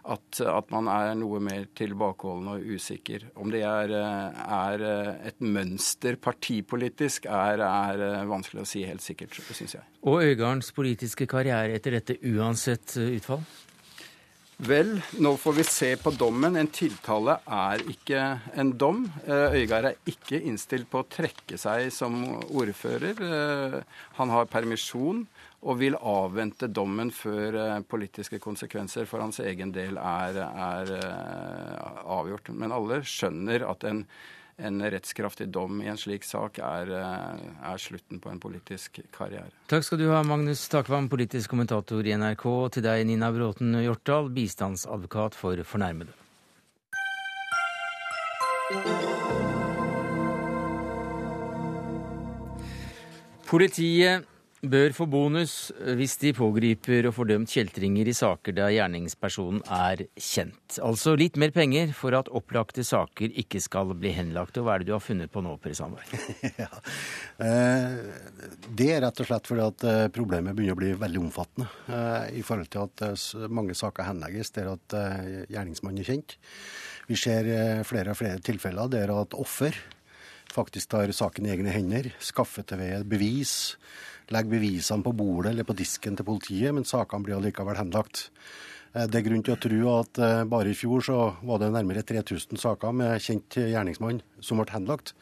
at, 0.00 0.40
at, 0.40 0.70
man 0.72 0.88
er 0.88 1.14
noe 1.18 1.40
mer 1.44 1.66
tilbakeholden 1.76 2.48
og 2.54 2.68
usikker. 2.74 3.28
Om 3.40 3.52
det 3.52 3.62
er, 3.68 3.94
er 3.94 4.84
et 5.28 5.40
mønster 5.44 6.16
partipolitisk, 6.20 7.28
er, 7.28 7.60
er, 7.64 8.04
vanskelig 8.30 8.64
å 8.64 8.68
si 8.68 8.84
helt 8.88 9.04
sikkert, 9.04 9.36
syns 9.52 9.76
jeg. 9.76 9.88
Og 10.08 10.22
Øygards 10.24 10.72
politiske 10.76 11.28
karriere 11.30 11.76
etter 11.76 11.98
dette 11.98 12.16
uansett 12.32 12.96
utfall? 13.02 13.44
Vel, 14.60 14.98
nå 15.24 15.30
får 15.40 15.54
vi 15.56 15.64
se 15.64 15.88
på 15.96 16.12
dommen. 16.12 16.58
En 16.60 16.68
tiltale 16.68 17.38
er 17.48 17.80
ikke 17.88 18.24
en 18.60 18.74
dom. 18.76 19.06
Øygard 19.24 19.88
er 19.88 20.10
ikke 20.10 20.36
innstilt 20.36 20.90
på 20.92 21.00
å 21.00 21.08
trekke 21.08 21.56
seg 21.60 21.88
som 21.94 22.18
ordfører. 22.44 23.80
Han 24.18 24.34
har 24.34 24.50
permisjon 24.52 25.24
og 25.60 25.76
vil 25.80 25.96
avvente 25.96 26.70
dommen 26.72 27.10
før 27.12 27.56
eh, 27.60 27.78
politiske 27.84 28.40
konsekvenser 28.40 29.08
for 29.08 29.20
hans 29.20 29.42
egen 29.44 29.72
del 29.74 29.98
er, 30.00 30.38
er 30.48 30.92
eh, 30.96 31.88
avgjort. 32.00 32.48
Men 32.56 32.72
alle 32.72 33.02
skjønner 33.04 33.66
at 33.68 33.84
en, 33.88 34.06
en, 34.56 34.80
rettskraftig 34.94 35.50
dom 35.52 35.82
i 35.84 35.90
en 35.92 36.00
slik 36.00 36.24
sak 36.24 36.62
er, 36.64 36.94
eh, 36.96 37.44
er, 37.60 37.82
slutten 37.82 38.22
på 38.24 38.32
en 38.32 38.40
politisk 38.40 39.02
karriere. 39.12 39.52
Takk 39.68 39.84
skal 39.84 40.00
du 40.00 40.08
ha, 40.08 40.22
Magnus 40.24 40.64
Takvam, 40.72 41.10
politisk 41.12 41.52
kommentator 41.52 42.08
i 42.08 42.16
NRK, 42.16 42.46
og 42.48 42.72
til 42.78 42.86
deg, 42.88 43.04
Nina 43.10 43.28
Bråten 43.34 43.76
Hjortdal, 43.84 44.32
bistandsadvokat 44.32 45.36
for 45.36 45.60
fornærmede. 45.68 46.16
Politiet 53.50 54.29
bør 54.60 54.92
få 54.92 55.06
bonus 55.08 55.54
hvis 55.96 56.18
de 56.20 56.32
pågriper 56.36 57.06
og 57.08 57.14
får 57.16 57.28
dømt 57.30 57.52
kjeltringer 57.52 58.08
i 58.10 58.14
saker 58.16 58.54
der 58.56 58.72
gjerningspersonen 58.74 59.62
er 59.64 60.02
kjent. 60.20 60.76
Altså 60.84 61.14
litt 61.18 61.38
mer 61.40 61.52
penger 61.54 61.94
for 61.96 62.16
at 62.18 62.28
opplagte 62.28 62.84
saker 62.84 63.32
ikke 63.40 63.62
skal 63.64 63.94
bli 63.96 64.12
henlagt. 64.16 64.58
Og 64.60 64.66
hva 64.66 64.76
er 64.76 64.82
det 64.82 64.90
du 64.90 64.94
har 64.96 65.04
funnet 65.04 65.32
på 65.32 65.42
nå, 65.44 65.54
Per 65.62 65.76
Sandberg? 65.76 66.12
ja. 66.62 66.68
Eh, 67.40 67.96
det 68.68 68.90
er 68.96 69.04
rett 69.06 69.22
og 69.24 69.30
slett 69.30 69.48
fordi 69.48 69.64
at 69.64 69.86
eh, 69.88 70.02
problemet 70.12 70.56
begynner 70.56 70.76
å 70.76 70.82
bli 70.82 70.92
veldig 71.00 71.22
omfattende. 71.22 71.70
Eh, 71.88 72.42
I 72.42 72.44
forhold 72.44 72.68
til 72.74 72.84
at 72.84 73.48
mange 73.48 73.76
saker 73.78 74.10
henlegges 74.10 74.52
der 74.58 74.74
at 74.74 74.98
gjerningsmannen 75.48 76.04
er 76.04 76.12
kjent. 76.12 76.36
Vi 77.08 77.16
ser 77.18 77.48
flere 77.88 78.12
og 78.12 78.20
flere 78.20 78.42
tilfeller 78.44 78.92
der 78.92 79.10
at 79.14 79.34
offer 79.34 79.74
faktisk 80.50 80.90
tar 80.90 81.10
saken 81.14 81.46
i 81.46 81.52
egne 81.54 81.72
hender, 81.74 82.10
skaffer 82.22 82.66
til 82.66 82.80
veie 82.82 83.02
bevis 83.06 83.52
legge 84.34 84.54
bevisene 84.54 85.04
på 85.04 85.14
bordet 85.16 85.52
eller 85.52 85.66
på 85.66 85.76
disken 85.78 86.18
til 86.18 86.26
politiet, 86.26 86.74
men 86.74 86.86
sakene 86.88 87.26
blir 87.26 87.38
allikevel 87.38 87.78
henlagt. 87.80 88.28
Eh, 88.94 89.06
det 89.06 89.20
er 89.20 89.26
grunn 89.26 89.44
til 89.46 89.56
å 89.56 89.62
tro 89.62 89.80
at 89.96 90.22
eh, 90.22 90.44
bare 90.50 90.72
i 90.72 90.78
fjor 90.78 91.04
så 91.06 91.18
var 91.46 91.62
det 91.62 91.72
nærmere 91.74 92.06
3000 92.06 92.60
saker 92.60 92.96
med 92.96 93.22
kjent 93.22 93.60
gjerningsmann 93.62 94.22
som 94.42 94.60
ble 94.60 94.70
henlagt. 94.74 95.14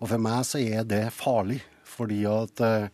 Og 0.00 0.10
for 0.10 0.22
meg 0.22 0.42
så 0.48 0.62
er 0.62 0.86
det 0.88 1.06
farlig, 1.14 1.60
fordi 1.86 2.24
at 2.30 2.64
eh, 2.64 2.88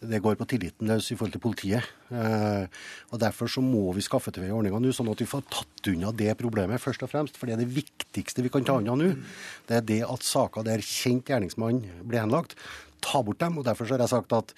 det 0.00 0.22
går 0.24 0.38
på 0.40 0.48
tilliten 0.48 0.88
løs 0.88 1.10
i 1.12 1.14
forhold 1.18 1.34
til 1.34 1.42
politiet. 1.44 1.84
Og 2.08 3.18
Derfor 3.20 3.50
så 3.52 3.60
må 3.60 3.82
vi 3.92 4.00
skaffe 4.00 4.32
til 4.32 4.46
veie 4.46 4.54
ordninger 4.56 4.80
nå, 4.80 4.94
sånn 4.96 5.10
at 5.12 5.20
vi 5.20 5.26
får 5.28 5.42
tatt 5.52 5.90
unna 5.92 6.08
det 6.16 6.32
problemet, 6.40 6.80
først 6.80 7.04
og 7.04 7.10
fremst. 7.12 7.36
For 7.36 7.44
det 7.44 7.58
er 7.58 7.60
det 7.60 7.74
viktigste 7.74 8.40
vi 8.40 8.48
kan 8.48 8.64
ta 8.64 8.78
unna 8.80 8.94
nå. 8.96 9.10
Det 9.68 9.76
er 9.76 9.84
det 9.84 9.98
at 10.08 10.24
saker 10.24 10.64
der 10.64 10.80
kjent 10.80 11.28
gjerningsmann 11.28 11.82
blir 12.00 12.22
henlagt, 12.22 12.56
ta 13.04 13.20
bort 13.20 13.44
dem. 13.44 13.60
Og 13.60 13.68
derfor 13.68 13.84
så 13.84 13.98
har 13.98 14.06
jeg 14.06 14.14
sagt 14.14 14.32
at 14.38 14.56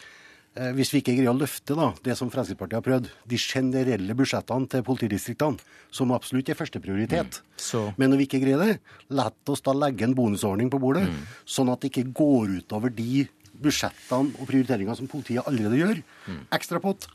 hvis 0.77 0.91
vi 0.93 1.01
ikke 1.01 1.15
greier 1.17 1.33
å 1.33 1.39
løfte 1.39 1.77
da, 1.79 1.89
det 2.05 2.17
som 2.19 2.29
Fremskrittspartiet 2.33 2.77
har 2.77 2.85
prøvd, 2.85 3.07
de 3.29 3.39
generelle 3.41 4.17
budsjettene 4.19 4.69
til 4.69 4.85
politidistriktene, 4.85 5.61
som 5.93 6.13
absolutt 6.13 6.51
er 6.53 6.59
førsteprioritet. 6.59 7.41
Mm. 7.41 7.93
Men 7.97 8.13
når 8.13 8.21
vi 8.21 8.27
ikke 8.29 8.43
greier 8.43 8.61
det, 8.61 8.75
la 9.17 9.31
oss 9.53 9.65
da 9.65 9.73
legge 9.77 10.05
en 10.05 10.17
bonusordning 10.17 10.69
på 10.73 10.81
bordet, 10.83 11.07
mm. 11.09 11.23
sånn 11.57 11.73
at 11.73 11.81
det 11.81 11.93
ikke 11.93 12.13
går 12.21 12.59
utover 12.61 12.93
de 12.93 13.25
budsjettene 13.63 14.37
og 14.37 14.49
prioriteringene 14.49 14.99
som 14.99 15.09
politiet 15.09 15.49
allerede 15.49 15.81
gjør. 15.81 16.05
Mm. 16.29 16.45
Ekstrapott. 16.59 17.09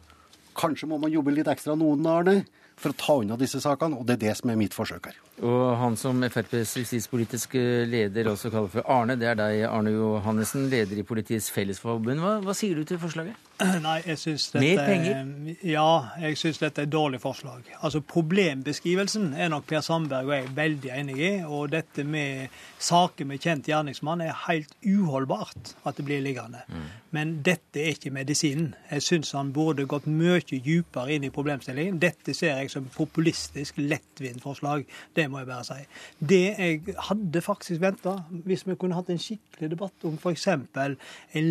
Kanskje 0.58 0.90
må 0.90 0.98
man 0.98 1.14
jobbe 1.14 1.36
litt 1.36 1.50
ekstra 1.52 1.78
noen, 1.78 2.06
Arne 2.10 2.40
for 2.78 2.94
å 2.94 2.98
ta 2.98 3.16
unna 3.24 3.38
disse 3.40 3.62
sakene, 3.64 3.98
og 3.98 4.08
det 4.08 4.18
er 4.18 4.28
det 4.28 4.36
som 4.40 4.52
er 4.54 4.60
mitt 4.60 4.76
forsøk 4.78 5.10
her. 5.10 5.18
Og 5.46 5.76
han 5.78 5.94
som 6.00 6.24
FrPs 6.26 6.72
justispolitiske 6.80 7.60
leder 7.86 8.32
også 8.32 8.50
kaller 8.50 8.72
for 8.74 8.88
Arne, 8.90 9.14
det 9.20 9.28
er 9.30 9.38
deg, 9.38 9.66
Arne 9.70 9.94
Johannessen, 9.94 10.66
leder 10.72 10.98
i 10.98 11.06
Politiets 11.06 11.52
Fellesforbund. 11.54 12.24
Hva, 12.24 12.40
hva 12.42 12.56
sier 12.58 12.80
du 12.80 12.88
til 12.88 12.98
forslaget? 13.02 13.38
Nei, 13.86 14.00
jeg 14.06 14.18
synes 14.22 14.48
dette, 14.54 14.62
Mer 14.64 14.82
penger? 14.86 15.30
Ja, 15.66 15.90
jeg 16.22 16.38
syns 16.38 16.60
dette 16.62 16.84
er 16.84 16.90
et 16.90 16.94
dårlig 16.94 17.22
forslag. 17.22 17.66
Altså 17.82 18.02
Problembeskrivelsen 18.06 19.32
er 19.38 19.50
nok 19.54 19.66
Per 19.70 19.82
Sandberg 19.86 20.30
og 20.30 20.36
jeg 20.36 20.52
veldig 20.58 20.92
enig 20.94 21.18
i. 21.18 21.32
Og 21.46 21.72
dette 21.74 22.06
med 22.06 22.54
saker 22.82 23.30
med 23.30 23.42
kjent 23.42 23.70
gjerningsmann 23.70 24.22
er 24.26 24.38
helt 24.48 24.74
uholdbart 24.86 25.74
at 25.86 25.98
det 25.98 26.06
blir 26.06 26.22
liggende. 26.26 26.64
Mm. 26.70 26.86
Men 27.18 27.34
dette 27.46 27.82
er 27.82 27.96
ikke 27.96 28.14
medisinen. 28.14 28.74
Jeg 28.92 29.06
syns 29.06 29.34
han 29.38 29.54
burde 29.56 29.88
gått 29.90 30.10
mye 30.10 30.42
dypere 30.42 31.16
inn 31.16 31.26
i 31.26 31.34
problemstillingen. 31.34 31.98
Dette 32.02 32.36
ser 32.38 32.60
jeg 32.60 32.74
som 32.74 32.90
populistisk, 32.94 33.80
lettvint 33.82 34.44
forslag. 34.44 34.86
Det 35.18 35.27
må 35.32 35.42
jeg 35.42 35.50
bare 35.50 35.66
si. 35.68 35.80
Det 36.20 36.44
jeg 36.58 36.96
hadde 37.10 37.42
faktisk 37.46 37.82
venta, 37.82 38.18
hvis 38.48 38.66
vi 38.68 38.76
kunne 38.80 38.98
hatt 38.98 39.10
en 39.14 39.22
skikkelig 39.22 39.72
debatt 39.74 40.08
om 40.08 40.18
f.eks. 40.18 40.48
en 40.48 41.50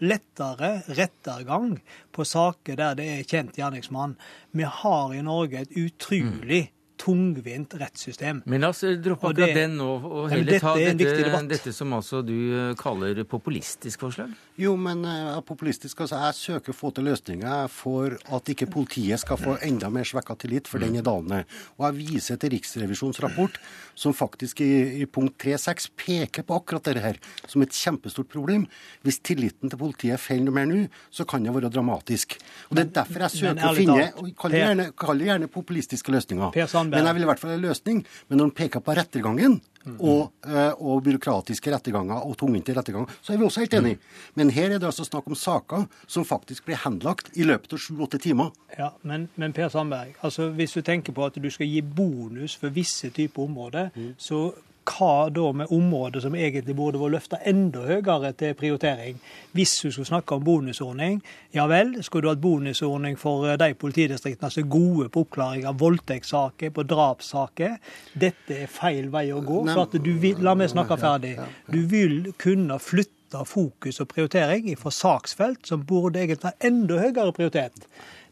lettere 0.00 0.72
rettergang 0.88 1.78
på 2.12 2.24
saker 2.24 2.76
der 2.80 2.98
det 2.98 3.08
er 3.14 3.24
kjent 3.28 3.58
gjerningsmann. 3.58 4.16
Vi 4.52 4.66
har 4.66 5.14
i 5.14 5.24
Norge 5.24 5.64
et 5.64 5.76
utrolig 5.78 6.66
mm 6.68 6.76
tungvint 7.00 7.74
rettssystem. 7.80 8.42
Men 8.44 8.64
la 8.64 8.70
oss 8.74 8.82
droppe 9.00 9.30
akkurat 9.30 9.54
den 9.56 9.76
nå, 9.80 9.88
og 9.88 10.28
heller 10.32 10.60
ta 10.60 10.74
dette, 10.76 11.42
dette, 11.48 11.72
som 11.72 11.94
altså 11.96 12.20
du 12.26 12.34
eh, 12.36 12.72
kaller 12.78 13.22
populistisk 13.28 14.04
forslag? 14.04 14.34
Jo, 14.60 14.74
men 14.76 15.00
uh, 15.08 15.38
populistisk, 15.46 16.02
altså 16.04 16.20
jeg 16.26 16.36
søker 16.36 16.74
å 16.74 16.76
få 16.76 16.90
til 16.96 17.08
løsninger 17.08 17.70
for 17.72 18.16
at 18.36 18.52
ikke 18.52 18.68
politiet 18.72 19.22
skal 19.22 19.40
få 19.40 19.56
enda 19.64 19.88
mer 19.92 20.08
svekka 20.08 20.36
tillit, 20.42 20.68
for 20.68 20.82
den 20.82 20.98
er 21.00 21.06
dalende. 21.06 21.44
Og 21.78 21.86
jeg 21.88 21.98
viser 22.02 22.40
til 22.40 22.52
Riksrevisjonens 22.54 23.22
rapport, 23.24 23.56
som 23.96 24.12
faktisk 24.16 24.60
i, 24.64 24.70
i 25.00 25.08
punkt 25.08 25.38
3.6 25.40 25.90
peker 25.96 26.44
på 26.46 26.60
akkurat 26.60 26.90
dette 26.90 27.04
her 27.04 27.20
som 27.48 27.64
et 27.64 27.74
kjempestort 27.76 28.28
problem. 28.32 28.66
Hvis 29.06 29.22
tilliten 29.24 29.72
til 29.72 29.80
politiet 29.80 30.20
faller 30.20 30.44
noe 30.44 30.58
mer 30.58 30.68
nå, 30.68 30.82
så 31.08 31.24
kan 31.28 31.44
det 31.44 31.54
være 31.56 31.72
dramatisk. 31.72 32.36
Og 32.68 32.76
Det 32.76 32.86
er 32.86 32.92
derfor 33.00 33.26
jeg 33.26 33.36
søker 33.38 33.70
å 33.70 33.74
finne 33.76 34.06
og 34.20 34.30
kaller 34.36 34.60
gjerne, 34.60 34.88
populistiske 35.00 35.30
gjerne 35.30 35.50
populistiske 35.52 36.12
løsninger. 36.12 36.52
Men 36.90 37.10
jeg 37.10 37.18
vil 37.18 37.26
i 37.26 37.30
hvert 37.30 37.42
fall 37.42 37.54
ha 37.54 37.58
en 37.58 37.66
løsning. 37.66 38.04
Men 38.28 38.40
når 38.40 38.50
han 38.50 38.56
peker 38.62 38.84
på 38.84 38.96
rettergangen, 38.98 39.60
og, 39.96 40.32
eh, 40.44 40.72
og, 40.76 41.00
byråkratiske 41.04 41.72
retterganger 41.72 42.26
og 42.26 42.36
tungvinte 42.38 42.74
retterganger, 42.76 43.08
så 43.24 43.32
er 43.32 43.38
vi 43.40 43.46
også 43.46 43.62
helt 43.64 43.74
enige. 43.78 43.98
Men 44.36 44.50
her 44.52 44.74
er 44.74 44.78
det 44.78 44.88
altså 44.90 45.06
snakk 45.06 45.26
om 45.26 45.34
saker 45.34 45.86
som 46.06 46.26
faktisk 46.28 46.66
blir 46.68 46.76
henlagt 46.82 47.30
i 47.36 47.46
løpet 47.48 47.72
av 47.72 47.80
sju-åtte 47.80 48.20
timer. 48.20 48.50
Ja, 48.76 48.90
men, 49.02 49.28
men, 49.40 49.54
Per 49.56 49.70
Sandberg, 49.72 50.18
altså 50.22 50.50
hvis 50.56 50.76
du 50.76 50.82
tenker 50.84 51.16
på 51.16 51.24
at 51.24 51.38
du 51.40 51.48
skal 51.50 51.66
gi 51.66 51.80
bonus 51.80 52.58
for 52.60 52.68
visse 52.68 53.10
typer 53.10 53.48
områder, 53.48 53.90
mm. 53.96 54.12
så 54.20 54.50
hva 54.88 55.28
da 55.32 55.50
med 55.52 55.70
områder 55.72 56.22
som 56.24 56.34
egentlig 56.34 56.74
burde 56.76 57.00
vært 57.00 57.14
løfta 57.14 57.38
enda 57.48 57.82
høyere 57.86 58.32
til 58.38 58.54
prioritering? 58.58 59.18
Hvis 59.56 59.74
du 59.82 59.90
skulle 59.90 60.08
snakke 60.08 60.36
om 60.36 60.44
bonusordning, 60.44 61.20
ja 61.54 61.66
vel, 61.70 61.96
skulle 62.04 62.26
du 62.26 62.30
hatt 62.32 62.42
bonusordning 62.42 63.18
for 63.20 63.48
eh, 63.48 63.58
de 63.60 63.74
politidistriktene 63.78 64.50
som 64.50 64.64
er 64.64 64.70
gode 64.72 65.08
på 65.12 65.24
oppklaring 65.26 65.66
av 65.68 65.78
voldtektssaker, 65.80 66.72
på 66.74 66.86
drapssaker. 66.88 67.76
Dette 68.14 68.62
er 68.64 68.70
feil 68.70 69.10
vei 69.12 69.28
å 69.32 69.42
gå. 69.44 69.64
for 69.72 69.86
at 69.86 69.98
du 70.00 70.12
vil, 70.18 70.38
La 70.40 70.54
meg 70.56 70.70
snakke 70.72 70.96
ferdig. 71.00 71.34
Du 71.68 71.82
vil 71.90 72.32
kunne 72.40 72.78
flytte 72.80 73.44
fokus 73.46 74.00
og 74.02 74.08
prioritering 74.10 74.72
fra 74.78 74.90
saksfelt 74.90 75.68
som 75.68 75.84
burde 75.86 76.22
egentlig 76.22 76.48
ha 76.48 76.66
enda 76.66 76.98
høyere 77.02 77.34
prioritet. 77.36 77.86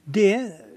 Det 0.05 0.33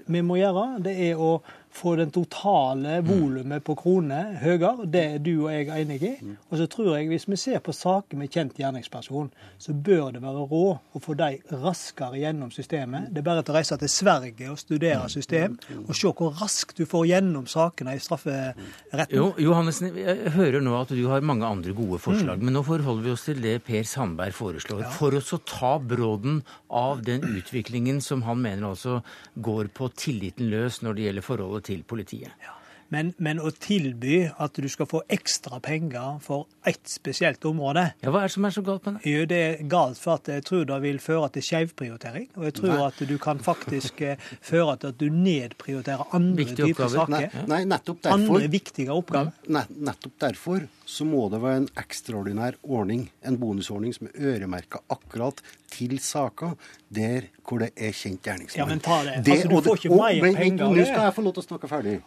vi 0.06 0.22
må 0.22 0.36
gjøre, 0.38 0.66
det 0.84 0.94
er 1.08 1.20
å 1.20 1.36
få 1.72 1.94
den 1.96 2.10
totale 2.10 3.00
mm. 3.00 3.08
volumet 3.08 3.64
på 3.64 3.74
kroner 3.78 4.36
høyere. 4.42 4.86
Det 4.92 5.02
er 5.14 5.22
du 5.24 5.32
og 5.46 5.52
jeg 5.52 5.68
enig 5.72 5.98
i. 6.02 6.12
Mm. 6.20 6.34
Og 6.50 6.58
så 6.60 6.66
tror 6.70 6.90
jeg 6.96 7.08
hvis 7.10 7.26
vi 7.30 7.38
ser 7.40 7.62
på 7.64 7.74
saker 7.76 8.20
med 8.20 8.32
kjent 8.32 8.58
gjerningsperson, 8.60 9.30
så 9.58 9.74
bør 9.74 10.12
det 10.16 10.22
være 10.22 10.44
råd 10.50 10.98
å 10.98 11.02
få 11.02 11.16
de 11.18 11.30
raskere 11.62 12.20
gjennom 12.20 12.52
systemet. 12.54 13.08
Det 13.10 13.22
er 13.22 13.26
bare 13.26 13.44
til 13.44 13.54
å 13.54 13.58
reise 13.58 13.78
til 13.80 13.92
Sverige 13.92 14.50
og 14.52 14.60
studere 14.60 15.06
mm. 15.06 15.12
system, 15.14 15.56
og 15.86 15.94
se 15.96 16.12
hvor 16.12 16.36
raskt 16.42 16.76
du 16.78 16.84
får 16.88 17.06
gjennom 17.12 17.48
sakene 17.50 17.96
i 17.96 18.02
strafferetten. 18.02 19.16
Jo, 19.16 19.30
Johannessen, 19.40 19.96
jeg 19.96 20.34
hører 20.36 20.64
nå 20.64 20.76
at 20.78 20.92
du 20.92 21.02
har 21.08 21.24
mange 21.24 21.48
andre 21.48 21.74
gode 21.76 22.00
forslag, 22.02 22.36
mm. 22.36 22.46
men 22.48 22.58
nå 22.58 22.64
forholder 22.66 23.08
vi 23.08 23.14
oss 23.16 23.26
til 23.30 23.40
det 23.42 23.58
Per 23.66 23.88
Sandberg 23.88 24.36
foreslår. 24.36 24.84
Ja. 24.84 24.92
For 24.92 25.16
å 25.16 25.40
ta 25.48 25.74
bråden 25.80 26.42
av 26.68 27.02
den 27.06 27.24
utviklingen 27.32 28.00
som 28.04 28.24
han 28.26 28.40
mener 28.44 28.72
altså 28.72 29.00
går 29.34 29.72
på 29.76 29.88
tilliten 29.96 30.50
løs 30.52 30.80
når 30.84 30.96
det 30.96 31.08
gjelder 31.08 31.26
forholdet 31.26 31.61
til 31.62 31.82
politiet. 31.82 32.32
Ja. 32.42 32.61
Men, 32.92 33.14
men, 33.16 33.40
å 33.40 33.48
tilby 33.56 34.26
at 34.28 34.58
du 34.60 34.68
skal 34.68 34.88
få 34.90 35.00
ekstra 35.12 35.62
penger 35.64 36.18
for 36.24 36.44
ett 36.68 36.84
spesielt 36.90 37.44
område 37.48 37.86
Ja, 38.02 38.12
Hva 38.12 38.20
er 38.22 38.28
det 38.28 38.34
som 38.34 38.44
er 38.44 38.52
så 38.52 38.62
galt 38.66 38.84
med 38.84 38.98
det? 38.98 39.12
Jo, 39.12 39.22
det 39.30 39.38
er 39.46 39.62
galt 39.72 40.00
for 40.00 40.20
at 40.20 40.28
jeg 40.28 40.44
tror 40.44 40.66
det 40.68 40.78
vil 40.84 41.00
føre 41.02 41.30
til 41.32 41.46
skjevprioritering. 41.46 42.28
Og 42.36 42.44
jeg 42.48 42.56
tror 42.58 42.74
Nei. 42.74 42.90
at 42.90 43.00
du 43.08 43.14
kan 43.22 43.40
faktisk 43.42 44.02
eh, 44.04 44.28
føre 44.44 44.76
til 44.82 44.92
at 44.92 45.00
du 45.00 45.08
nedprioriterer 45.08 46.12
andre 46.18 46.44
Viktige 46.44 46.68
typer 46.68 46.86
oppgaver. 46.90 47.30
saker. 47.32 47.40
Nei, 47.40 47.48
nei, 47.54 47.62
nettopp 47.72 48.04
derfor. 48.04 48.18
Andre 48.20 48.52
viktige 48.52 48.94
oppgaver. 48.94 49.66
Nettopp 49.88 50.20
derfor 50.26 50.68
så 50.92 51.08
må 51.08 51.24
det 51.32 51.40
være 51.40 51.62
en 51.62 51.68
ekstraordinær 51.80 52.60
ordning, 52.62 53.06
en 53.24 53.38
bonusordning 53.40 53.96
som 53.96 54.10
er 54.10 54.34
øremerka 54.34 54.82
akkurat 54.92 55.40
til 55.72 55.96
saker 56.02 56.58
der 56.92 57.30
hvor 57.40 57.62
det 57.62 57.72
er 57.72 57.94
kjent 57.96 58.26
gjerningsmann. 58.26 58.60
Ja, 58.60 58.68
men 58.68 58.82
ta 58.84 59.00
det. 59.06 59.22
det 59.24 59.38
altså, 59.38 59.48
du 59.48 59.68
får 59.70 59.80
ikke 59.80 59.96
mer 59.96 60.40
penger. 60.42 60.66
Nå 60.68 60.84
skal 60.84 61.06
jeg 61.08 61.14
få 61.16 61.24
lov 61.24 61.38
til 61.38 61.44
å 61.44 61.48
snakke 61.48 61.70
ferdig. 61.70 62.00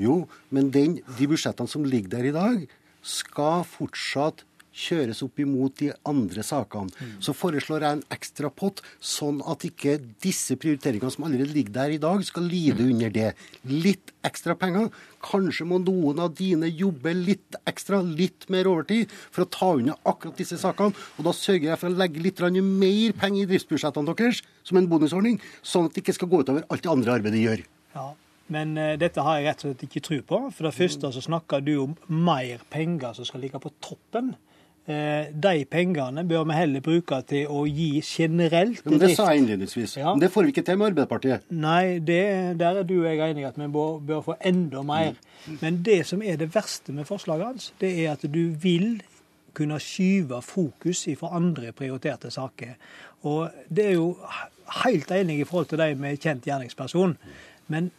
Jo, 0.00 0.24
men 0.54 0.72
den, 0.74 0.98
de 1.18 1.30
budsjettene 1.30 1.70
som 1.70 1.86
ligger 1.86 2.16
der 2.16 2.30
i 2.30 2.34
dag, 2.34 2.66
skal 3.04 3.62
fortsatt 3.68 4.42
kjøres 4.74 5.20
opp 5.24 5.38
imot 5.42 5.76
de 5.78 5.90
andre 6.08 6.42
sakene. 6.46 6.90
Mm. 6.98 7.14
Så 7.22 7.34
foreslår 7.36 7.84
jeg 7.84 7.98
en 7.98 8.04
ekstra 8.14 8.50
pott, 8.50 8.82
sånn 8.98 9.40
at 9.50 9.64
ikke 9.68 9.96
disse 10.24 10.56
prioriteringene 10.60 11.14
som 11.14 11.26
allerede 11.28 11.54
ligger 11.54 11.76
der 11.76 11.94
i 11.94 12.00
dag, 12.02 12.24
skal 12.26 12.48
lide 12.50 12.82
mm. 12.82 12.90
under 12.94 13.14
det. 13.14 13.28
Litt 13.70 14.10
ekstra 14.26 14.56
penger. 14.58 14.90
Kanskje 15.24 15.66
må 15.68 15.78
noen 15.82 16.20
av 16.24 16.34
dine 16.36 16.68
jobbe 16.68 17.14
litt 17.16 17.58
ekstra, 17.70 18.02
litt 18.02 18.48
mer 18.52 18.68
overtid, 18.70 19.12
for 19.30 19.46
å 19.46 19.52
ta 19.58 19.70
unna 19.78 19.96
akkurat 20.02 20.42
disse 20.42 20.58
sakene. 20.60 20.96
Og 21.18 21.28
da 21.28 21.36
sørger 21.36 21.70
jeg 21.70 21.82
for 21.84 21.92
å 21.92 22.02
legge 22.02 22.24
litt 22.24 22.42
mer 22.64 23.14
penger 23.20 23.44
i 23.44 23.48
driftsbudsjettene 23.54 24.10
deres 24.10 24.42
som 24.66 24.80
en 24.80 24.90
bonusordning, 24.90 25.38
sånn 25.62 25.86
at 25.86 25.94
det 25.94 26.02
ikke 26.02 26.18
skal 26.18 26.30
gå 26.32 26.42
utover 26.42 26.66
alt 26.68 26.82
det 26.82 26.92
andre 26.92 27.18
arbeidet 27.20 27.38
de 27.38 27.46
gjør. 27.46 27.66
Ja. 27.94 28.10
Men 28.52 28.74
uh, 28.78 28.94
dette 29.00 29.22
har 29.24 29.38
jeg 29.38 29.48
rett 29.48 29.62
og 29.62 29.70
slett 29.70 29.86
ikke 29.86 30.02
tro 30.04 30.18
på. 30.28 30.40
For 30.54 30.68
det 30.68 30.74
første 30.76 31.12
så 31.14 31.22
snakker 31.24 31.62
du 31.64 31.76
om 31.86 31.94
mer 32.08 32.64
penger 32.72 33.16
som 33.16 33.28
skal 33.28 33.44
ligge 33.44 33.60
på 33.62 33.72
toppen. 33.84 34.34
Uh, 34.84 35.30
de 35.32 35.62
pengene 35.64 36.26
bør 36.28 36.42
vi 36.50 36.58
heller 36.58 36.84
bruke 36.84 37.22
til 37.24 37.48
å 37.48 37.62
gi 37.64 38.02
generelt 38.04 38.84
Men 38.84 39.00
Det 39.00 39.14
sa 39.16 39.30
jeg 39.32 39.40
innledningsvis. 39.40 39.96
Ja. 39.96 40.12
Men 40.12 40.20
det 40.26 40.28
får 40.34 40.44
vi 40.44 40.52
ikke 40.52 40.66
til 40.66 40.76
med 40.80 40.90
Arbeiderpartiet. 40.92 41.48
Nei, 41.48 42.02
det, 42.04 42.20
der 42.60 42.82
er 42.82 42.88
du 42.88 42.98
og 42.98 43.08
jeg 43.08 43.22
enige 43.30 43.48
at 43.48 43.56
vi 43.60 43.70
bør, 43.72 43.96
bør, 44.04 44.20
få 44.28 44.36
enda 44.44 44.84
mer. 44.84 45.16
Mm. 45.46 45.58
Men 45.62 45.80
det 45.88 46.02
som 46.10 46.22
er 46.22 46.36
det 46.40 46.52
verste 46.54 46.92
med 46.92 47.08
forslaget 47.08 47.48
hans, 47.48 47.72
det 47.80 47.94
er 48.04 48.12
at 48.12 48.28
du 48.28 48.44
vil 48.60 49.00
kunne 49.54 49.78
skyve 49.80 50.42
fokus 50.42 51.06
fra 51.18 51.32
andre 51.36 51.72
prioriterte 51.72 52.30
saker. 52.30 52.76
Og 53.24 53.50
det 53.70 53.86
er 53.86 53.92
jo 53.96 54.16
helt 54.84 55.10
enig 55.10 55.40
i 55.40 55.44
forhold 55.48 55.70
til 55.70 55.80
de 55.80 55.94
med 55.94 56.18
kjent 56.20 56.44
gjerningsperson. 56.44 57.16
Men 57.72 57.90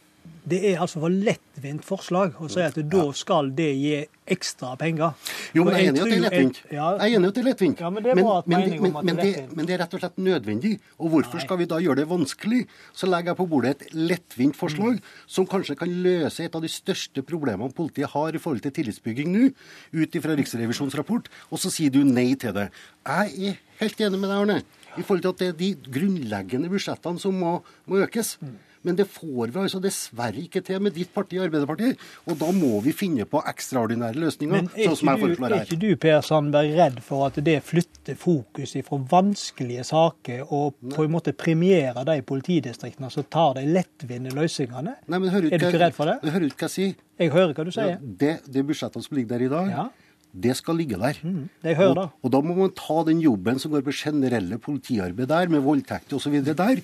det 0.46 0.60
er 0.70 0.78
altså 0.78 1.00
for 1.02 1.10
lettvint 1.10 1.82
forslag 1.86 2.36
å 2.38 2.48
si 2.50 2.62
at 2.62 2.76
da 2.86 3.06
skal 3.18 3.48
det 3.56 3.70
gi 3.74 3.96
ekstra 4.30 4.72
penger. 4.78 5.14
Jo, 5.54 5.64
men 5.66 5.74
jeg 5.74 5.88
er 5.88 5.90
enig 5.90 5.98
i 5.98 6.02
at 6.02 6.10
det 6.10 6.16
er 6.16 6.22
lettvint. 6.24 6.60
Jeg 6.70 6.82
er 6.82 7.14
enig 7.16 7.26
i 7.26 7.30
at 7.30 7.36
det 7.36 7.42
er 7.42 7.48
lettvint. 7.48 7.82
Ja, 7.82 7.90
men, 7.90 8.04
det 8.04 8.12
er 8.12 8.20
at 8.30 8.50
men, 8.50 8.68
men, 8.82 8.94
men, 8.94 9.18
det, 9.18 9.32
men, 9.50 9.66
det, 9.66 9.74
er 9.74 9.82
rett 9.82 9.96
og 9.96 10.02
slett 10.02 10.20
nødvendig. 10.22 10.72
Og 11.02 11.10
hvorfor 11.14 11.42
skal 11.42 11.58
vi 11.58 11.68
da 11.70 11.80
gjøre 11.82 12.00
det 12.02 12.06
vanskelig? 12.10 12.60
Så 12.94 13.10
legger 13.10 13.32
jeg 13.32 13.40
på 13.40 13.48
bordet 13.50 13.72
et 13.74 13.96
lettvint 13.96 14.58
forslag 14.58 15.00
mm. 15.00 15.16
som 15.38 15.48
kanskje 15.50 15.78
kan 15.78 15.96
løse 16.06 16.46
et 16.46 16.58
av 16.58 16.62
de 16.62 16.70
største 16.70 17.26
problemene 17.26 17.74
politiet 17.74 18.14
har 18.14 18.38
i 18.38 18.42
forhold 18.42 18.62
til 18.66 18.74
tillitsbygging 18.78 19.32
nå, 19.34 19.50
ut 19.98 20.20
ifra 20.20 20.38
Riksrevisjonens 20.38 20.98
rapport, 20.98 21.26
og 21.50 21.62
så 21.62 21.72
sier 21.74 21.90
du 21.94 22.02
nei 22.06 22.32
til 22.38 22.54
det. 22.54 22.68
Jeg 23.06 23.50
er 23.50 23.58
helt 23.82 24.06
enig 24.06 24.22
med 24.22 24.30
deg, 24.30 24.38
Arne, 24.38 24.60
i 24.96 25.02
forhold 25.02 25.26
til 25.26 25.34
at 25.34 25.42
det 25.42 25.50
er 25.50 25.58
de 25.58 25.92
grunnleggende 25.98 26.70
budsjettene 26.70 27.22
som 27.22 27.34
må, 27.34 27.58
må 27.90 28.02
økes. 28.06 28.36
Mm. 28.42 28.56
Men 28.86 28.98
det 28.98 29.08
får 29.10 29.50
vi 29.50 29.60
altså 29.64 29.80
dessverre 29.82 30.38
ikke 30.44 30.62
til 30.66 30.82
med 30.84 30.94
ditt 30.94 31.10
parti, 31.14 31.40
Arbeiderpartiet. 31.42 31.98
Og 32.30 32.38
da 32.38 32.52
må 32.54 32.78
vi 32.84 32.94
finne 32.94 33.26
på 33.28 33.40
ekstraordinære 33.50 34.20
løsninger, 34.22 34.68
sånn 34.76 34.98
som 35.00 35.10
jeg 35.10 35.22
foreslår 35.24 35.54
her. 35.56 35.64
Er 35.64 35.66
ikke 35.66 35.80
du 35.82 36.00
Per 36.06 36.22
Sandberg 36.26 36.76
redd 36.78 37.00
for 37.04 37.26
at 37.26 37.40
det 37.46 37.56
flytter 37.66 38.18
fokus 38.20 38.76
fra 38.86 39.00
vanskelige 39.10 39.86
saker 39.90 40.46
og 40.54 40.78
på 40.94 41.06
en 41.06 41.14
måte 41.16 41.34
premierer 41.36 42.06
de 42.06 42.20
politidistriktene 42.26 43.10
som 43.10 43.26
tar 43.26 43.58
de 43.58 43.66
lettvinte 43.74 44.34
løsningene? 44.36 44.96
Nei, 45.06 45.18
men 45.18 45.34
hører 45.34 45.50
er 45.50 45.62
du 45.62 45.68
ikke 45.68 45.82
redd 45.82 45.98
for 45.98 46.12
det? 46.12 46.18
Hører 46.30 46.48
ikke 46.48 46.62
hva 46.62 46.70
jeg 46.70 46.76
sier? 46.78 46.96
Jeg 47.16 47.32
hører 47.32 47.54
hva 47.56 47.66
du 47.66 47.74
sier. 47.74 47.94
Ja, 47.96 48.16
det, 48.22 48.34
det 48.52 48.66
budsjettet 48.68 49.06
som 49.06 49.18
ligger 49.18 49.34
der 49.36 49.48
i 49.48 49.52
dag, 49.52 49.72
ja 49.74 49.88
det 50.36 50.56
skal 50.58 50.76
ligge 50.78 50.98
der. 51.00 51.18
Mm, 51.24 51.48
det 51.62 51.76
hører. 51.78 52.02
Og, 52.06 52.24
og, 52.24 52.32
da 52.34 52.40
må 52.44 52.56
man 52.58 52.74
ta 52.76 52.98
den 53.08 53.22
jobben 53.24 53.60
som 53.62 53.72
går 53.72 53.84
på 53.86 53.94
generelle 53.96 54.58
politiarbeid 54.62 55.30
der, 55.32 55.52
med 55.52 55.64
voldtekter 55.64 56.18
osv. 56.18 56.36
der. 56.44 56.82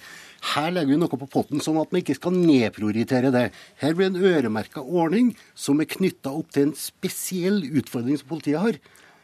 Her 0.53 0.73
legger 0.75 0.95
vi 0.95 1.01
noe 1.03 1.21
på 1.21 1.29
potten, 1.31 1.63
sånn 1.63 1.81
at 1.83 1.93
man 1.93 2.03
ikke 2.03 2.17
skal 2.19 2.35
nedprioritere 2.35 3.31
det. 3.35 3.45
Her 3.83 3.95
blir 3.99 4.11
en 4.11 4.19
øremerka 4.19 4.83
ordning 4.83 5.35
som 5.55 5.83
er 5.83 5.91
knytta 5.91 6.33
opp 6.33 6.51
til 6.55 6.71
en 6.71 6.77
spesiell 6.79 7.63
utfordring 7.69 8.19
som 8.19 8.33
politiet 8.33 8.63
har. 8.63 8.81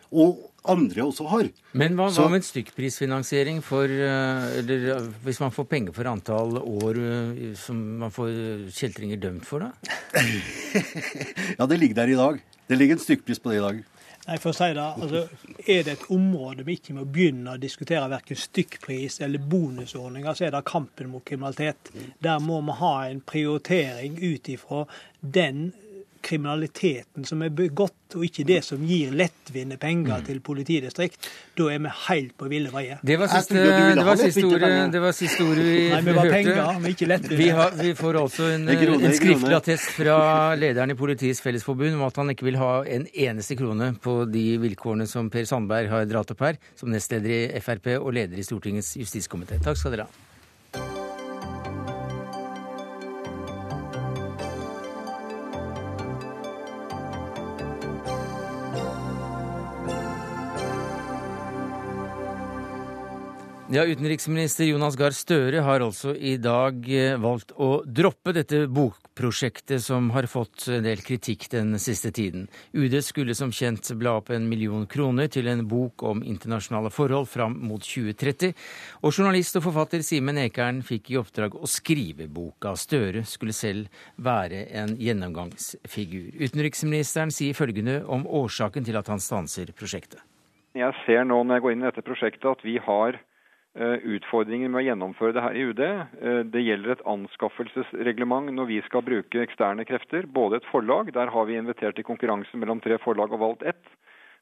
Og 0.08 0.38
andre 0.68 1.04
også 1.04 1.26
har. 1.28 1.48
Men 1.76 1.96
hva, 1.98 2.08
hva 2.12 2.28
med 2.32 2.44
stykkprisfinansiering 2.46 3.60
for 3.64 3.88
eh, 3.88 4.46
Eller 4.60 5.08
hvis 5.24 5.40
man 5.42 5.52
får 5.54 5.68
penger 5.70 5.96
for 5.96 6.08
antall 6.10 6.58
år 6.60 7.00
eh, 7.00 7.42
som 7.58 7.78
man 8.02 8.12
får 8.14 8.32
kjeltringer 8.76 9.20
dømt 9.20 9.48
for, 9.48 9.64
da? 9.64 9.72
ja, 11.58 11.68
det 11.68 11.80
ligger 11.80 12.02
der 12.02 12.14
i 12.14 12.18
dag. 12.18 12.42
Det 12.68 12.76
ligger 12.76 12.98
en 12.98 13.04
stykkpris 13.04 13.40
på 13.40 13.52
det 13.52 13.60
i 13.60 13.64
dag. 13.64 13.84
Nei, 14.28 14.36
for 14.36 14.52
å 14.52 14.56
si 14.56 14.66
det, 14.76 14.84
altså, 14.84 15.22
Er 15.64 15.84
det 15.86 15.92
et 15.94 16.08
område 16.12 16.64
vi 16.66 16.74
ikke 16.76 16.98
må 16.98 17.06
begynne 17.08 17.54
å 17.54 17.60
diskutere 17.60 18.10
verken 18.12 18.36
stykkpris 18.36 19.22
eller 19.24 19.40
bonusordninger, 19.40 20.36
så 20.36 20.46
er 20.46 20.52
det 20.52 20.64
kampen 20.68 21.08
mot 21.12 21.24
kriminalitet. 21.24 21.88
Der 22.20 22.40
må 22.44 22.60
vi 22.66 22.76
ha 22.82 22.94
en 23.08 23.22
prioritering 23.24 24.18
ut 24.20 24.50
ifra 24.52 24.84
den 25.20 25.70
kriminaliteten 26.24 27.24
som 27.28 27.42
er 27.44 27.52
begått, 27.54 27.94
og 28.16 28.24
ikke 28.24 28.44
det 28.48 28.62
som 28.64 28.80
gir 28.88 29.12
lettvinte 29.16 29.76
penger 29.80 30.22
mm. 30.22 30.26
til 30.26 30.40
politidistrikt, 30.44 31.28
da 31.58 31.68
er 31.72 31.82
vi 31.84 31.92
helt 32.06 32.34
på 32.40 32.48
ville 32.50 32.72
veier. 32.72 33.00
Det 33.04 33.18
var 33.20 33.30
siste, 33.32 33.62
det 33.62 34.04
var 34.06 34.20
siste 34.20 34.44
ordet, 34.48 34.70
det 34.94 35.02
var 35.02 35.16
siste 35.16 35.44
ordet 35.44 35.64
vi, 35.66 35.80
Nei, 35.92 36.00
vi 36.06 36.14
var 36.16 36.30
penger, 36.32 36.62
men 36.78 36.94
ikke 36.96 37.10
lettvinte. 37.10 37.40
Vi, 37.40 37.48
har, 37.58 37.74
vi 37.80 37.94
får 37.98 38.20
også 38.22 38.52
en, 38.54 38.68
en 38.68 39.16
skriftlig 39.16 39.58
attest 39.58 39.90
fra 39.96 40.18
lederen 40.58 40.94
i 40.94 40.98
Politiets 40.98 41.42
Fellesforbund 41.44 41.98
om 41.98 42.06
at 42.08 42.22
han 42.22 42.32
ikke 42.34 42.48
vil 42.48 42.60
ha 42.60 42.72
en 42.86 43.08
eneste 43.12 43.58
krone 43.58 43.92
på 44.02 44.20
de 44.30 44.46
vilkårene 44.62 45.08
som 45.10 45.28
Per 45.32 45.48
Sandberg 45.48 45.92
har 45.92 46.08
dratt 46.08 46.32
opp 46.34 46.46
her, 46.46 46.62
som 46.78 46.92
nestleder 46.92 47.52
i 47.58 47.64
Frp 47.64 47.92
og 47.98 48.12
leder 48.16 48.40
i 48.40 48.46
Stortingets 48.46 48.96
justiskomité. 49.00 49.60
Takk 49.64 49.80
skal 49.80 49.96
dere 49.96 50.08
ha. 50.08 50.27
Ja, 63.70 63.82
Utenriksminister 63.84 64.64
Jonas 64.64 64.94
Gahr 64.96 65.12
Støre 65.12 65.60
har 65.60 65.82
altså 65.84 66.14
i 66.16 66.38
dag 66.40 66.86
eh, 66.88 67.18
valgt 67.20 67.50
å 67.52 67.82
droppe 67.84 68.32
dette 68.32 68.62
bokprosjektet 68.72 69.84
som 69.84 70.06
har 70.14 70.24
fått 70.24 70.70
en 70.72 70.86
del 70.86 71.02
kritikk 71.04 71.44
den 71.52 71.74
siste 71.76 72.08
tiden. 72.16 72.46
UD 72.72 72.96
skulle 73.04 73.36
som 73.36 73.52
kjent 73.52 73.90
bla 74.00 74.14
opp 74.22 74.32
en 74.32 74.48
million 74.48 74.86
kroner 74.88 75.28
til 75.28 75.52
en 75.52 75.66
bok 75.68 76.06
om 76.08 76.24
internasjonale 76.24 76.88
forhold 76.88 77.28
fram 77.28 77.58
mot 77.68 77.84
2030. 77.84 78.56
Og 79.04 79.12
journalist 79.12 79.60
og 79.60 79.66
forfatter 79.68 80.00
Simen 80.00 80.40
Ekern 80.46 80.80
fikk 80.80 81.12
i 81.12 81.20
oppdrag 81.20 81.60
å 81.60 81.68
skrive 81.68 82.24
boka. 82.24 82.72
Støre 82.72 83.26
skulle 83.28 83.52
selv 83.52 83.92
være 84.16 84.64
en 84.80 84.96
gjennomgangsfigur. 84.96 86.40
Utenriksministeren 86.40 87.36
sier 87.36 87.52
følgende 87.52 88.00
om 88.08 88.24
årsaken 88.24 88.88
til 88.88 88.96
at 88.96 89.12
han 89.12 89.20
stanser 89.20 89.76
prosjektet. 89.76 90.24
Jeg 90.72 90.94
ser 91.04 91.28
nå 91.28 91.42
når 91.42 91.58
jeg 91.58 91.68
går 91.68 91.74
inn 91.74 91.82
i 91.84 91.90
dette 91.90 92.06
prosjektet 92.06 92.48
at 92.48 92.64
vi 92.64 92.80
har 92.80 93.20
Eh, 93.76 94.00
utfordringer 94.16 94.70
med 94.72 94.80
å 94.80 94.86
gjennomføre 94.86 95.34
det 95.36 95.42
her 95.44 95.56
i 95.56 95.64
UD. 95.68 95.80
Eh, 95.84 96.38
det 96.50 96.62
gjelder 96.64 96.94
et 96.94 97.02
anskaffelsesreglement 97.06 98.48
når 98.56 98.66
vi 98.70 98.78
skal 98.88 99.04
bruke 99.04 99.42
eksterne 99.44 99.84
krefter. 99.86 100.26
Både 100.26 100.58
et 100.58 100.68
forlag, 100.72 101.12
der 101.12 101.28
har 101.30 101.46
vi 101.46 101.58
invitert 101.60 101.94
til 101.94 102.06
konkurranse 102.08 102.56
mellom 102.56 102.80
tre 102.80 102.96
forlag 103.04 103.36
og 103.36 103.42
valgt 103.44 103.66
ett. 103.68 103.92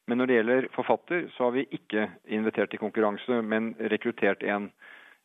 Men 0.07 0.23
når 0.23 0.31
det 0.31 0.39
gjelder 0.39 0.69
forfatter, 0.77 1.27
så 1.35 1.49
har 1.49 1.57
vi 1.59 1.67
ikke 1.75 2.07
invitert 2.39 2.71
til 2.71 2.81
konkurranse, 2.81 3.43
men 3.43 3.75
rekruttert 3.93 4.47
én. 4.47 4.71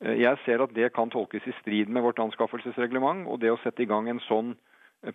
Eh, 0.02 0.18
jeg 0.26 0.44
ser 0.48 0.66
at 0.66 0.74
det 0.74 0.92
kan 0.98 1.14
tolkes 1.14 1.46
i 1.48 1.56
strid 1.62 1.88
med 1.88 2.04
vårt 2.04 2.20
anskaffelsesreglement, 2.20 3.30
og 3.30 3.40
det 3.40 3.54
å 3.54 3.62
sette 3.62 3.86
i 3.86 3.90
gang 3.90 4.10
en 4.10 4.24
sånn 4.26 4.56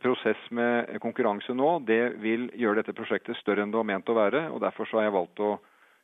prosess 0.01 0.40
med 0.51 0.94
konkurranse 1.03 1.53
nå, 1.55 1.81
det 1.87 2.16
vil 2.22 2.49
gjøre 2.55 2.81
dette 2.81 2.94
prosjektet 2.94 3.37
større 3.42 3.62
enn 3.62 3.75
det 3.75 3.83
var 3.83 3.92
ment 3.92 4.09
å 4.09 4.16
være. 4.16 4.49
og 4.55 4.62
Derfor 4.62 4.87
så 4.87 5.03
har 5.03 5.11
jeg 5.11 5.18
valgt 5.20 5.42
å 5.42 5.59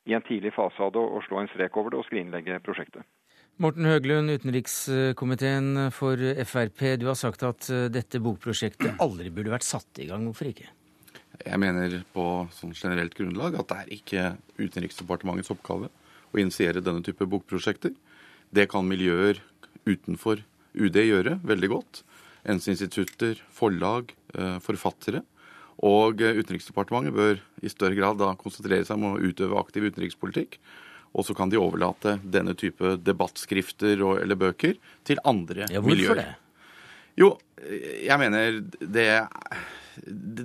i 0.08 0.14
en 0.16 0.24
tidlig 0.26 0.52
fase 0.56 0.82
av 0.82 0.92
det 0.94 1.02
å 1.02 1.20
slå 1.26 1.42
en 1.42 1.50
strek 1.52 1.76
over 1.78 1.94
det 1.94 2.00
og 2.00 2.06
skrinlegge 2.08 2.58
prosjektet. 2.64 3.06
Morten 3.62 3.86
Høglund, 3.86 4.32
utenrikskomiteen 4.32 5.90
for 5.94 6.20
Frp. 6.48 6.80
Du 6.98 7.06
har 7.10 7.18
sagt 7.18 7.44
at 7.46 7.68
eh, 7.70 7.88
dette 7.92 8.20
bokprosjektet 8.24 8.96
aldri 9.04 9.30
burde 9.34 9.52
vært 9.52 9.68
satt 9.68 10.00
i 10.02 10.08
gang. 10.08 10.24
Hvorfor 10.28 10.48
ikke? 10.50 10.70
Jeg 11.42 11.58
mener 11.60 11.98
på 12.14 12.24
sånn 12.54 12.72
generelt 12.76 13.14
grunnlag 13.18 13.58
at 13.60 13.68
det 13.70 13.78
er 13.82 13.92
ikke 13.96 14.24
Utenriksdepartementets 14.62 15.52
oppgave 15.52 15.90
å 16.32 16.40
initiere 16.40 16.82
denne 16.84 17.04
type 17.04 17.28
bokprosjekter. 17.28 17.92
Det 18.52 18.66
kan 18.72 18.88
miljøer 18.88 19.40
utenfor 19.88 20.42
UD 20.72 20.98
gjøre 21.02 21.38
veldig 21.44 21.70
godt. 21.72 22.02
Enseinstitutter, 22.48 23.40
forlag, 23.52 24.12
forfattere. 24.64 25.22
Og 25.82 26.20
Utenriksdepartementet 26.20 27.16
bør 27.16 27.40
i 27.64 27.72
større 27.72 27.96
grad 27.98 28.20
da 28.20 28.34
konsentrere 28.38 28.84
seg 28.86 29.00
om 29.00 29.14
å 29.14 29.20
utøve 29.22 29.58
aktiv 29.60 29.88
utenrikspolitikk. 29.88 30.58
Og 31.12 31.26
så 31.28 31.36
kan 31.36 31.50
de 31.52 31.60
overlate 31.60 32.16
denne 32.24 32.54
type 32.58 32.96
debattskrifter 33.04 34.00
og, 34.04 34.20
eller 34.22 34.38
bøker 34.40 34.78
til 35.08 35.20
andre 35.28 35.68
ja, 35.72 35.82
miljøer. 35.84 36.22
Det? 36.22 36.28
Jo, 37.20 37.34
jeg 38.00 38.16
mener 38.20 38.62
det, 38.80 39.08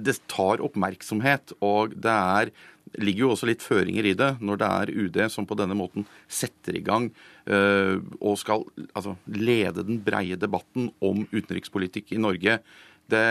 det 0.07 0.17
tar 0.27 0.63
oppmerksomhet, 0.65 1.55
og 1.63 1.95
det 1.95 2.17
er 2.41 2.51
ligger 2.95 3.25
jo 3.25 3.31
også 3.33 3.49
litt 3.49 3.63
føringer 3.65 4.07
i 4.07 4.15
det 4.17 4.29
når 4.39 4.59
det 4.61 4.67
er 4.67 4.91
UD 4.95 5.17
som 5.33 5.47
på 5.47 5.57
denne 5.59 5.75
måten 5.77 6.05
setter 6.31 6.77
i 6.79 6.83
gang 6.85 7.09
øh, 7.51 7.99
og 8.21 8.37
skal 8.39 8.63
altså, 8.93 9.17
lede 9.27 9.83
den 9.87 9.99
breie 10.03 10.39
debatten 10.39 10.91
om 11.03 11.25
utenrikspolitikk 11.33 12.13
i 12.15 12.21
Norge. 12.21 12.59
Det, 13.11 13.25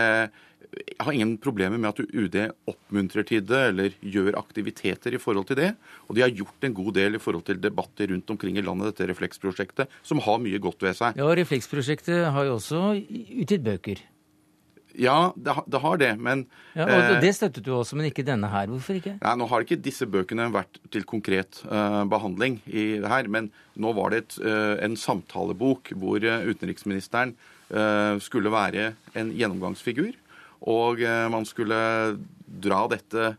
jeg 0.75 1.05
har 1.05 1.15
ingen 1.15 1.35
problemer 1.41 1.79
med 1.79 1.89
at 1.93 2.01
UD 2.01 2.35
oppmuntrer 2.69 3.25
til 3.27 3.45
det 3.47 3.61
eller 3.69 3.95
gjør 4.01 4.37
aktiviteter 4.39 5.15
i 5.15 5.21
forhold 5.21 5.47
til 5.49 5.59
det. 5.61 5.71
Og 6.07 6.17
de 6.17 6.25
har 6.25 6.33
gjort 6.33 6.67
en 6.67 6.75
god 6.75 6.91
del 6.97 7.17
i 7.17 7.21
forhold 7.21 7.45
til 7.47 7.61
debatter 7.61 8.11
rundt 8.11 8.35
omkring 8.35 8.59
i 8.59 8.65
landet, 8.65 8.91
dette 8.91 9.07
Refleksprosjektet, 9.11 9.93
som 10.03 10.21
har 10.25 10.43
mye 10.43 10.59
godt 10.61 10.83
ved 10.83 10.97
seg. 10.99 11.17
Ja, 11.19 11.31
Refleksprosjektet 11.39 12.29
har 12.35 12.49
jo 12.49 12.57
også 12.59 12.83
utgitt 12.97 13.65
bøker. 13.65 14.03
Ja, 14.97 15.31
det, 15.37 15.53
det, 15.69 15.79
har 15.83 15.99
det, 16.01 16.09
men 16.17 16.47
ja, 16.73 16.87
og 16.87 16.95
eh, 16.97 17.19
Det 17.21 17.29
støttet 17.37 17.65
du 17.65 17.69
også, 17.77 17.97
men 17.99 18.07
ikke 18.09 18.25
denne 18.25 18.49
her. 18.49 18.65
Hvorfor 18.71 18.97
ikke? 18.97 19.17
Nei, 19.21 19.33
Nå 19.37 19.45
har 19.51 19.63
ikke 19.63 19.77
disse 19.77 20.07
bøkene 20.09 20.47
vært 20.53 20.79
til 20.93 21.05
konkret 21.05 21.61
uh, 21.69 22.01
behandling 22.09 22.57
i 22.65 22.87
det 23.03 23.11
her, 23.11 23.29
men 23.29 23.51
nå 23.77 23.93
var 23.93 24.13
det 24.13 24.23
et, 24.23 24.37
uh, 24.41 24.73
en 24.81 24.97
samtalebok 24.97 25.93
hvor 26.01 26.25
uh, 26.25 26.49
utenriksministeren 26.49 27.37
skulle 28.23 28.47
være 28.47 28.93
en 29.19 29.33
gjennomgangsfigur. 29.35 30.13
Og 30.65 31.01
eh, 31.03 31.25
man 31.31 31.45
skulle 31.47 31.77
dra 32.47 32.85
dette 32.91 33.35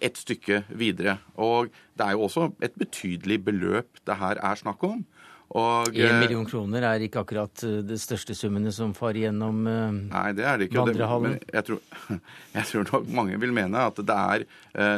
et 0.00 0.18
stykke 0.18 0.64
videre. 0.78 1.18
Og 1.40 1.70
det 1.98 2.06
er 2.06 2.16
jo 2.16 2.26
også 2.28 2.50
et 2.62 2.76
betydelig 2.78 3.40
beløp 3.48 4.02
det 4.06 4.20
her 4.20 4.38
er 4.38 4.60
snakk 4.60 4.84
om. 4.86 5.02
Og, 5.50 5.88
en 5.90 6.04
eh, 6.06 6.20
million 6.20 6.44
kroner 6.46 6.84
er 6.86 7.02
ikke 7.02 7.24
akkurat 7.24 7.64
eh, 7.66 7.80
de 7.82 7.96
største 7.98 8.36
summene 8.38 8.70
som 8.70 8.92
farer 8.94 9.24
gjennom 9.24 9.64
Nei, 9.66 10.28
det 10.38 10.44
er 10.46 10.60
det 10.60 10.68
ikke. 10.68 10.84
vandrehallen. 10.84 11.40
Jeg 11.50 11.66
tror, 11.66 11.80
jeg 12.56 12.68
tror 12.68 12.86
nok 12.92 13.08
mange 13.18 13.40
vil 13.42 13.56
mene 13.56 13.82
at 13.90 13.98
det 13.98 14.18
er, 14.36 14.44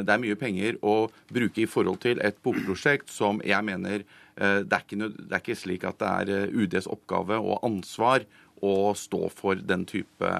det 0.04 0.12
er, 0.12 0.20
mye 0.26 0.36
penger 0.36 0.76
å 0.84 1.06
bruke 1.32 1.64
i 1.64 1.70
forhold 1.70 2.02
til 2.04 2.20
et 2.20 2.36
bokprosjekt 2.44 3.08
som 3.12 3.40
jeg 3.46 3.64
mener 3.64 4.04
det 4.32 4.72
er, 4.72 4.80
ikke, 4.80 4.96
det 5.12 5.28
er 5.28 5.42
ikke 5.42 5.56
slik 5.60 5.82
at 5.84 5.98
det 6.00 6.08
er 6.08 6.54
UDs 6.56 6.86
oppgave 6.88 7.36
og 7.36 7.64
ansvar 7.68 8.24
å 8.62 8.92
stå 8.96 9.26
for 9.34 9.58
den 9.58 9.84
type 9.88 10.30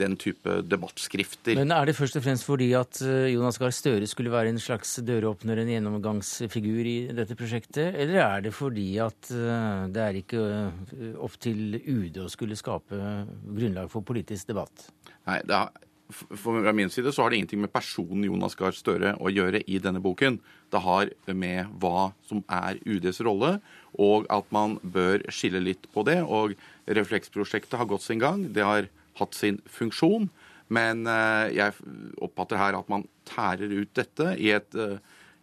den 0.00 0.16
type 0.20 0.60
debattskrifter. 0.66 1.58
Men 1.58 1.74
er 1.76 1.90
det 1.90 1.96
først 1.98 2.18
og 2.18 2.24
fremst 2.24 2.46
fordi 2.48 2.70
at 2.78 3.02
eh, 3.04 3.30
Jonas 3.34 3.60
Gahr 3.60 3.74
Støre 3.74 4.08
skulle 4.10 4.32
være 4.32 4.52
en 4.52 4.62
slags 4.62 4.96
døråpner, 5.06 5.60
en 5.62 5.74
gjennomgangsfigur 5.74 6.88
i 6.90 6.96
dette 7.16 7.36
prosjektet, 7.38 7.94
eller 7.94 8.22
er 8.24 8.48
det 8.48 8.54
fordi 8.56 8.88
at 9.02 9.30
eh, 9.34 9.84
det 9.92 10.06
er 10.06 10.22
ikke 10.22 10.46
eh, 10.48 11.12
opp 11.20 11.36
til 11.42 11.78
UD 11.80 12.24
å 12.24 12.30
skulle 12.32 12.58
skape 12.58 12.98
grunnlag 13.44 13.92
for 13.92 14.06
politisk 14.06 14.50
debatt? 14.52 14.90
Nei, 15.28 15.40
det 15.46 15.60
er 15.60 15.86
fra 16.10 16.72
min 16.72 16.90
side 16.90 17.12
så 17.12 17.22
har 17.22 17.30
det 17.30 17.40
ingenting 17.40 17.60
med 17.62 17.72
personen 17.72 18.24
Jonas 18.26 18.56
Gahr 18.58 18.74
Støre 18.74 19.14
å 19.20 19.30
gjøre 19.30 19.62
i 19.66 19.78
denne 19.82 20.02
boken. 20.02 20.38
Det 20.70 20.82
har 20.82 21.10
med 21.26 21.70
hva 21.82 22.10
som 22.26 22.42
er 22.50 22.80
UDs 22.86 23.20
rolle, 23.26 23.58
og 23.98 24.26
at 24.32 24.46
man 24.54 24.78
bør 24.82 25.24
skille 25.32 25.62
litt 25.62 25.88
på 25.94 26.04
det. 26.06 26.20
Og 26.22 26.56
Refleksprosjektet 26.90 27.78
har 27.78 27.88
gått 27.90 28.06
sin 28.06 28.22
gang. 28.22 28.48
Det 28.54 28.66
har 28.66 28.90
hatt 29.20 29.36
sin 29.36 29.60
funksjon. 29.70 30.28
Men 30.70 31.06
eh, 31.10 31.50
jeg 31.56 31.74
oppfatter 32.22 32.60
her 32.60 32.78
at 32.78 32.90
man 32.92 33.06
tærer 33.28 33.72
ut 33.72 33.90
dette 33.98 34.34
i 34.38 34.52
et, 34.54 34.76
eh, 34.78 34.98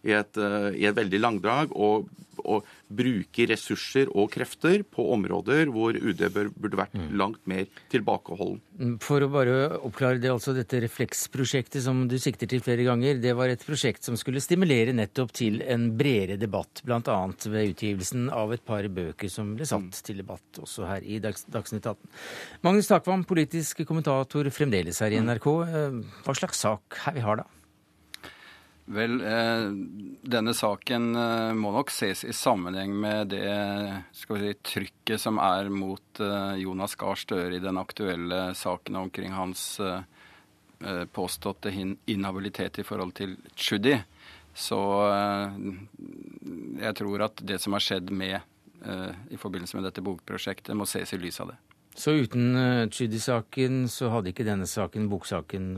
i 0.06 0.14
et, 0.14 0.38
eh, 0.38 0.70
i 0.78 0.88
et 0.88 0.96
veldig 0.96 1.20
langdrag 1.20 1.74
og, 1.74 2.08
og, 2.44 2.66
bruke 2.88 3.44
ressurser 3.50 4.08
og 4.16 4.30
krefter 4.32 4.80
på 4.88 5.04
områder 5.12 5.68
hvor 5.68 5.92
UD 5.92 6.22
burde 6.32 6.78
vært 6.78 6.94
mm. 6.96 7.08
langt 7.20 7.42
mer 7.50 7.66
tilbakeholden. 7.92 8.62
Mm, 8.78 8.94
for 9.04 9.20
å 9.20 9.28
bare 9.28 9.56
oppklare 9.84 10.22
det, 10.22 10.30
altså 10.32 10.54
dette 10.56 10.80
refleksprosjektet 10.80 11.84
som 11.84 12.06
du 12.08 12.16
sikter 12.22 12.48
til 12.48 12.62
flere 12.64 12.86
ganger, 12.86 13.20
det 13.20 13.34
var 13.36 13.52
et 13.52 13.66
prosjekt 13.66 14.08
som 14.08 14.16
skulle 14.16 14.40
stimulere 14.40 14.94
nettopp 14.96 15.34
til 15.36 15.60
en 15.66 15.90
bredere 16.00 16.38
debatt, 16.40 16.80
bl.a. 16.86 17.18
ved 17.50 17.74
utgivelsen 17.74 18.30
av 18.32 18.56
et 18.56 18.64
par 18.64 18.88
bøker 18.88 19.28
som 19.32 19.52
ble 19.58 19.68
satt 19.68 19.90
mm. 19.90 20.00
til 20.08 20.22
debatt 20.22 20.62
også 20.64 20.88
her 20.88 21.04
i 21.04 21.20
Dagsnytt 21.20 21.84
18. 21.84 22.00
Magnus 22.64 22.88
Takvam, 22.88 23.26
politisk 23.28 23.84
kommentator 23.84 24.48
fremdeles 24.54 25.04
her 25.04 25.12
i 25.12 25.20
NRK. 25.20 25.52
Hva 26.24 26.38
slags 26.40 26.64
sak 26.64 27.02
her 27.04 27.18
vi 27.18 27.28
har 27.28 27.42
da? 27.42 27.50
Vel, 28.90 29.20
eh, 29.20 29.70
denne 30.22 30.54
saken 30.56 31.16
eh, 31.16 31.52
må 31.52 31.74
nok 31.74 31.90
ses 31.92 32.22
i 32.24 32.32
sammenheng 32.32 32.94
med 32.96 33.34
det 33.34 33.50
si, 34.16 34.52
trykket 34.64 35.20
som 35.20 35.36
er 35.44 35.68
mot 35.68 36.20
eh, 36.24 36.54
Jonas 36.62 36.96
Gahr 36.96 37.20
Støre 37.20 37.58
i 37.58 37.60
den 37.60 37.76
aktuelle 37.76 38.54
saken 38.56 38.96
omkring 39.04 39.36
hans 39.36 39.80
påståtte 41.12 41.72
inhabilitet 42.06 42.78
i 42.78 42.84
forhold 42.86 43.10
til 43.18 43.32
Tschudi. 43.58 43.96
Så 44.54 44.76
jeg 46.78 46.92
tror 47.00 47.24
at 47.26 47.42
det 47.42 47.56
som 47.58 47.74
har 47.74 47.82
skjedd 47.82 48.12
med, 48.14 48.46
i 49.26 49.40
forbindelse 49.42 49.74
med 49.74 49.88
dette 49.88 50.04
bokprosjektet, 50.06 50.78
må 50.78 50.86
ses 50.86 51.16
i 51.16 51.18
lys 51.18 51.40
av 51.42 51.50
det. 51.50 51.58
Så 51.98 52.14
uten 52.14 52.86
Tschudi-saken 52.94 53.88
så 53.90 54.12
hadde 54.14 54.30
ikke 54.30 54.46
denne 54.46 54.70
saken, 54.70 55.10
boksaken, 55.10 55.74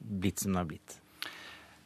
blitt 0.00 0.40
som 0.40 0.54
den 0.54 0.62
har 0.62 0.72
blitt? 0.72 1.01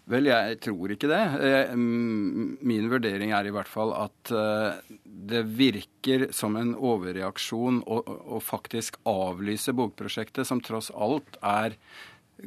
Vel, 0.07 0.29
jeg 0.31 0.59
tror 0.63 0.93
ikke 0.95 1.09
det. 1.11 1.23
Eh, 1.43 1.73
min 1.77 2.91
vurdering 2.93 3.33
er 3.35 3.49
i 3.49 3.53
hvert 3.55 3.71
fall 3.71 3.91
at 3.97 4.31
eh, 4.31 4.93
det 5.03 5.41
virker 5.59 6.29
som 6.37 6.55
en 6.59 6.77
overreaksjon 6.79 7.81
å, 7.83 7.97
å 8.37 8.39
faktisk 8.39 9.01
avlyse 9.11 9.75
bokprosjektet, 9.75 10.47
som 10.47 10.63
tross 10.63 10.93
alt 10.95 11.41
er 11.43 11.75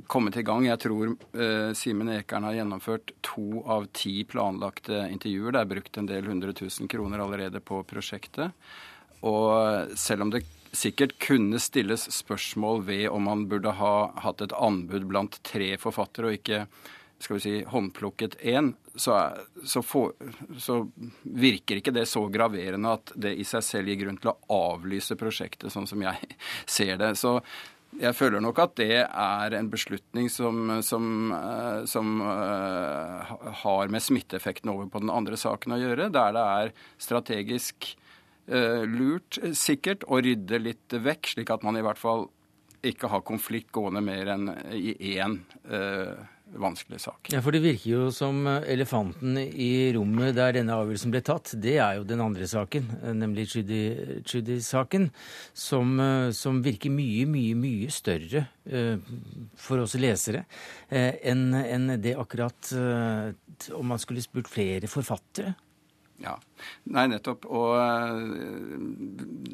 kommet 0.08 0.38
i 0.40 0.44
gang. 0.48 0.70
Jeg 0.70 0.80
tror 0.86 1.12
eh, 1.12 1.72
Simen 1.76 2.14
Ekern 2.14 2.48
har 2.48 2.56
gjennomført 2.62 3.12
to 3.28 3.66
av 3.68 3.90
ti 3.92 4.22
planlagte 4.24 5.02
intervjuer. 5.10 5.58
Det 5.58 5.64
er 5.64 5.74
brukt 5.74 6.00
en 6.00 6.08
del 6.08 6.30
hundre 6.32 6.56
tusen 6.56 6.88
kroner 6.88 7.26
allerede 7.26 7.60
på 7.60 7.82
prosjektet. 7.90 8.56
Og 9.28 9.92
selv 10.00 10.24
om 10.24 10.32
det 10.32 10.46
sikkert 10.72 11.18
kunne 11.20 11.60
stilles 11.60 12.06
spørsmål 12.14 12.86
ved 12.88 13.10
om 13.12 13.28
man 13.28 13.44
burde 13.52 13.74
ha 13.82 13.94
hatt 14.24 14.46
et 14.46 14.56
anbud 14.56 15.10
blant 15.10 15.42
tre 15.44 15.74
forfattere, 15.82 16.30
og 16.30 16.40
ikke 16.40 16.64
skal 17.20 17.36
vi 17.36 17.42
si, 17.44 17.56
håndplukket 17.68 18.38
én, 18.48 18.74
så, 18.96 19.18
så, 19.64 19.84
så, 20.58 20.78
virker 21.24 21.80
ikke 21.80 21.94
det 21.96 22.06
så 22.08 22.24
graverende 22.32 22.94
at 22.96 23.12
det 23.16 23.34
i 23.36 23.48
seg 23.48 23.66
selv 23.66 23.92
gir 23.92 24.00
grunn 24.06 24.20
til 24.22 24.32
å 24.32 24.38
avlyse 24.72 25.18
prosjektet, 25.20 25.72
sånn 25.74 25.88
som 25.90 26.02
jeg 26.04 26.32
ser 26.78 26.96
det. 27.02 27.14
Så 27.20 27.38
jeg 28.00 28.16
føler 28.16 28.44
nok 28.44 28.60
at 28.62 28.76
det 28.80 29.02
er 29.04 29.56
en 29.58 29.70
beslutning 29.72 30.30
som, 30.32 30.78
som, 30.86 31.32
eh, 31.34 31.86
som 31.90 32.20
uh, 32.22 33.32
har 33.64 33.90
med 33.92 34.04
smitteeffekten 34.06 34.70
over 34.72 34.92
på 34.94 35.02
den 35.02 35.12
andre 35.12 35.40
saken 35.40 35.74
å 35.74 35.80
gjøre, 35.82 36.12
der 36.14 36.36
det 36.38 36.44
er 36.62 36.74
strategisk 37.02 37.92
uh, 38.52 38.86
lurt, 38.86 39.42
sikkert, 39.58 40.06
å 40.08 40.22
rydde 40.22 40.62
litt 40.62 41.00
vekk, 41.02 41.34
slik 41.34 41.54
at 41.56 41.66
man 41.66 41.80
i 41.80 41.84
hvert 41.86 42.00
fall 42.00 42.30
ikke 42.86 43.10
har 43.12 43.26
konflikt 43.28 43.74
gående 43.76 44.06
mer 44.06 44.30
enn 44.38 44.52
i 44.72 44.94
én 45.18 45.42
uh, 45.68 46.14
vanskelig 46.58 47.02
sak. 47.02 47.30
Ja, 47.34 47.42
For 47.42 47.56
det 47.56 47.62
virker 47.64 47.90
jo 47.90 48.10
som 48.14 48.48
elefanten 48.48 49.38
i 49.38 49.92
rommet 49.96 50.36
der 50.38 50.56
denne 50.58 50.78
avgjørelsen 50.78 51.14
ble 51.14 51.22
tatt, 51.26 51.54
det 51.62 51.78
er 51.78 52.00
jo 52.00 52.08
den 52.08 52.24
andre 52.24 52.48
saken, 52.50 52.90
nemlig 53.20 53.48
Tschudi-saken, 53.50 55.10
som, 55.54 55.96
som, 56.36 56.62
virker 56.66 56.94
mye, 56.94 57.26
mye, 57.30 57.56
mye 57.60 57.94
større 57.94 58.48
for 59.60 59.86
oss 59.86 59.96
lesere 60.00 60.46
enn 60.90 61.54
en 61.60 61.96
det 62.02 62.18
akkurat 62.20 62.74
om 63.76 63.90
man 63.90 64.02
skulle 64.02 64.24
spurt 64.26 64.50
flere 64.52 64.90
forfattere. 64.90 65.56
Ja, 66.20 66.34
Nei, 66.92 67.06
nettopp. 67.08 67.46
Og 67.48 67.80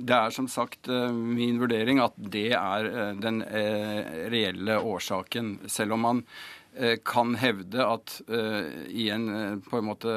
det 0.02 0.16
er 0.16 0.34
som 0.34 0.48
sagt 0.50 0.90
min 1.14 1.60
vurdering 1.62 2.02
at 2.02 2.18
det 2.18 2.48
er 2.58 2.90
den 3.22 3.44
reelle 3.46 4.80
årsaken. 4.82 5.60
Selv 5.70 5.94
om 5.94 6.08
man 6.08 6.24
Eh, 6.65 6.65
kan 7.08 7.36
hevde 7.40 7.86
at 7.88 8.18
uh, 8.28 8.66
i 8.92 9.08
en 9.14 9.28
uh, 9.30 9.60
på 9.64 9.80
en 9.80 9.88
måte 9.88 10.16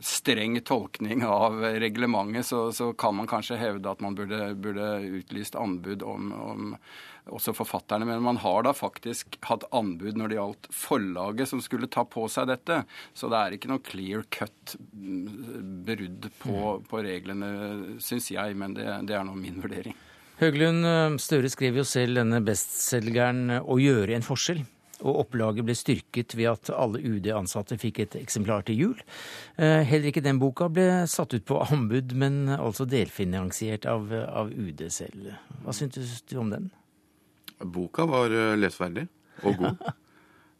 streng 0.00 0.56
tolkning 0.64 1.24
av 1.26 1.60
reglementet, 1.76 2.46
så, 2.48 2.70
så, 2.72 2.92
kan 2.96 3.16
man 3.18 3.28
kanskje 3.28 3.58
hevde 3.60 3.90
at 3.90 4.00
man 4.04 4.16
burde, 4.16 4.54
burde 4.54 4.88
utlyst 5.18 5.58
anbud 5.58 6.04
om, 6.06 6.30
om, 6.32 6.70
også 7.28 7.52
forfatterne. 7.58 8.06
Men 8.08 8.24
man 8.24 8.40
har 8.40 8.64
da 8.64 8.72
faktisk 8.76 9.36
hatt 9.48 9.66
anbud 9.76 10.16
når 10.16 10.32
det 10.32 10.38
gjaldt 10.38 10.70
forlaget 10.72 11.50
som 11.50 11.60
skulle 11.64 11.90
ta 11.92 12.06
på 12.08 12.24
seg 12.32 12.48
dette. 12.48 12.82
Så 13.12 13.28
det 13.32 13.40
er 13.40 13.56
ikke 13.56 13.72
noe 13.72 13.84
clear 13.84 14.24
cut 14.32 14.76
mm, 14.92 15.82
brudd 15.88 16.30
på, 16.40 16.56
mm. 16.56 16.86
på 16.88 17.02
reglene, 17.04 17.50
syns 18.00 18.30
jeg, 18.32 18.56
men 18.56 18.78
det, 18.78 18.88
det 19.10 19.18
er 19.18 19.26
nå 19.28 19.36
min 19.36 19.60
vurdering. 19.60 19.96
Høglund, 20.36 20.84
Støre 21.20 21.48
skrev 21.48 21.78
jo 21.80 21.84
selv 21.88 22.20
denne 22.20 22.42
bestselgeren 22.44 23.62
'Å 23.62 23.76
gjøre 23.80 24.18
en 24.18 24.24
forskjell'. 24.24 24.66
Og 25.04 25.20
opplaget 25.20 25.66
ble 25.66 25.74
styrket 25.76 26.32
ved 26.38 26.48
at 26.54 26.70
alle 26.72 27.02
UD-ansatte 27.04 27.76
fikk 27.80 28.00
et 28.04 28.16
eksemplar 28.16 28.64
til 28.64 28.78
jul. 28.80 29.02
Heller 29.58 30.08
ikke 30.08 30.24
den 30.24 30.40
boka 30.40 30.70
ble 30.72 31.04
satt 31.10 31.34
ut 31.36 31.44
på 31.44 31.60
anbud, 31.66 32.14
men 32.16 32.46
altså 32.54 32.86
delfinansiert 32.88 33.84
av, 33.90 34.08
av 34.12 34.54
UD 34.54 34.86
selv. 34.92 35.34
Hva 35.64 35.76
syntes 35.76 36.22
du 36.30 36.38
om 36.40 36.54
den? 36.54 36.70
Boka 37.60 38.08
var 38.08 38.32
lesverdig 38.56 39.06
og 39.44 39.60
god. 39.60 39.84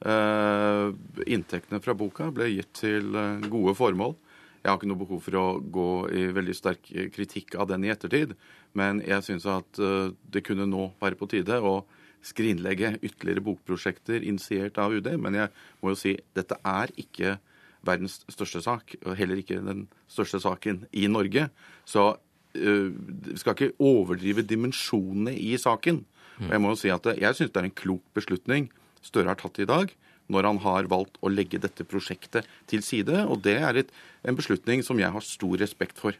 uh, 0.04 0.92
inntektene 1.34 1.80
fra 1.84 1.96
boka 1.96 2.28
ble 2.34 2.50
gitt 2.52 2.74
til 2.82 3.16
gode 3.48 3.76
formål. 3.78 4.16
Jeg 4.60 4.72
har 4.72 4.80
ikke 4.80 4.90
noe 4.90 5.00
behov 5.00 5.20
for 5.22 5.40
å 5.40 5.46
gå 5.62 5.90
i 6.12 6.28
veldig 6.34 6.54
sterk 6.58 6.88
kritikk 7.14 7.54
av 7.56 7.70
den 7.70 7.84
i 7.86 7.92
ettertid, 7.94 8.32
men 8.76 8.98
jeg 9.06 9.22
syns 9.22 9.46
at 9.46 9.78
det 9.78 10.42
kunne 10.42 10.66
nå 10.66 10.88
være 10.98 11.16
på 11.20 11.28
tide 11.30 11.60
å 11.62 11.84
skrinlegge 12.26 12.96
ytterligere 13.00 13.44
bokprosjekter 13.46 14.24
initiert 14.26 14.78
av 14.82 14.94
UD. 14.96 15.12
Men 15.22 15.38
jeg 15.38 15.52
må 15.82 15.94
jo 15.94 16.00
si 16.00 16.16
dette 16.36 16.58
er 16.66 16.92
ikke 17.00 17.36
verdens 17.86 18.20
største 18.32 18.62
sak, 18.64 18.96
og 19.04 19.14
heller 19.18 19.38
ikke 19.38 19.60
den 19.62 19.86
største 20.10 20.40
saken 20.42 20.84
i 20.96 21.06
Norge. 21.10 21.48
Så 21.86 22.08
uh, 22.16 22.88
vi 22.90 23.38
skal 23.38 23.54
ikke 23.54 23.76
overdrive 23.78 24.42
dimensjonene 24.46 25.36
i 25.38 25.54
saken. 25.60 26.02
Og 26.42 26.50
jeg 26.52 26.60
må 26.60 26.74
jo 26.74 26.80
si 26.80 26.90
at 26.92 27.06
jeg 27.16 27.38
syns 27.38 27.54
det 27.54 27.62
er 27.62 27.70
en 27.70 27.78
klok 27.78 28.02
beslutning 28.16 28.66
Støre 29.06 29.30
har 29.30 29.38
tatt 29.40 29.60
i 29.62 29.68
dag 29.68 29.92
når 30.32 30.48
han 30.48 30.58
har 30.64 30.88
valgt 30.90 31.20
å 31.22 31.30
legge 31.30 31.60
dette 31.62 31.84
prosjektet 31.86 32.48
til 32.66 32.82
side. 32.82 33.20
Og 33.30 33.44
det 33.44 33.60
er 33.62 33.78
et, 33.78 33.92
en 34.26 34.34
beslutning 34.38 34.82
som 34.82 34.98
jeg 34.98 35.12
har 35.14 35.22
stor 35.22 35.54
respekt 35.62 36.00
for. 36.02 36.18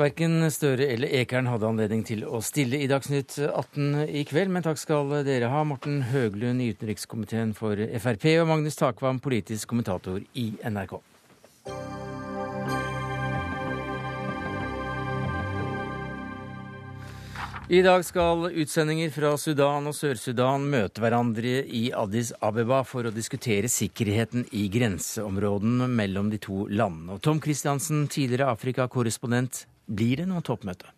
Verken 0.00 0.46
Støre 0.48 0.86
eller 0.94 1.12
Ekern 1.20 1.48
hadde 1.50 1.68
anledning 1.68 2.00
til 2.08 2.22
å 2.24 2.38
stille 2.40 2.78
i 2.80 2.86
Dagsnytt 2.88 3.34
18 3.44 4.06
i 4.08 4.22
kveld, 4.24 4.48
men 4.54 4.64
takk 4.64 4.80
skal 4.80 5.10
dere 5.26 5.50
ha, 5.52 5.60
Morten 5.68 5.98
Høglund 6.08 6.64
i 6.64 6.70
utenrikskomiteen 6.72 7.52
for 7.58 7.76
Frp 7.76 8.24
og 8.40 8.48
Magnus 8.48 8.80
Takvam, 8.80 9.20
politisk 9.20 9.68
kommentator 9.74 10.22
i 10.40 10.46
NRK. 10.64 10.96
I 17.70 17.82
dag 17.86 18.02
skal 18.02 18.48
utsendinger 18.48 19.12
fra 19.14 19.36
Sudan 19.38 19.84
og 19.86 19.94
Sør-Sudan 19.94 20.64
møte 20.72 21.04
hverandre 21.04 21.60
i 21.62 21.84
Addis 21.94 22.32
Abeba 22.42 22.80
for 22.88 23.06
å 23.06 23.12
diskutere 23.14 23.70
sikkerheten 23.70 24.48
i 24.58 24.64
grenseområdene 24.72 25.86
mellom 25.92 26.32
de 26.32 26.40
to 26.42 26.64
landene. 26.66 27.14
Og 27.14 27.22
Tom 27.22 27.38
Christiansen, 27.44 28.08
tidligere 28.10 28.50
Afrikakorrespondent, 28.56 29.68
blir 29.90 30.22
det 30.22 30.28
noe 30.30 30.44
toppmøte? 30.46 30.92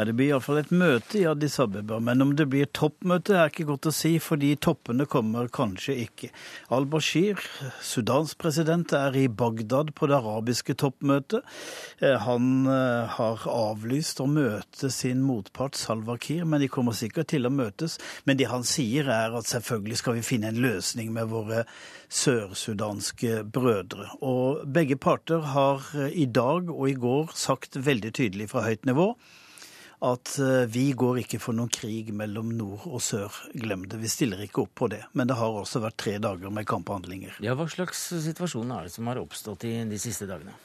Ja, 0.00 0.04
Det 0.08 0.14
blir 0.16 0.30
iallfall 0.30 0.56
et 0.62 0.70
møte 0.72 1.18
i 1.20 1.26
Addis 1.28 1.58
Abeba, 1.60 1.98
men 2.00 2.24
om 2.24 2.30
det 2.32 2.46
blir 2.48 2.70
toppmøte 2.72 3.34
er 3.36 3.50
ikke 3.50 3.66
godt 3.68 3.90
å 3.90 3.92
si, 3.92 4.14
fordi 4.16 4.54
toppene 4.56 5.04
kommer 5.04 5.50
kanskje 5.52 5.92
ikke. 6.06 6.30
Al-Bashir, 6.72 7.42
Sudans 7.84 8.32
president, 8.40 8.94
er 8.96 9.18
i 9.20 9.26
Bagdad 9.28 9.90
på 9.98 10.08
det 10.08 10.16
arabiske 10.16 10.72
toppmøtet. 10.80 11.44
Han 12.00 12.64
har 13.12 13.44
avlyst 13.52 14.22
å 14.24 14.28
møte 14.30 14.88
sin 14.88 15.20
motpart 15.20 15.76
Salwa 15.76 16.16
Kiir, 16.16 16.48
men 16.48 16.64
de 16.64 16.70
kommer 16.72 16.96
sikkert 16.96 17.28
til 17.34 17.44
å 17.44 17.52
møtes. 17.52 17.98
Men 18.24 18.40
det 18.40 18.48
han 18.48 18.64
sier 18.64 19.10
er 19.12 19.36
at 19.36 19.52
selvfølgelig 19.52 20.00
skal 20.00 20.16
vi 20.16 20.24
finne 20.24 20.48
en 20.54 20.62
løsning 20.64 21.12
med 21.12 21.28
våre 21.28 21.66
sørsudanske 22.08 23.42
brødre. 23.52 24.08
Og 24.24 24.64
begge 24.64 24.96
parter 24.96 25.44
har 25.52 25.84
i 26.08 26.24
dag 26.24 26.72
og 26.72 26.88
i 26.88 26.96
går 27.04 27.36
sagt 27.36 27.76
veldig 27.76 28.16
tydelig 28.16 28.48
fra 28.54 28.64
høyt 28.64 28.88
nivå 28.88 29.10
at 30.00 30.32
vi 30.72 30.86
går 30.96 31.18
ikke 31.22 31.38
for 31.42 31.52
noen 31.56 31.68
krig 31.72 32.08
mellom 32.16 32.54
nord 32.56 32.86
og 32.88 33.02
sør. 33.04 33.34
Glem 33.52 33.82
det. 33.90 33.98
Vi 34.00 34.08
stiller 34.08 34.40
ikke 34.40 34.62
opp 34.64 34.72
på 34.80 34.88
det. 34.88 35.02
Men 35.12 35.28
det 35.28 35.36
har 35.36 35.52
også 35.60 35.82
vært 35.84 35.98
tre 36.00 36.14
dager 36.22 36.52
med 36.54 36.64
kamphandlinger. 36.68 37.36
Ja, 37.44 37.52
Hva 37.58 37.66
slags 37.68 38.06
situasjon 38.24 38.72
er 38.72 38.88
det 38.88 38.94
som 38.94 39.10
har 39.12 39.20
oppstått 39.20 39.66
i 39.68 39.74
de 39.90 39.98
siste 40.00 40.24
dagene? 40.30 40.56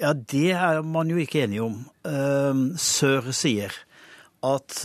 Ja, 0.00 0.12
det 0.12 0.52
er 0.52 0.82
man 0.84 1.08
jo 1.08 1.16
ikke 1.20 1.46
enig 1.46 1.62
om. 1.64 1.80
Sør 2.76 3.32
sier 3.32 3.72
at 4.44 4.82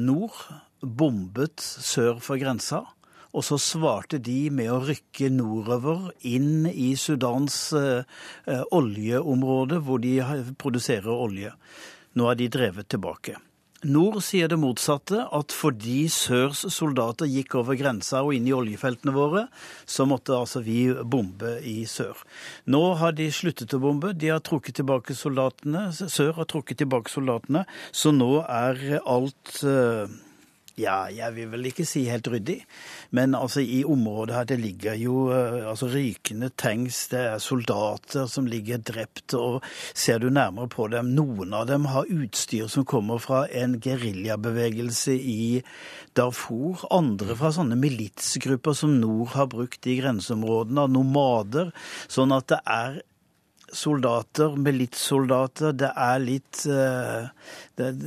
nord 0.00 0.40
bombet 0.80 1.60
sør 1.60 2.16
for 2.24 2.40
grensa. 2.40 2.86
Og 3.32 3.44
så 3.46 3.56
svarte 3.60 4.18
de 4.20 4.50
med 4.52 4.68
å 4.68 4.82
rykke 4.84 5.30
nordover 5.32 6.10
inn 6.28 6.66
i 6.68 6.90
Sudans 7.00 7.72
oljeområde, 8.76 9.80
hvor 9.84 10.02
de 10.04 10.18
produserer 10.60 11.08
olje. 11.12 11.52
Nå 12.18 12.28
er 12.30 12.38
de 12.38 12.50
drevet 12.52 12.90
tilbake. 12.92 13.38
Nord 13.82 14.20
sier 14.22 14.46
det 14.46 14.60
motsatte, 14.62 15.24
at 15.34 15.50
fordi 15.50 16.04
Sørs 16.12 16.60
soldater 16.70 17.26
gikk 17.26 17.56
over 17.58 17.74
grensa 17.74 18.20
og 18.22 18.36
inn 18.36 18.46
i 18.46 18.54
oljefeltene 18.54 19.14
våre, 19.16 19.48
så 19.90 20.06
måtte 20.06 20.36
altså 20.38 20.62
vi 20.62 20.84
bombe 21.02 21.56
i 21.66 21.80
sør. 21.90 22.20
Nå 22.70 22.82
har 23.00 23.16
de 23.18 23.26
sluttet 23.34 23.74
å 23.74 23.82
bombe, 23.82 24.12
de 24.14 24.30
har 24.30 24.44
trukket 24.46 24.78
tilbake 24.78 25.16
soldatene, 25.18 25.88
Sør 25.90 26.36
har 26.38 26.46
trukket 26.52 26.84
tilbake 26.84 27.10
soldatene, 27.10 27.64
så 27.90 28.14
nå 28.14 28.36
er 28.46 29.00
alt 29.02 29.64
ja, 30.80 31.06
jeg 31.12 31.34
vil 31.36 31.50
vel 31.52 31.68
ikke 31.68 31.84
si 31.88 32.04
helt 32.08 32.28
ryddig, 32.32 32.58
men 33.12 33.36
altså 33.36 33.60
i 33.60 33.82
området 33.84 34.36
her 34.36 34.48
det 34.48 34.58
ligger 34.62 34.96
jo 34.96 35.16
altså 35.32 35.90
rykende 35.92 36.48
tanks, 36.56 37.04
det 37.12 37.20
er 37.34 37.42
soldater 37.42 38.28
som 38.30 38.48
ligger 38.48 38.80
drept, 38.80 39.34
og 39.36 39.60
ser 39.94 40.22
du 40.22 40.30
nærmere 40.32 40.70
på 40.72 40.88
dem, 40.92 41.12
noen 41.16 41.52
av 41.56 41.68
dem 41.68 41.88
har 41.92 42.08
utstyr 42.08 42.70
som 42.72 42.86
kommer 42.88 43.20
fra 43.22 43.44
en 43.48 43.78
geriljabevegelse 43.82 45.16
i 45.16 45.42
Darfur, 46.16 46.86
andre 46.92 47.36
fra 47.36 47.52
sånne 47.54 47.76
militsgrupper 47.80 48.76
som 48.76 48.98
nord 49.00 49.36
har 49.36 49.48
brukt 49.52 49.88
i 49.88 49.98
grenseområdene, 50.00 50.88
nomader, 50.92 51.72
sånn 52.08 52.32
at 52.36 52.48
det 52.52 52.62
er 52.68 53.00
soldater, 53.72 54.56
militssoldater. 54.60 55.74
Det 55.76 55.90
er 55.90 56.22
litt 56.22 56.62
det 56.62 57.86
er 57.88 58.00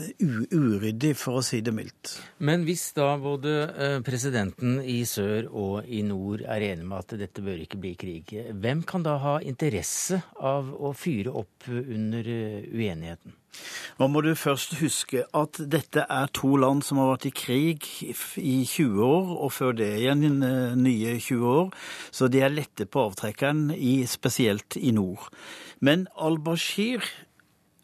uryddig, 0.53 1.13
for 1.17 1.39
å 1.39 1.45
si 1.45 1.61
det 1.65 1.73
mildt. 1.75 2.15
Men 2.45 2.65
hvis 2.67 2.87
da 2.97 3.11
både 3.21 4.01
presidenten 4.05 4.77
i 4.81 5.01
sør 5.09 5.49
og 5.49 5.89
i 5.89 6.03
nord 6.05 6.45
er 6.45 6.69
enig 6.71 6.85
med 6.85 7.01
at 7.01 7.17
dette 7.25 7.43
bør 7.45 7.63
ikke 7.65 7.81
bli 7.81 7.95
krig, 7.99 8.35
hvem 8.53 8.85
kan 8.87 9.05
da 9.05 9.17
ha 9.23 9.39
interesse 9.41 10.21
av 10.37 10.69
å 10.75 10.93
fyre 10.97 11.33
opp 11.43 11.69
under 11.71 12.29
uenigheten? 12.29 13.35
Nå 13.99 14.09
må 14.11 14.21
du 14.25 14.33
først 14.35 14.75
huske 14.81 15.23
at 15.35 15.59
dette 15.71 16.03
er 16.11 16.31
to 16.35 16.55
land 16.59 16.83
som 16.83 16.99
har 16.99 17.13
vært 17.13 17.29
i 17.29 17.33
krig 17.35 17.87
i 18.41 18.57
20 18.67 18.99
år, 19.05 19.29
og 19.45 19.53
før 19.55 19.77
det 19.77 19.91
igjen 20.01 20.41
nye 20.81 21.15
20 21.19 21.45
år, 21.51 21.69
så 22.11 22.27
de 22.27 22.43
er 22.43 22.51
lette 22.51 22.87
på 22.89 23.05
avtrekkeren, 23.07 23.69
i, 23.71 24.01
spesielt 24.09 24.75
i 24.75 24.91
nord. 24.95 25.29
Men 25.79 26.09
al-Bashir 26.19 27.07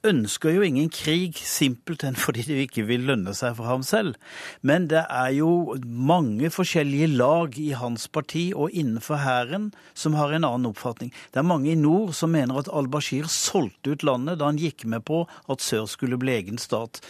ønsker 0.07 0.55
jo 0.55 0.63
ingen 0.65 0.89
krig 0.93 1.37
simpelthen 1.45 2.17
fordi 2.23 2.45
det 2.47 2.59
ikke 2.67 2.85
vil 2.89 3.05
lønne 3.09 3.33
seg 3.37 3.55
for 3.59 3.69
ham 3.69 3.83
selv. 3.85 4.17
Men 4.65 4.87
det 4.91 5.03
er 5.05 5.29
jo 5.37 5.77
mange 5.85 6.51
forskjellige 6.53 7.11
lag 7.13 7.57
i 7.61 7.71
hans 7.77 8.07
parti 8.07 8.49
og 8.55 8.73
innenfor 8.73 9.21
hæren 9.21 9.69
som 9.93 10.17
har 10.17 10.33
en 10.33 10.47
annen 10.47 10.71
oppfatning. 10.71 11.13
Det 11.31 11.41
er 11.41 11.47
mange 11.47 11.71
i 11.73 11.79
nord 11.79 12.15
som 12.17 12.33
mener 12.33 12.61
at 12.61 12.71
al-Bashir 12.71 13.29
solgte 13.31 13.95
ut 13.95 14.07
landet 14.07 14.41
da 14.41 14.49
han 14.49 14.61
gikk 14.61 14.87
med 14.89 15.05
på 15.07 15.23
at 15.51 15.63
sør 15.63 15.87
skulle 15.89 16.19
bli 16.21 16.35
egen 16.39 16.61
stat. 16.61 17.01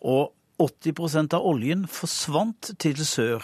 Og 0.00 0.32
80% 0.60 1.32
av 1.38 1.46
oljen 1.46 1.86
forsvant 1.88 2.74
til 2.82 2.98
sør. 3.06 3.40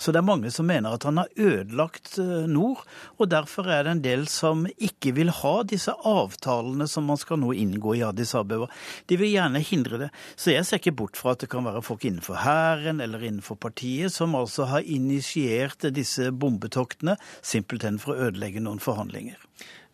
Så 0.00 0.14
det 0.14 0.22
er 0.22 0.26
mange 0.26 0.48
som 0.52 0.68
mener 0.68 0.96
at 0.96 1.04
han 1.04 1.20
har 1.20 1.28
ødelagt 1.36 2.16
nord, 2.48 2.86
og 3.20 3.28
derfor 3.28 3.68
er 3.68 3.84
det 3.84 3.92
en 3.92 4.04
del 4.04 4.22
som 4.32 4.64
ikke 4.80 5.12
vil 5.18 5.32
ha 5.42 5.54
disse 5.68 5.92
avtalene 5.92 6.86
som 6.88 7.04
man 7.10 7.20
skal 7.20 7.40
nå 7.42 7.52
inngå 7.52 7.98
i 7.98 8.04
Addis 8.06 8.32
Abeba. 8.38 8.70
De 9.10 9.18
vil 9.20 9.34
gjerne 9.34 9.60
hindre 9.60 10.00
det. 10.06 10.10
Så 10.40 10.54
jeg 10.54 10.64
ser 10.64 10.80
ikke 10.80 10.96
bort 11.02 11.20
fra 11.20 11.34
at 11.34 11.44
det 11.44 11.50
kan 11.52 11.66
være 11.68 11.84
folk 11.84 12.06
innenfor 12.08 12.40
hæren 12.40 13.02
eller 13.04 13.26
innenfor 13.28 13.60
partiet 13.60 14.14
som 14.14 14.38
altså 14.38 14.70
har 14.70 14.88
initiert 14.88 15.84
disse 15.92 16.30
bombetoktene, 16.32 17.18
simpelthen 17.44 18.00
for 18.00 18.14
å 18.14 18.30
ødelegge 18.30 18.64
noen 18.64 18.80
forhandlinger. 18.80 19.36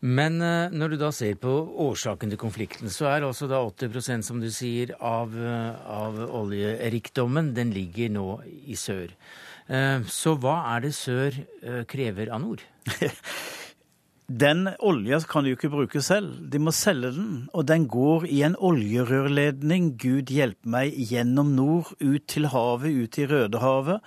Men 0.06 0.36
når 0.38 0.92
du 0.92 0.96
da 1.00 1.08
ser 1.14 1.38
på 1.40 1.50
årsaken 1.82 2.30
til 2.30 2.38
konflikten, 2.38 2.92
så 2.92 3.08
er 3.10 3.24
altså 3.26 3.48
da 3.50 3.62
80% 3.64 4.26
som 4.28 4.42
du 4.42 4.50
sier, 4.52 4.92
av, 5.00 5.32
av 5.34 6.20
oljerikdommen, 6.36 7.54
den 7.56 7.72
ligger 7.74 8.12
nå 8.12 8.28
i 8.68 8.76
sør. 8.78 9.14
Så 9.66 10.36
hva 10.38 10.60
er 10.76 10.84
det 10.84 10.92
sør 10.94 11.40
krever 11.90 12.30
av 12.30 12.42
nord? 12.44 12.62
Den 14.26 14.66
olja 14.82 15.20
kan 15.22 15.44
de 15.44 15.52
jo 15.52 15.56
ikke 15.56 15.68
bruke 15.70 16.00
selv, 16.02 16.32
de 16.50 16.58
må 16.58 16.72
selge 16.74 17.12
den. 17.14 17.34
Og 17.54 17.62
den 17.68 17.84
går 17.86 18.24
i 18.26 18.40
en 18.42 18.56
oljerørledning, 18.58 19.92
gud 20.02 20.32
hjelpe 20.34 20.66
meg, 20.66 20.96
gjennom 20.98 21.52
nord, 21.54 21.92
ut 22.02 22.26
til 22.26 22.48
havet, 22.50 22.90
ut 22.90 23.18
i 23.22 23.26
Rødehavet. 23.30 24.02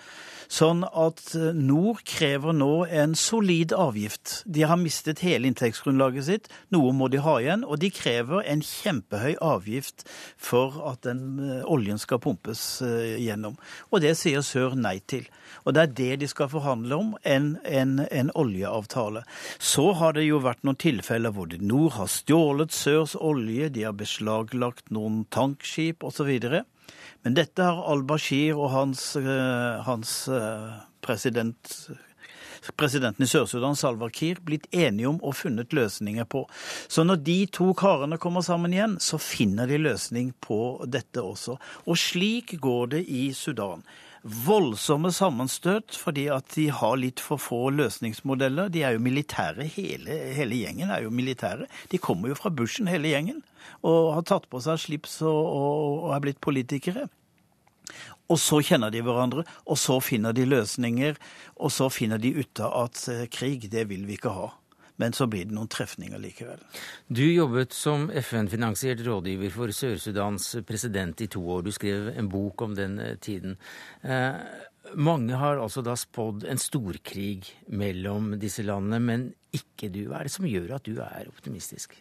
Sånn 0.49 0.81
at 0.83 1.21
eh, 1.37 1.53
Nord 1.53 2.01
krever 2.09 2.55
nå 2.57 2.83
en 2.89 3.13
solid 3.15 3.71
avgift. 3.71 4.41
De 4.43 4.65
har 4.67 4.81
mistet 4.81 5.21
hele 5.23 5.47
inntektsgrunnlaget 5.47 6.25
sitt, 6.25 6.51
noe 6.73 6.91
må 6.91 7.07
de 7.07 7.21
ha 7.23 7.37
igjen. 7.39 7.63
Og 7.63 7.79
de 7.79 7.91
krever 7.93 8.43
en 8.43 8.63
kjempehøy 8.65 9.37
avgift 9.45 10.03
for 10.35 10.81
at 10.89 11.05
den 11.07 11.37
eh, 11.45 11.63
oljen 11.69 12.01
skal 12.01 12.19
pumpes 12.19 12.81
gjennom. 12.81 13.55
Og 13.93 14.03
det 14.03 14.17
sier 14.19 14.43
Sør 14.43 14.75
nei 14.75 14.97
til. 15.07 15.29
Og 15.69 15.75
det 15.77 15.81
er 15.83 15.91
det 15.99 16.13
de 16.23 16.27
skal 16.31 16.49
forhandle 16.49 16.97
om, 16.97 17.09
en, 17.21 17.51
en, 17.61 17.99
en 18.09 18.31
oljeavtale. 18.33 19.21
Så 19.61 19.91
har 19.99 20.15
det 20.17 20.25
jo 20.25 20.41
vært 20.41 20.63
noen 20.65 20.79
tilfeller 20.81 21.35
hvor 21.35 21.53
Nord 21.61 21.93
har 21.99 22.09
stjålet 22.09 22.73
Sørs 22.73 23.13
olje, 23.13 23.69
de 23.69 23.85
har 23.85 23.93
beslaglagt 23.99 24.89
noen 24.89 25.27
tankskip 25.29 26.01
osv. 26.09 26.31
Men 27.21 27.37
dette 27.37 27.61
har 27.61 27.85
al-Bashir 27.93 28.57
og 28.57 28.73
hans, 28.73 29.11
eh, 29.21 29.81
hans 29.85 30.15
eh, 30.33 30.79
president 31.05 31.77
presidenten 32.75 33.23
i 33.23 33.27
Sør-Sudan, 33.29 33.77
Salwa 33.77 34.09
Kiir, 34.11 34.41
blitt 34.43 34.65
enige 34.75 35.07
om 35.07 35.21
og 35.23 35.37
funnet 35.39 35.71
løsninger 35.73 36.25
på. 36.29 36.43
Så 36.91 37.05
når 37.05 37.21
de 37.23 37.37
to 37.55 37.71
karene 37.77 38.19
kommer 38.19 38.43
sammen 38.45 38.73
igjen, 38.75 38.97
så 38.99 39.21
finner 39.21 39.69
de 39.69 39.79
løsning 39.79 40.33
på 40.43 40.59
dette 40.85 41.23
også. 41.23 41.55
Og 41.87 41.97
slik 41.97 42.57
går 42.59 42.95
det 42.97 43.05
i 43.07 43.29
Sudan 43.37 43.85
voldsomme 44.23 45.11
sammenstøt 45.15 45.95
fordi 45.97 46.27
at 46.33 46.49
de 46.55 46.67
har 46.73 46.97
litt 46.99 47.21
for 47.23 47.41
få 47.41 47.69
løsningsmodeller. 47.75 48.71
De 48.73 48.83
er 48.83 48.95
jo 48.95 49.03
militære, 49.03 49.67
hele, 49.75 50.17
hele 50.35 50.59
gjengen 50.63 50.91
er 50.91 51.05
jo 51.05 51.13
militære. 51.13 51.69
De 51.91 52.01
kommer 52.01 52.33
jo 52.33 52.39
fra 52.39 52.51
bushen, 52.51 52.89
hele 52.91 53.13
gjengen, 53.13 53.43
og 53.81 54.13
har 54.17 54.27
tatt 54.27 54.49
på 54.51 54.61
seg 54.63 54.81
slips 54.81 55.21
og, 55.23 55.39
og, 55.39 56.03
og 56.09 56.13
er 56.17 56.25
blitt 56.27 56.43
politikere. 56.43 57.07
Og 58.29 58.37
så 58.37 58.59
kjenner 58.61 58.93
de 58.93 59.01
hverandre, 59.01 59.43
og 59.65 59.77
så 59.81 59.97
finner 60.03 60.35
de 60.37 60.45
løsninger, 60.45 61.17
og 61.57 61.71
så 61.73 61.89
finner 61.89 62.21
de 62.21 62.35
ut 62.37 62.61
av 62.61 62.75
at 62.85 63.01
eh, 63.09 63.25
krig, 63.33 63.65
det 63.73 63.87
vil 63.89 64.05
vi 64.05 64.19
ikke 64.19 64.35
ha. 64.35 64.51
Men 64.99 65.15
så 65.15 65.29
blir 65.31 65.47
det 65.47 65.55
noen 65.55 65.69
trefninger 65.71 66.19
likevel. 66.19 66.61
Du 67.07 67.23
jobbet 67.23 67.75
som 67.75 68.09
FN-finansiert 68.11 69.03
rådgiver 69.05 69.53
for 69.53 69.71
Sør-Sudans 69.75 70.51
president 70.67 71.23
i 71.23 71.29
to 71.31 71.43
år. 71.55 71.63
Du 71.63 71.71
skrev 71.75 72.11
en 72.11 72.31
bok 72.31 72.65
om 72.67 72.75
den 72.75 72.99
eh, 72.99 73.15
tiden. 73.23 73.55
Eh, 74.03 74.35
mange 74.99 75.39
har 75.39 75.59
altså 75.61 75.83
da 75.85 75.95
spådd 75.99 76.45
en 76.49 76.59
storkrig 76.59 77.47
mellom 77.67 78.33
disse 78.41 78.63
landene, 78.65 78.99
men 78.99 79.27
ikke 79.55 79.91
du. 79.93 80.05
Hva 80.09 80.21
er 80.21 80.29
det 80.29 80.35
som 80.35 80.47
gjør 80.49 80.75
at 80.77 80.87
du 80.87 80.99
er 81.03 81.29
optimistisk? 81.29 81.95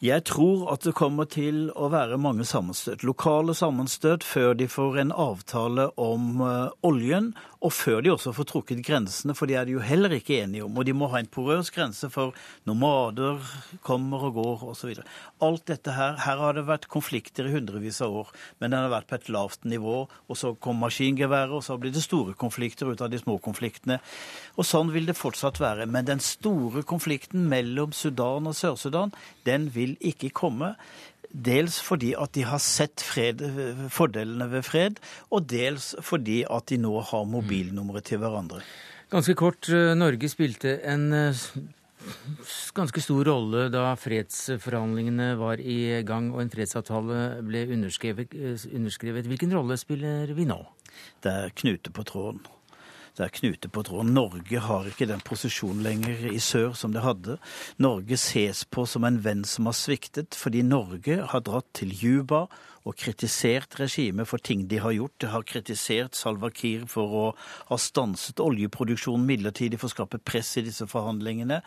Jeg 0.00 0.22
tror 0.24 0.62
at 0.72 0.80
det 0.86 0.94
kommer 0.96 1.26
til 1.28 1.66
å 1.76 1.90
være 1.92 2.16
mange 2.16 2.46
sammenstøt. 2.48 3.02
Lokale 3.04 3.52
sammenstøt 3.52 4.24
før 4.24 4.54
de 4.56 4.64
får 4.64 4.96
en 5.02 5.10
avtale 5.12 5.90
om 6.00 6.40
uh, 6.40 6.72
oljen, 6.88 7.34
og 7.60 7.74
før 7.76 8.00
de 8.00 8.08
også 8.14 8.32
får 8.32 8.46
trukket 8.48 8.80
grensene, 8.86 9.34
for 9.36 9.44
de 9.44 9.58
er 9.60 9.66
de 9.68 9.74
jo 9.74 9.82
heller 9.84 10.14
ikke 10.16 10.38
enige 10.40 10.64
om. 10.64 10.78
Og 10.80 10.86
de 10.88 10.94
må 10.96 11.10
ha 11.12 11.20
en 11.20 11.28
porøs 11.28 11.68
grense 11.74 12.08
for 12.08 12.32
nomader 12.64 13.44
kommer 13.84 14.24
og 14.30 14.38
går 14.38 14.62
osv. 14.70 15.02
Alt 15.44 15.66
dette 15.68 15.92
her 15.92 16.16
Her 16.24 16.40
har 16.40 16.56
det 16.56 16.64
vært 16.70 16.88
konflikter 16.88 17.50
i 17.50 17.52
hundrevis 17.52 18.00
av 18.00 18.16
år, 18.22 18.32
men 18.56 18.72
den 18.72 18.80
har 18.80 18.94
vært 18.94 19.10
på 19.10 19.18
et 19.18 19.28
lavt 19.28 19.68
nivå. 19.68 20.06
Og 20.32 20.40
så 20.40 20.54
kom 20.56 20.80
maskingeværet, 20.80 21.52
og 21.52 21.60
så 21.66 21.76
blir 21.76 21.92
det 21.92 22.06
store 22.06 22.32
konflikter 22.32 22.88
ut 22.88 23.04
av 23.04 23.12
de 23.12 23.20
små 23.20 23.36
konfliktene. 23.36 24.00
Og 24.56 24.64
sånn 24.64 24.96
vil 24.96 25.12
det 25.12 25.18
fortsatt 25.20 25.60
være. 25.60 25.84
Men 25.84 26.08
den 26.08 26.24
store 26.24 26.86
konflikten 26.88 27.44
mellom 27.52 27.92
Sudan 27.92 28.48
og 28.48 28.56
Sør-Sudan, 28.56 29.12
den 29.44 29.68
vil 29.76 29.89
ikke 30.00 30.32
komme. 30.34 30.74
Dels 31.30 31.78
fordi 31.86 32.10
at 32.18 32.34
de 32.34 32.42
har 32.48 32.58
sett 32.62 33.02
fred, 33.06 33.42
fordelene 33.94 34.48
ved 34.50 34.64
fred, 34.66 34.96
og 35.30 35.46
dels 35.50 35.92
fordi 36.02 36.42
at 36.50 36.66
de 36.72 36.80
nå 36.82 36.96
har 37.12 37.28
mobilnumre 37.30 38.02
til 38.02 38.18
hverandre. 38.22 38.64
Ganske 39.10 39.34
kort, 39.38 39.68
eh, 39.70 39.94
Norge 39.94 40.28
spilte 40.30 40.76
en 40.86 41.12
eh, 41.14 41.44
ganske 42.74 43.02
stor 43.02 43.26
rolle 43.26 43.66
da 43.72 43.88
fredsforhandlingene 43.98 45.32
var 45.40 45.62
i 45.62 46.02
gang 46.06 46.30
og 46.34 46.44
en 46.44 46.52
fredsavtale 46.52 47.42
ble 47.46 47.66
underskrevet. 47.74 48.34
Eh, 48.34 48.68
underskrevet. 48.74 49.26
Hvilken 49.26 49.54
rolle 49.54 49.78
spiller 49.80 50.30
vi 50.34 50.46
nå? 50.48 50.60
Det 51.22 51.32
er 51.32 51.54
knute 51.62 51.94
på 51.94 52.06
tråden. 52.06 52.42
Det 53.20 53.26
er 53.26 53.36
knute 53.36 53.68
på 53.68 53.82
tråden. 53.84 54.14
Norge 54.16 54.60
har 54.64 54.86
ikke 54.88 55.04
den 55.10 55.20
posisjonen 55.20 55.82
lenger 55.84 56.22
i 56.30 56.38
sør 56.40 56.72
som 56.72 56.94
det 56.94 57.02
hadde. 57.04 57.34
Norge 57.76 58.16
ses 58.16 58.62
på 58.64 58.86
som 58.88 59.04
en 59.04 59.18
venn 59.20 59.42
som 59.44 59.68
har 59.68 59.76
sviktet, 59.76 60.32
fordi 60.32 60.62
Norge 60.64 61.18
har 61.28 61.42
dratt 61.44 61.68
til 61.76 61.92
Juba 61.92 62.46
og 62.88 62.96
kritisert 62.96 63.76
regimet 63.80 64.28
for 64.28 64.40
ting 64.42 64.64
de 64.70 64.80
har 64.80 64.94
gjort. 64.96 65.16
De 65.20 65.28
har 65.32 65.44
kritisert 65.44 66.16
Salva 66.16 66.50
Kiir 66.54 66.86
for 66.88 67.16
å 67.16 67.24
ha 67.68 67.78
stanset 67.80 68.40
oljeproduksjonen 68.40 69.26
midlertidig 69.28 69.80
for 69.80 69.90
å 69.90 69.94
skape 69.94 70.20
press 70.24 70.56
i 70.56 70.64
disse 70.64 70.86
forhandlingene. 70.88 71.60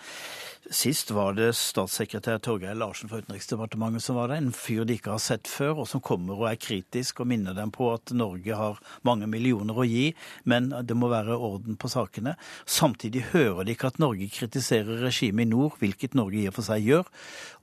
Sist 0.74 1.11
var 1.11 1.36
det 1.38 1.51
statssekretær 1.59 2.39
Torgeir 2.43 2.78
Larsen 2.80 3.11
fra 3.11 3.20
Utenriksdepartementet 3.22 4.05
som 4.05 4.18
var 4.18 4.32
der. 4.32 4.41
En 4.41 4.55
fyr 4.55 4.88
de 4.88 4.97
ikke 4.97 5.11
har 5.14 5.22
sett 5.22 5.49
før, 5.51 5.84
og 5.84 5.89
som 5.91 6.01
kommer 6.03 6.39
og 6.39 6.47
er 6.49 6.59
kritisk 6.61 7.20
og 7.22 7.30
minner 7.30 7.55
dem 7.57 7.74
på 7.74 7.91
at 7.93 8.14
Norge 8.16 8.57
har 8.57 8.80
mange 9.05 9.28
millioner 9.30 9.78
å 9.78 9.86
gi, 9.88 10.07
men 10.49 10.72
det 10.72 10.97
må 10.97 11.11
være 11.11 11.36
orden 11.36 11.78
på 11.80 11.91
sakene. 11.91 12.38
Samtidig 12.66 13.28
hører 13.34 13.68
de 13.68 13.76
ikke 13.76 13.91
at 13.91 13.99
Norge 14.01 14.30
kritiserer 14.34 15.03
regimet 15.03 15.45
i 15.45 15.51
nord, 15.51 15.78
hvilket 15.82 16.16
Norge 16.18 16.39
i 16.41 16.47
og 16.49 16.55
for 16.57 16.70
seg 16.70 16.88
gjør. 16.88 17.11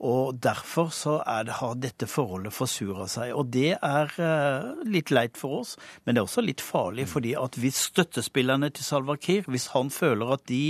Og 0.07 0.37
derfor 0.41 0.93
så 0.93 1.17
det, 1.45 1.57
har 1.57 1.77
dette 1.81 2.07
forholdet 2.09 2.53
forsura 2.53 3.09
seg. 3.09 3.33
Og 3.41 3.49
det 3.53 3.73
er 3.77 4.11
eh, 4.21 4.85
litt 4.85 5.11
leit 5.13 5.39
for 5.39 5.61
oss, 5.61 5.75
men 6.05 6.15
det 6.15 6.21
er 6.21 6.27
også 6.29 6.45
litt 6.45 6.61
farlig, 6.63 7.07
fordi 7.09 7.33
at 7.39 7.57
hvis 7.59 7.87
støttespillerne 7.89 8.69
til 8.73 8.85
Salva 8.85 9.17
Kiir, 9.17 9.47
hvis 9.49 9.71
han 9.75 9.89
føler 9.93 10.35
at 10.37 10.45
de 10.51 10.63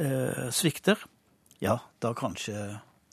eh, 0.00 0.46
svikter, 0.54 1.02
ja, 1.60 1.76
da 2.00 2.14
kanskje 2.16 2.56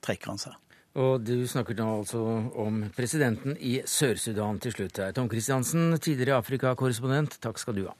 trekker 0.05 0.33
han 0.33 0.41
seg. 0.41 0.55
Og 0.97 1.21
du 1.21 1.45
snakker 1.45 1.77
nå 1.77 1.88
altså 1.99 2.23
om 2.57 2.79
presidenten 2.95 3.57
i 3.61 3.77
Sør-Sudan 3.85 4.57
til 4.63 4.73
slutt 4.73 4.97
her. 5.03 5.13
Tom 5.13 5.29
Kristiansen, 5.29 5.91
tidligere 6.01 6.39
Afrikakorrespondent, 6.41 7.38
takk 7.43 7.61
skal 7.61 7.77
du 7.77 7.85
ha. 7.91 7.95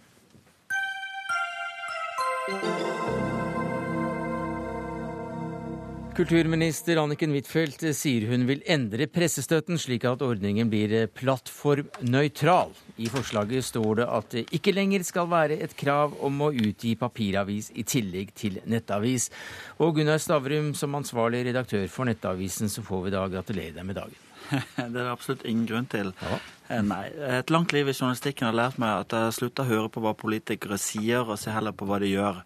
Kulturminister 6.18 6.98
Anniken 6.98 7.30
Huitfeldt 7.30 7.84
sier 7.94 8.24
hun 8.32 8.48
vil 8.50 8.64
endre 8.66 9.06
pressestøtten 9.06 9.78
slik 9.78 10.02
at 10.10 10.24
ordningen 10.26 10.66
blir 10.72 11.12
plattformnøytral. 11.14 12.72
I 12.98 13.06
forslaget 13.14 13.68
står 13.68 14.00
det 14.00 14.08
at 14.10 14.32
det 14.34 14.44
ikke 14.58 14.74
lenger 14.74 15.06
skal 15.06 15.30
være 15.30 15.60
et 15.62 15.76
krav 15.78 16.16
om 16.26 16.42
å 16.42 16.50
utgi 16.50 16.96
papiravis 16.98 17.70
i 17.78 17.86
tillegg 17.86 18.34
til 18.34 18.58
nettavis. 18.66 19.30
Og 19.78 20.00
Gunnar 20.00 20.18
Stavrum, 20.18 20.72
som 20.74 20.98
ansvarlig 20.98 21.44
redaktør 21.52 21.86
for 21.86 22.10
Nettavisen, 22.10 22.66
så 22.66 22.82
får 22.82 23.04
vi 23.06 23.14
da 23.14 23.22
gratulere 23.30 23.78
deg 23.78 23.86
med 23.86 24.02
dagen. 24.02 24.24
Det 24.96 25.04
er 25.04 25.12
absolutt 25.12 25.46
ingen 25.46 25.70
grunn 25.70 25.92
til. 25.92 26.16
Ja. 26.18 26.40
Eh, 26.72 26.82
nei. 26.82 27.12
Et 27.38 27.54
langt 27.54 27.78
liv 27.78 27.86
i 27.86 27.94
journalistikken 27.94 28.50
har 28.50 28.58
lært 28.58 28.82
meg 28.82 29.04
at 29.04 29.14
jeg 29.14 29.38
slutter 29.38 29.68
å 29.68 29.70
høre 29.70 29.94
på 29.94 30.02
hva 30.02 30.18
politikere 30.18 30.82
sier, 30.82 31.30
og 31.30 31.38
se 31.38 31.54
heller 31.54 31.78
på 31.78 31.86
hva 31.86 32.02
de 32.02 32.10
gjør. 32.16 32.42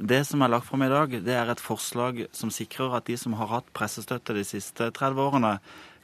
Det 0.00 0.22
som 0.24 0.40
er 0.40 0.48
lagt 0.48 0.64
fram 0.64 0.80
i 0.86 0.88
dag, 0.88 1.12
det 1.26 1.34
er 1.36 1.50
et 1.52 1.60
forslag 1.60 2.22
som 2.32 2.48
sikrer 2.52 2.94
at 2.96 3.04
de 3.10 3.18
som 3.20 3.34
har 3.36 3.50
hatt 3.50 3.66
pressestøtte 3.76 4.32
de 4.32 4.44
siste 4.48 4.88
30 4.96 5.20
årene, 5.20 5.58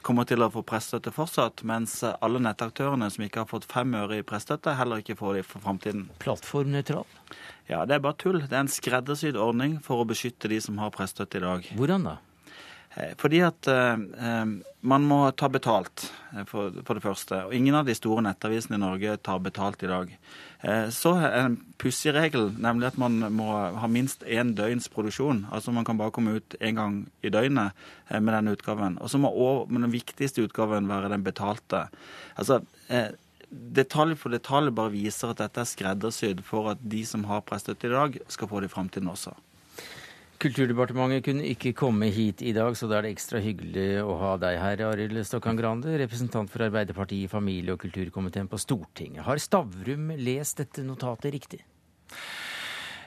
kommer 0.05 0.27
til 0.29 0.45
å 0.45 0.51
få 0.53 0.61
pressestøtte 0.63 1.11
fortsatt, 1.15 1.63
mens 1.67 1.97
alle 2.05 2.39
nettaktørene 2.45 3.09
som 3.11 3.25
ikke 3.25 3.41
har 3.41 3.49
fått 3.49 3.65
fem 3.67 3.95
øre 3.97 4.19
i 4.21 4.25
pressestøtte, 4.27 4.75
heller 4.77 5.01
ikke 5.01 5.17
får 5.17 5.39
det 5.39 5.43
for 5.49 5.65
framtiden. 5.65 6.05
Plattformnøytral? 6.21 7.09
Ja, 7.67 7.81
det 7.89 7.97
er 7.97 8.05
bare 8.05 8.19
tull. 8.21 8.39
Det 8.45 8.53
er 8.53 8.63
en 8.67 8.71
skreddersydd 8.71 9.39
ordning 9.41 9.79
for 9.83 10.03
å 10.03 10.07
beskytte 10.07 10.51
de 10.51 10.61
som 10.63 10.77
har 10.79 10.93
pressestøtte 10.93 11.41
i 11.41 11.45
dag. 11.47 11.67
Hvordan 11.75 12.07
da? 12.11 12.15
Eh, 12.97 13.13
fordi 13.17 13.41
at 13.45 13.67
eh, 13.69 13.93
eh, 13.93 14.45
man 14.87 15.05
må 15.05 15.19
ta 15.37 15.49
betalt, 15.53 16.07
for, 16.49 16.73
for, 16.85 16.97
det 16.97 17.03
første. 17.03 17.39
Og 17.47 17.53
ingen 17.55 17.75
av 17.77 17.87
de 17.87 17.95
store 17.97 18.23
nettavisene 18.25 18.77
i 18.77 18.81
Norge 18.81 19.15
tar 19.25 19.39
betalt 19.43 19.81
i 19.83 19.89
dag. 19.89 20.11
Så 20.93 21.13
er 21.17 21.33
en 21.39 21.55
pussig 21.81 22.11
regel, 22.15 22.51
nemlig 22.61 22.89
at 22.91 22.99
man 23.01 23.15
må 23.33 23.47
ha 23.77 23.89
minst 23.89 24.21
én 24.25 24.51
døgns 24.57 24.89
produksjon. 24.93 25.45
Altså 25.53 25.73
man 25.73 25.85
kan 25.87 25.97
bare 25.97 26.13
komme 26.13 26.37
ut 26.37 26.57
én 26.61 26.77
gang 26.77 26.99
i 27.25 27.31
døgnet 27.33 27.77
med 28.11 28.31
denne 28.33 28.53
utgaven. 28.53 28.99
Og 29.01 29.09
så 29.09 29.21
må 29.21 29.31
også, 29.33 29.73
den 29.73 29.93
viktigste 29.93 30.45
utgaven 30.45 30.89
være 30.91 31.09
den 31.13 31.25
betalte. 31.25 31.87
Altså, 32.37 32.61
Detalj 33.47 34.17
for 34.19 34.33
detalj 34.35 34.73
bare 34.75 34.91
viser 34.91 35.31
at 35.31 35.39
dette 35.39 35.63
er 35.63 35.69
skreddersydd 35.69 36.41
for 36.45 36.73
at 36.73 36.81
de 36.83 37.05
som 37.07 37.23
har 37.29 37.45
pressestøtte 37.47 37.87
i 37.87 37.93
dag, 37.93 38.17
skal 38.27 38.49
få 38.51 38.61
det 38.61 38.67
i 38.67 38.73
framtiden 38.73 39.07
også. 39.07 39.31
Kulturdepartementet 40.37 41.23
kunne 41.25 41.45
ikke 41.49 41.71
komme 41.73 42.11
hit 42.13 42.43
i 42.45 42.51
dag, 42.53 42.75
så 42.77 42.85
da 42.85 42.99
er 42.99 43.07
det 43.07 43.15
ekstra 43.15 43.39
hyggelig 43.41 44.03
å 44.03 44.19
ha 44.21 44.35
deg 44.37 44.59
her, 44.61 44.83
Arild 44.85 45.17
Stokkan 45.25 45.57
Grande, 45.57 45.95
representant 45.97 46.51
for 46.53 46.61
Arbeiderpartiet 46.67 47.25
i 47.25 47.31
familie- 47.31 47.73
og 47.73 47.81
kulturkomiteen 47.81 48.49
på 48.51 48.59
Stortinget. 48.61 49.23
Har 49.25 49.41
Stavrum 49.41 50.11
lest 50.21 50.61
dette 50.61 50.85
notatet 50.85 51.33
riktig? 51.33 51.63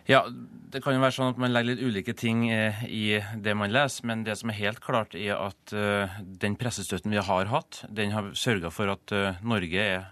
Ja, 0.09 0.25
det 0.71 0.81
kan 0.85 0.95
jo 0.95 1.03
være 1.03 1.15
sånn 1.15 1.33
at 1.33 1.39
man 1.41 1.51
legger 1.53 1.75
litt 1.75 1.83
ulike 1.83 2.15
ting 2.15 2.45
eh, 2.53 2.83
i 2.87 3.19
det 3.43 3.55
man 3.59 3.73
leser, 3.75 4.07
men 4.07 4.23
det 4.27 4.37
som 4.39 4.53
er 4.53 4.59
helt 4.61 4.81
klart, 4.85 5.17
er 5.19 5.35
at 5.35 5.75
eh, 5.75 6.19
den 6.43 6.57
pressestøtten 6.61 7.11
vi 7.11 7.23
har 7.27 7.51
hatt, 7.51 7.83
den 7.91 8.15
har 8.15 8.31
sørga 8.39 8.71
for 8.75 8.93
at 8.93 9.15
eh, 9.17 9.41
Norge 9.43 9.87
er 9.97 10.07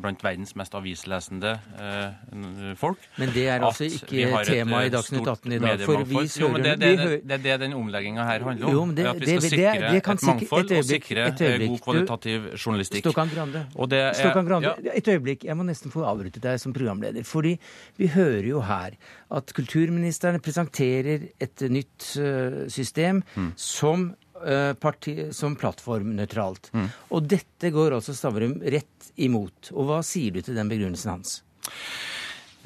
blant 0.00 0.22
verdens 0.24 0.54
mest 0.58 0.74
avislesende 0.74 1.52
folk. 2.80 3.02
Men 3.20 3.32
det 3.34 3.44
er 3.52 3.64
altså 3.66 3.86
ikke 3.86 4.42
tema 4.48 4.82
i 4.86 4.92
Dagsnytt 4.92 5.28
18 5.28 5.54
i 5.54 5.58
dag. 5.62 5.84
For 5.86 6.02
vi 6.08 6.22
jo, 6.40 6.50
men 6.54 6.64
det, 6.64 6.74
det, 6.80 6.90
det, 6.98 7.18
det 7.28 7.36
er 7.36 7.44
det 7.44 7.56
den 7.66 7.76
omlegginga 7.78 8.24
her 8.26 8.46
handler 8.46 8.70
om. 8.70 8.74
Jo, 8.74 8.84
det, 8.96 9.06
at 9.10 9.20
vi 9.20 9.28
skal 9.28 9.44
sikre 9.46 9.92
et 9.98 10.26
mangfold 10.30 10.74
og 10.78 10.88
sikre 10.88 11.26
god 11.36 11.76
kvalitativ 11.84 12.48
journalistikk. 12.56 13.04
Stokkan 13.04 13.32
Grande, 13.34 13.64
det, 13.92 14.02
Stokkan 14.18 14.48
Grande 14.48 14.72
ja. 14.72 14.96
et 14.96 15.12
øyeblikk. 15.12 15.46
Jeg 15.50 15.58
må 15.58 15.66
nesten 15.68 15.92
få 15.94 16.06
avbryte 16.08 16.42
deg 16.42 16.58
som 16.62 16.74
programleder. 16.76 17.26
fordi 17.26 17.56
vi 18.00 18.10
hører 18.10 18.48
jo 18.48 18.64
her 18.64 18.96
at 19.36 19.54
kulturministeren 19.56 20.42
presenterer 20.44 21.28
et 21.40 21.66
nytt 21.72 22.12
uh, 22.20 22.62
system 22.72 23.22
mm. 23.34 23.50
som, 23.60 24.10
uh, 24.42 24.72
parti, 24.80 25.16
som 25.36 25.56
plattformnøytralt. 25.60 26.72
Mm. 26.76 26.88
Og 27.16 27.28
dette 27.30 27.72
går 27.74 27.98
altså 27.98 28.16
Stavrum 28.16 28.58
rett 28.60 29.12
imot. 29.20 29.72
Og 29.74 29.90
hva 29.90 30.00
sier 30.06 30.34
du 30.34 30.42
til 30.44 30.58
den 30.58 30.70
begrunnelsen 30.70 31.16
hans? 31.16 31.38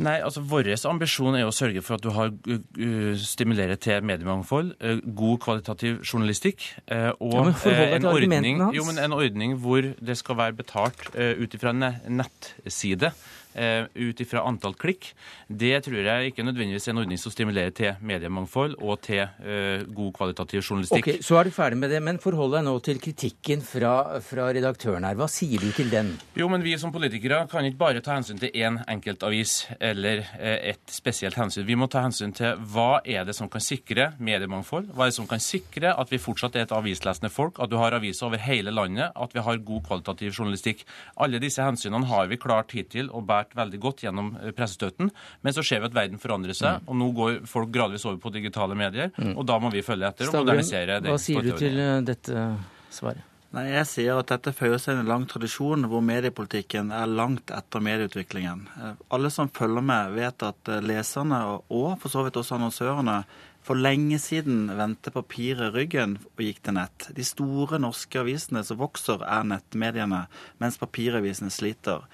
Nei, 0.02 0.16
altså 0.26 0.42
Vår 0.42 0.66
ambisjon 0.90 1.36
er 1.38 1.46
å 1.46 1.54
sørge 1.54 1.82
for 1.84 1.96
at 1.96 2.02
du 2.02 2.10
har 2.16 2.32
uh, 2.32 3.14
stimulerer 3.20 3.78
til 3.78 4.02
mediemangfold, 4.06 4.72
uh, 4.82 4.98
god 5.06 5.38
kvalitativ 5.44 6.00
journalistikk 6.02 6.66
uh, 6.90 7.12
og 7.22 7.52
ja, 7.62 7.76
en, 8.00 8.08
ordning, 8.10 8.64
jo, 8.74 8.88
en, 8.90 9.14
ordning, 9.14 9.54
hvor 9.62 9.86
det 9.94 10.18
skal 10.18 10.40
være 10.40 10.58
betalt 10.64 11.06
ut 11.14 11.54
ifra 11.54 11.70
en 11.74 11.86
nettside 12.18 13.12
eh, 13.54 13.86
ut 13.94 14.20
ifra 14.20 14.44
antall 14.46 14.76
klikk, 14.78 15.12
det 15.48 15.76
tror 15.86 16.00
jeg 16.04 16.32
ikke 16.32 16.44
nødvendigvis 16.46 16.88
er 16.88 16.94
en 16.94 17.02
ordning 17.04 17.20
som 17.20 17.32
stimulerer 17.34 17.74
til 17.74 18.00
mediemangfold 18.04 18.76
og 18.80 19.00
til 19.04 19.22
eh, 19.24 19.84
god 19.94 20.12
kvalitativ 20.18 20.62
journalistikk. 20.62 21.08
Ok, 21.08 21.22
Så 21.24 21.38
er 21.38 21.48
du 21.48 21.54
ferdig 21.54 21.78
med 21.78 21.92
det, 21.92 22.00
men 22.02 22.20
forhold 22.22 22.56
deg 22.56 22.64
nå 22.66 22.74
til 22.84 23.00
kritikken 23.02 23.62
fra, 23.64 24.20
fra 24.24 24.48
redaktøren 24.54 25.06
her. 25.06 25.18
Hva 25.18 25.28
sier 25.30 25.62
du 25.62 25.70
til 25.76 25.90
den? 25.92 26.14
Jo, 26.38 26.48
men 26.52 26.64
Vi 26.64 26.76
som 26.80 26.92
politikere 26.94 27.42
kan 27.50 27.66
ikke 27.68 27.80
bare 27.82 28.00
ta 28.04 28.16
hensyn 28.16 28.40
til 28.40 28.54
én 28.56 28.78
enkeltavis 28.88 29.66
eller 29.78 30.24
eh, 30.38 30.72
et 30.72 30.82
spesielt 30.90 31.36
hensyn. 31.38 31.66
Vi 31.68 31.76
må 31.78 31.88
ta 31.92 32.02
hensyn 32.04 32.32
til 32.34 32.58
hva 32.72 33.02
er 33.04 33.26
det 33.28 33.36
som 33.36 33.50
kan 33.52 33.62
sikre 33.62 34.12
mediemangfold, 34.18 34.90
hva 34.94 35.06
er 35.06 35.12
det 35.12 35.18
som 35.18 35.28
kan 35.28 35.42
sikre 35.42 35.92
at 35.92 36.10
vi 36.12 36.22
fortsatt 36.22 36.56
er 36.56 36.66
et 36.66 36.74
avislesende 36.74 37.30
folk, 37.32 37.60
at 37.60 37.70
du 37.70 37.76
har 37.80 37.94
aviser 37.96 38.28
over 38.28 38.40
hele 38.40 38.72
landet, 38.74 39.12
at 39.14 39.34
vi 39.34 39.44
har 39.44 39.60
god 39.68 39.84
kvalitativ 39.88 40.32
journalistikk. 40.32 40.84
Alle 41.20 41.40
disse 41.42 41.62
hensynene 41.62 42.08
har 42.10 42.30
vi 42.30 42.40
klart 42.40 42.72
hittil 42.74 43.10
å 43.12 43.22
bære 43.24 43.43
båret 43.44 43.56
veldig 43.56 43.80
godt 43.80 44.04
gjennom 44.04 44.36
eh, 44.40 44.52
pressestøtten. 44.52 45.10
Men 45.42 45.54
så 45.54 45.62
ser 45.62 45.80
vi 45.80 45.90
at 45.90 45.94
verden 45.94 46.18
forandrer 46.18 46.54
seg, 46.54 46.80
mm. 46.80 46.88
og 46.88 46.98
nå 47.00 47.10
går 47.14 47.38
folk 47.46 47.70
gradvis 47.70 48.04
over 48.06 48.18
på 48.18 48.32
digitale 48.34 48.74
medier. 48.74 49.12
Mm. 49.16 49.36
Og 49.36 49.46
da 49.46 49.58
må 49.58 49.70
vi 49.70 49.82
følge 49.82 50.08
etter 50.08 50.28
og 50.30 50.42
modernisere 50.42 51.00
det. 51.00 51.10
Hva 51.10 51.20
sier 51.20 51.44
du 51.44 51.54
til 51.58 51.78
eh, 51.78 52.00
dette 52.04 52.48
svaret? 52.90 53.30
Nei, 53.54 53.68
Jeg 53.70 53.86
sier 53.86 54.18
at 54.18 54.32
dette 54.32 54.50
føyer 54.50 54.80
seg 54.82 54.96
inn 54.96 55.04
en 55.04 55.10
lang 55.12 55.24
tradisjon 55.30 55.86
hvor 55.86 56.00
mediepolitikken 56.02 56.88
er 56.90 57.06
langt 57.06 57.52
etter 57.54 57.82
medieutviklingen. 57.84 58.66
Eh, 58.82 58.94
alle 59.14 59.30
som 59.30 59.50
følger 59.50 59.84
med, 59.84 60.14
vet 60.16 60.42
at 60.42 60.76
leserne, 60.82 61.42
og 61.70 61.98
for 62.02 62.10
så 62.10 62.24
vidt 62.26 62.40
også 62.40 62.58
annonsørene, 62.58 63.22
for 63.64 63.80
lenge 63.80 64.18
siden 64.20 64.66
vendte 64.76 65.08
papiret 65.14 65.72
ryggen 65.72 66.18
og 66.20 66.42
gikk 66.44 66.58
til 66.66 66.76
nett. 66.76 67.06
De 67.16 67.24
store 67.24 67.78
norske 67.80 68.20
avisene 68.20 68.60
som 68.66 68.76
vokser, 68.76 69.24
er 69.24 69.46
nettmediene, 69.48 70.26
mens 70.60 70.76
papiravisene 70.80 71.48
sliter. 71.52 72.04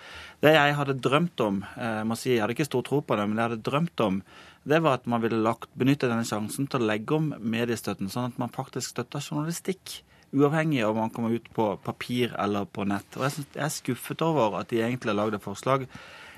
Det 0.40 0.54
jeg 0.54 0.76
hadde 0.78 1.00
drømt 1.04 1.42
om, 1.44 1.64
eh, 1.76 1.96
jeg 2.00 2.06
må 2.08 2.16
si, 2.16 2.30
jeg 2.32 2.40
hadde 2.42 2.56
ikke 2.56 2.68
stor 2.68 2.84
tro 2.86 3.00
på 3.04 3.16
det, 3.18 3.26
men 3.28 3.36
jeg 3.36 3.50
hadde 3.50 3.66
drømt 3.66 4.04
om, 4.06 4.22
det 4.70 4.78
var 4.84 5.00
at 5.00 5.08
man 5.08 5.20
ville 5.24 5.40
lagt, 5.40 5.68
benytte 5.76 6.08
denne 6.08 6.24
sjansen 6.28 6.68
til 6.68 6.80
å 6.80 6.88
legge 6.88 7.16
om 7.16 7.34
mediestøtten, 7.40 8.08
sånn 8.12 8.32
at 8.32 8.40
man 8.40 8.52
faktisk 8.52 8.94
støtter 8.94 9.20
journalistikk. 9.20 10.00
Uavhengig 10.32 10.84
av 10.84 10.94
om 10.94 11.02
man 11.04 11.12
kommer 11.12 11.34
ut 11.34 11.48
på 11.52 11.72
papir 11.84 12.32
eller 12.38 12.64
på 12.64 12.86
nett. 12.86 13.08
Og 13.18 13.26
jeg, 13.26 13.34
synes, 13.36 13.54
jeg 13.56 13.64
er 13.66 13.74
skuffet 13.74 14.22
over 14.22 14.60
at 14.60 14.70
de 14.70 14.80
egentlig 14.80 15.10
har 15.10 15.18
lagd 15.18 15.36
et 15.36 15.44
forslag 15.44 15.88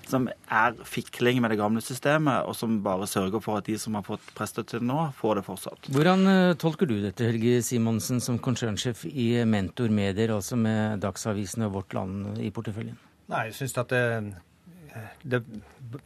som 0.09 0.27
er 0.51 0.75
fikling 0.89 1.39
med 1.43 1.53
det 1.53 1.59
gamle 1.61 1.83
systemet, 1.85 2.47
og 2.49 2.57
som 2.59 2.81
bare 2.83 3.07
sørger 3.07 3.43
for 3.45 3.61
at 3.61 3.69
de 3.69 3.77
som 3.79 3.95
har 3.95 4.07
fått 4.07 4.33
prestestøtte 4.35 4.83
nå, 4.83 4.99
får 5.19 5.39
det 5.39 5.45
fortsatt. 5.47 5.93
Hvordan 5.95 6.27
uh, 6.27 6.57
tolker 6.59 6.91
du 6.91 6.97
dette, 7.05 7.29
Helge 7.31 7.61
Simonsen, 7.63 8.19
som 8.25 8.41
konsernsjef 8.43 9.05
i 9.07 9.31
Mentor 9.47 9.95
Medier, 9.95 10.35
altså 10.35 10.59
med 10.59 11.03
Dagsavisen 11.05 11.69
og 11.69 11.79
Vårt 11.79 11.95
Land 11.95 12.43
i 12.43 12.51
porteføljen? 12.55 12.99
Nei, 13.33 13.47
jeg 13.49 13.57
synes 13.57 13.79
at 13.81 13.93
det, 13.93 14.03
det, 15.25 15.43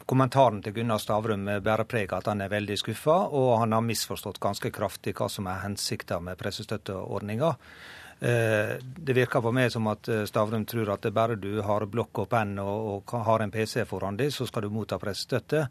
Kommentaren 0.06 0.62
til 0.62 0.74
Gunnar 0.76 1.02
Stavrum 1.02 1.46
bærer 1.46 1.86
preg 1.86 2.12
av 2.12 2.22
at 2.22 2.30
han 2.32 2.42
er 2.42 2.50
veldig 2.50 2.78
skuffa, 2.78 3.18
og 3.34 3.56
han 3.62 3.74
har 3.74 3.84
misforstått 3.86 4.40
ganske 4.42 4.70
kraftig 4.74 5.14
hva 5.18 5.28
som 5.30 5.46
er 5.50 5.62
hensikta 5.64 6.20
med 6.22 6.38
pressestøtteordninga. 6.38 7.52
Eh, 8.18 8.76
det 8.80 9.14
virker 9.14 9.42
på 9.44 9.52
meg 9.52 9.68
som 9.74 9.86
at 9.92 10.08
eh, 10.08 10.24
Stavrum 10.28 10.64
tror 10.64 10.94
at 10.94 11.06
bare 11.12 11.36
du 11.36 11.60
har 11.62 11.84
blokk 11.90 12.22
og 12.22 12.30
penn 12.32 12.56
og, 12.62 13.02
og 13.12 13.16
har 13.26 13.44
en 13.44 13.52
PC 13.52 13.84
foran 13.84 14.16
deg, 14.16 14.32
så 14.32 14.46
skal 14.48 14.64
du 14.64 14.72
motta 14.72 14.98
pressestøtte. 15.02 15.66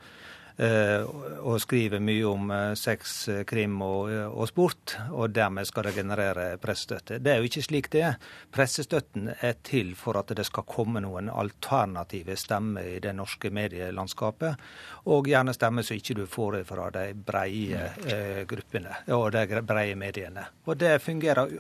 Eh, 0.57 1.03
og 1.43 1.57
skriver 1.59 1.99
mye 1.99 2.23
om 2.29 2.51
eh, 2.55 2.73
sex, 2.79 3.15
eh, 3.27 3.41
krim 3.43 3.75
og, 3.83 4.07
og, 4.29 4.45
sport, 4.47 4.93
og 5.11 5.33
dermed 5.35 5.67
skal 5.67 5.89
det 5.89 5.97
generere 5.97 6.45
pressestøtte. 6.63 7.17
Det 7.19 7.33
er 7.33 7.41
jo 7.41 7.49
ikke 7.49 7.63
slik 7.65 7.89
det 7.91 8.03
er. 8.07 8.15
Pressestøtten 8.55 9.33
er 9.35 9.57
til 9.67 9.91
for 9.99 10.15
at 10.21 10.31
det 10.37 10.47
skal 10.47 10.63
komme 10.69 11.03
noen 11.03 11.27
alternative 11.27 12.39
stemmer 12.39 12.87
i 12.87 13.01
det 13.03 13.11
norske 13.19 13.51
medielandskapet, 13.51 14.63
og 15.11 15.27
gjerne 15.27 15.55
stemmer 15.57 15.83
som 15.83 15.99
ikke 15.99 16.21
du 16.21 16.25
får 16.29 16.61
fra 16.71 16.87
de 16.95 17.09
breie 17.27 17.91
eh, 18.07 18.43
gruppene 18.47 19.01
og 19.11 19.33
de 19.35 19.59
breie 19.59 19.99
mediene. 19.99 20.47
Og 20.71 20.79
det 20.79 21.01
fungerer 21.03 21.51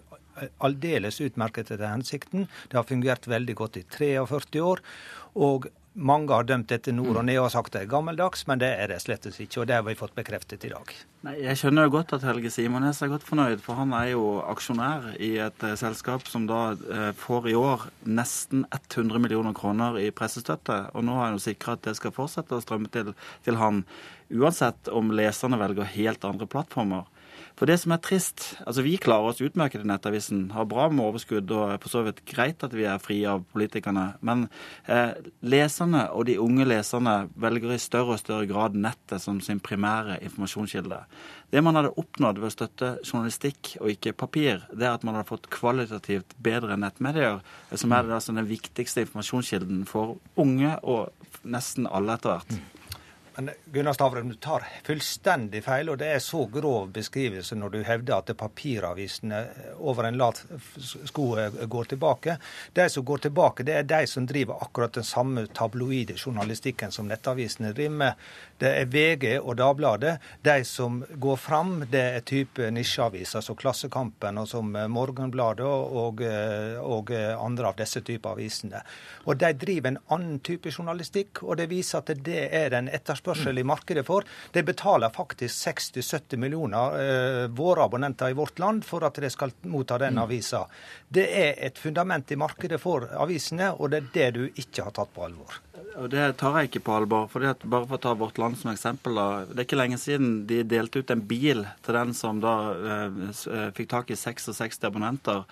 aldeles 0.63 1.19
utmerket 1.23 1.71
etter 1.71 1.89
hensikten. 1.91 2.47
Det 2.71 2.79
har 2.79 2.87
fungert 2.87 3.27
veldig 3.27 3.55
godt 3.59 3.81
i 3.81 3.89
43 3.91 4.63
år. 4.63 4.79
og 5.35 5.67
mange 5.95 6.33
har 6.33 6.43
dømt 6.43 6.67
dette 6.69 6.91
nord 6.91 7.21
og 7.21 7.25
ned 7.27 7.39
og 7.39 7.51
sagt 7.53 7.73
det 7.73 7.85
er 7.85 7.91
gammeldags, 7.91 8.43
men 8.49 8.59
det 8.59 8.71
er 8.75 8.91
det 8.91 8.99
slett 9.03 9.25
ikke. 9.29 9.61
Og 9.61 9.67
det 9.69 9.77
har 9.77 9.85
vi 9.87 9.95
fått 9.97 10.15
bekreftet 10.17 10.65
i 10.67 10.71
dag. 10.73 10.91
Nei, 11.25 11.35
jeg 11.41 11.59
skjønner 11.59 11.87
jo 11.87 11.93
godt 11.95 12.13
at 12.17 12.25
Helge 12.27 12.51
Simones 12.53 12.99
er 13.01 13.11
godt 13.13 13.25
fornøyd, 13.25 13.63
for 13.63 13.79
han 13.79 13.95
er 13.95 14.11
jo 14.11 14.25
aksjonær 14.43 15.13
i 15.23 15.31
et 15.45 15.65
uh, 15.65 15.73
selskap 15.79 16.27
som 16.29 16.49
da 16.49 16.61
uh, 16.75 17.09
får 17.17 17.49
i 17.49 17.55
år 17.57 17.87
nesten 18.05 18.67
100 18.75 19.23
millioner 19.23 19.55
kroner 19.57 19.97
i 20.01 20.11
pressestøtte. 20.15 20.81
Og 20.93 21.07
nå 21.07 21.15
har 21.17 21.29
han 21.29 21.39
jo 21.39 21.45
sikra 21.47 21.77
at 21.77 21.87
det 21.87 21.95
skal 21.97 22.15
fortsette 22.15 22.57
å 22.59 22.63
strømme 22.63 22.91
til, 22.93 23.15
til 23.47 23.59
han, 23.61 23.85
uansett 24.35 24.91
om 24.91 25.13
leserne 25.15 25.59
velger 25.61 25.93
helt 25.95 26.27
andre 26.27 26.49
plattformer. 26.49 27.07
For 27.55 27.69
det 27.69 27.77
som 27.79 27.93
er 27.95 28.01
trist 28.03 28.43
Altså, 28.65 28.83
vi 28.83 28.97
klarer 29.01 29.31
oss 29.31 29.41
utmerket 29.43 29.83
i 29.83 29.87
Nettavisen. 29.87 30.49
Har 30.55 30.67
bra 30.69 30.87
med 30.91 31.05
overskudd 31.05 31.51
og 31.55 31.71
er 31.71 31.79
for 31.83 31.93
så 31.93 32.03
vidt 32.05 32.21
greit 32.27 32.63
at 32.65 32.73
vi 32.75 32.87
er 32.89 33.01
fri 33.01 33.21
av 33.29 33.45
politikerne. 33.53 34.05
Men 34.25 34.47
eh, 34.91 35.15
leserne 35.45 36.05
og 36.11 36.27
de 36.29 36.37
unge 36.41 36.67
leserne 36.67 37.15
velger 37.39 37.75
i 37.75 37.79
større 37.81 38.17
og 38.17 38.21
større 38.21 38.49
grad 38.49 38.75
nettet 38.75 39.23
som 39.23 39.39
sin 39.43 39.61
primære 39.63 40.19
informasjonskilde. 40.25 40.99
Det 41.53 41.63
man 41.63 41.79
hadde 41.79 41.93
oppnådd 42.01 42.41
ved 42.41 42.49
å 42.49 42.55
støtte 42.55 42.91
journalistikk 43.05 43.75
og 43.79 43.93
ikke 43.93 44.15
papir, 44.17 44.65
det 44.73 44.89
er 44.89 44.97
at 44.97 45.05
man 45.07 45.15
hadde 45.15 45.29
fått 45.29 45.49
kvalitativt 45.53 46.35
bedre 46.43 46.75
nettmedier, 46.81 47.39
som 47.71 47.93
er 47.95 48.09
altså 48.09 48.35
den 48.35 48.49
viktigste 48.49 49.05
informasjonskilden 49.05 49.85
for 49.87 50.17
unge 50.41 50.73
og 50.83 51.45
nesten 51.45 51.87
alle 51.87 52.17
etter 52.17 52.35
hvert. 52.35 52.57
Men 53.37 53.49
Gunnar 53.65 53.93
Stavrum, 53.93 54.29
du 54.29 54.35
tar 54.35 54.63
fullstendig 54.83 55.59
feil, 55.63 55.89
og 55.91 55.97
det 55.99 56.07
er 56.07 56.21
så 56.23 56.45
grov 56.47 56.93
beskrivelse 56.95 57.57
når 57.59 57.73
du 57.73 57.81
hevder 57.83 58.21
at 58.21 58.29
papiravisene 58.39 59.41
over 59.83 60.07
en 60.07 60.19
lat 60.21 60.39
sko 60.79 61.25
går 61.67 61.89
tilbake. 61.91 62.37
De 62.73 62.85
som 62.89 63.03
går 63.03 63.25
tilbake, 63.25 63.65
det 63.67 63.75
er 63.75 63.89
de 63.89 63.99
som 64.07 64.27
driver 64.27 64.63
akkurat 64.63 64.95
den 64.95 65.03
samme 65.03 65.43
tabloide 65.51 66.15
journalistikken 66.15 66.95
som 66.95 67.09
nettavisene 67.11 67.73
driver 67.75 67.97
med. 68.05 68.23
Det 68.57 68.71
er 68.71 68.87
VG 68.93 69.27
og 69.41 69.57
Dagbladet. 69.59 70.15
De 70.47 70.55
som 70.63 71.01
går 71.11 71.35
fram, 71.35 71.75
det 71.91 72.05
er 72.15 72.23
type 72.23 72.71
nisjeaviser 72.71 73.43
som 73.43 73.59
Klassekampen 73.59 74.39
og 74.39 74.47
som 74.47 74.71
Morgenbladet 74.71 75.67
og, 75.67 76.23
og 76.23 77.11
andre 77.11 77.67
av 77.67 77.75
disse 77.83 77.99
typer 77.99 78.31
avisene. 78.37 78.79
Og 79.27 79.43
de 79.43 79.51
driver 79.59 79.91
en 79.91 80.01
annen 80.15 80.39
type 80.39 80.71
journalistikk, 80.71 81.43
og 81.43 81.59
det 81.59 81.67
viser 81.73 81.99
at 81.99 82.15
det 82.23 82.47
er 82.55 82.71
den 82.71 82.87
etterspørselen 82.87 83.24
etterspørsel 83.25 83.57
i 83.57 83.63
markedet 83.63 84.05
for. 84.05 84.23
De 84.51 84.63
betaler 84.63 85.09
faktisk 85.09 85.67
60-70 85.67 86.37
millioner, 86.37 86.99
eh, 86.99 87.47
våre 87.47 87.83
abonnenter 87.83 88.29
i 88.29 88.33
vårt 88.33 88.59
land, 88.59 88.85
for 88.85 89.03
at 89.03 89.15
de 89.15 89.29
skal 89.29 89.51
motta 89.63 89.97
den 89.97 90.15
mm. 90.15 90.23
avisa. 90.23 90.65
Det 91.09 91.25
er 91.25 91.55
et 91.57 91.77
fundament 91.77 92.31
i 92.31 92.35
markedet 92.35 92.79
for 92.81 93.07
avisene, 93.13 93.73
og 93.79 93.91
det 93.91 93.97
er 93.97 94.11
det 94.13 94.31
du 94.35 94.43
ikke 94.55 94.83
har 94.83 94.91
tatt 94.91 95.13
på 95.13 95.25
alvor. 95.25 95.61
Og 95.95 96.09
Det 96.09 96.37
tar 96.37 96.57
jeg 96.59 96.69
ikke 96.69 96.83
på 96.85 96.95
alvor. 96.95 97.27
fordi 97.27 97.47
at 97.47 97.63
Bare 97.63 97.87
for 97.87 97.97
å 97.97 98.01
ta 98.01 98.13
Vårt 98.13 98.37
Land 98.37 98.57
som 98.57 98.71
eksempel. 98.71 99.15
Da, 99.15 99.45
det 99.45 99.59
er 99.59 99.65
ikke 99.65 99.79
lenge 99.79 99.97
siden 99.97 100.45
de 100.47 100.63
delte 100.63 100.99
ut 100.99 101.11
en 101.11 101.21
bil 101.21 101.65
til 101.83 101.93
den 101.93 102.13
som 102.13 102.41
da 102.43 102.55
eh, 102.73 103.19
eh 103.31 103.71
fikk 103.75 103.89
tak 103.89 104.11
i 104.11 104.15
66 104.15 104.83
abonnenter 104.83 105.45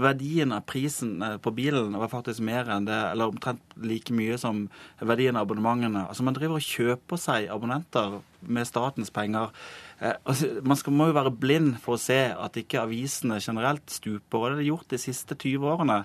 verdien 0.00 0.52
av 0.54 0.64
prisen 0.68 1.16
eh, 1.22 1.36
på 1.42 1.52
bilen 1.56 1.96
var 1.98 2.10
faktisk 2.12 2.42
mer 2.44 2.68
enn 2.72 2.86
det, 2.88 2.98
eller 3.12 3.32
omtrent 3.32 3.76
like 3.76 4.14
mye 4.14 4.38
som 4.40 4.66
verdien 5.00 5.36
av 5.36 5.46
abonnementene. 5.46 6.06
Altså 6.08 6.26
Man 6.26 6.36
driver 6.36 6.60
og 6.60 6.66
kjøper 6.66 7.20
seg 7.20 7.48
abonnenter 7.52 8.20
med 8.42 8.68
statens 8.68 9.12
penger. 9.14 9.52
Eh, 10.00 10.14
altså, 10.24 10.50
man 10.66 10.80
skal, 10.80 10.96
må 10.96 11.10
jo 11.10 11.18
være 11.18 11.34
blind 11.44 11.76
for 11.82 11.96
å 11.96 12.02
se 12.02 12.20
at 12.32 12.58
ikke 12.60 12.84
avisene 12.84 13.40
generelt 13.42 13.86
stuper. 13.92 14.38
og 14.38 14.56
Det 14.56 14.64
er 14.64 14.70
gjort 14.72 14.94
de 14.94 15.02
siste 15.02 15.38
20 15.38 15.68
årene. 15.74 16.02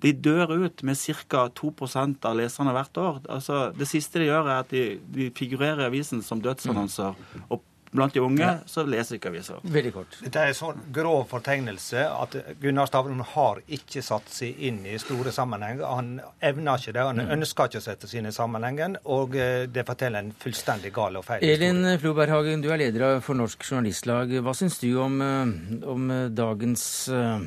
De 0.00 0.10
dør 0.12 0.56
ut 0.64 0.82
med 0.82 0.98
ca. 1.30 1.46
2 1.54 1.74
av 2.26 2.34
leserne 2.38 2.72
hvert 2.74 2.98
år. 2.98 3.20
Altså, 3.30 3.68
det 3.78 3.86
siste 3.86 4.18
de 4.18 4.30
gjør, 4.32 4.48
er 4.48 4.64
at 4.64 4.72
de, 4.74 4.98
de 5.14 5.30
figurerer 5.30 5.84
i 5.84 5.90
avisen 5.92 6.22
som 6.22 6.42
dødsannonser. 6.42 7.14
og 7.48 7.62
Blant 7.94 8.12
de 8.16 8.20
unge 8.20 8.48
så 8.66 8.82
leser 8.82 9.16
ikke 9.20 9.30
aviser. 9.30 9.60
Veldig 9.62 9.92
kort. 9.94 10.16
Dette 10.24 10.40
er 10.42 10.48
en 10.50 10.56
sånn 10.58 10.80
grov 10.92 11.28
fortegnelse 11.30 12.00
at 12.10 12.32
Gunnar 12.60 12.88
Stavrum 12.90 13.20
har 13.34 13.60
ikke 13.68 14.02
satt 14.02 14.28
seg 14.34 14.58
inn 14.66 14.80
i 14.90 14.96
store 14.98 15.30
sammenhenger. 15.30 15.84
Han 15.86 16.08
evner 16.42 16.80
ikke 16.82 16.92
det. 16.96 17.04
Han 17.06 17.22
Mm. 17.22 17.30
ønsker 17.38 17.68
ikke 17.70 17.78
å 17.78 17.84
sette 17.86 18.08
seg 18.10 18.18
inn 18.18 18.26
i 18.26 18.32
sammenhengen, 18.34 18.96
og 19.06 19.36
eh, 19.36 19.66
det 19.66 19.86
forteller 19.86 20.18
en 20.24 20.32
fullstendig 20.32 20.92
gal 20.92 21.16
og 21.16 21.24
feil 21.24 21.44
Elin 21.46 21.98
Floberghagen, 22.02 22.60
du 22.60 22.70
er 22.74 22.78
leder 22.82 23.20
for 23.22 23.34
Norsk 23.38 23.62
Journalistlag. 23.62 24.28
Hva 24.42 24.54
syns 24.58 24.80
du 24.80 24.88
om, 24.98 25.20
eh, 25.22 25.86
om 25.86 26.08
dagens 26.34 27.08
eh, 27.08 27.38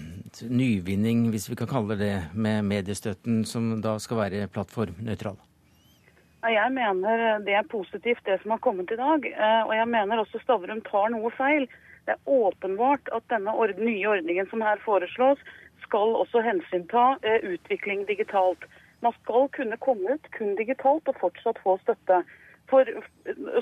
nyvinning, 0.48 1.30
hvis 1.34 1.50
vi 1.50 1.56
kan 1.60 1.68
kalle 1.68 1.98
det, 2.00 2.14
med 2.34 2.64
mediestøtten, 2.66 3.44
som 3.46 3.82
da 3.82 3.98
skal 4.00 4.18
være 4.24 4.48
plattformnøytral? 4.48 5.36
Jeg 6.48 6.72
mener 6.72 7.40
det 7.44 7.56
er 7.58 7.68
positivt, 7.68 8.24
det 8.26 8.40
som 8.42 8.54
har 8.56 8.64
kommet 8.64 8.92
i 8.92 9.00
dag. 9.00 9.26
Eh, 9.26 9.62
Og 9.68 9.74
jeg 9.76 9.88
mener 9.88 10.22
også 10.22 10.40
Stavrum 10.44 10.82
tar 10.82 11.10
noe 11.12 11.32
feil. 11.36 11.68
Det 12.08 12.16
er 12.16 12.32
åpenbart 12.32 13.10
at 13.12 13.24
denne 13.30 13.52
nye 13.78 14.08
ordningen 14.08 14.48
som 14.50 14.62
her 14.62 14.80
foreslås, 14.86 15.40
skal 15.84 16.16
også 16.16 16.42
hensynta 16.44 17.18
eh, 17.24 17.44
utvikling 17.54 18.06
digitalt. 18.08 18.64
Man 19.02 19.14
skal 19.22 19.50
kunne 19.56 19.78
komme 19.78 20.16
ut 20.16 20.32
kun 20.38 20.56
digitalt 20.56 21.08
og 21.08 21.20
fortsatt 21.20 21.60
få 21.64 21.78
støtte. 21.84 22.24
For 22.68 22.84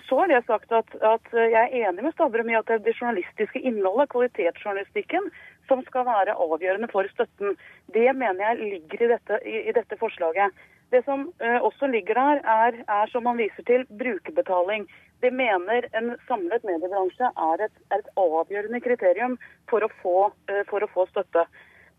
så 0.08 0.20
har 0.22 0.32
jeg 0.34 0.46
sagt 0.48 0.72
at, 0.74 0.96
at 1.02 1.28
jeg 1.34 1.62
er 1.62 1.90
enig 1.90 2.06
med 2.06 2.14
Stavrum 2.14 2.50
i 2.50 2.58
at 2.58 2.66
det 2.70 2.80
er 2.80 2.86
det 2.86 2.96
journalistiske 2.98 3.62
innholdet, 3.62 4.10
kvalitetsjournalistikken, 4.14 5.30
som 5.70 5.84
skal 5.86 6.08
være 6.08 6.34
avgjørende 6.34 6.90
for 6.94 7.06
støtten. 7.14 7.58
Det 7.94 8.08
mener 8.16 8.42
jeg 8.48 8.72
ligger 8.74 9.06
i 9.06 9.12
dette, 9.14 9.42
i, 9.46 9.60
i 9.70 9.76
dette 9.78 9.98
forslaget. 10.02 10.54
Det 10.96 11.02
som 11.04 11.26
eh, 11.44 11.60
også 11.60 11.90
ligger 11.92 12.16
der, 12.16 12.40
er, 12.48 12.78
er, 12.88 13.10
som 13.12 13.26
man 13.28 13.40
viser 13.42 13.64
til, 13.68 13.84
brukerbetaling. 14.00 14.86
Det 15.24 15.32
mener 15.34 15.88
en 15.98 16.14
samlet 16.28 16.64
mediebransje 16.64 17.32
er 17.48 17.64
et, 17.66 17.80
er 17.92 18.04
et 18.04 18.12
avgjørende 18.22 18.80
kriterium 18.86 19.36
for 19.72 19.84
å, 19.84 19.90
få, 20.02 20.20
eh, 20.52 20.62
for 20.70 20.86
å 20.86 20.92
få 20.94 21.04
støtte. 21.10 21.44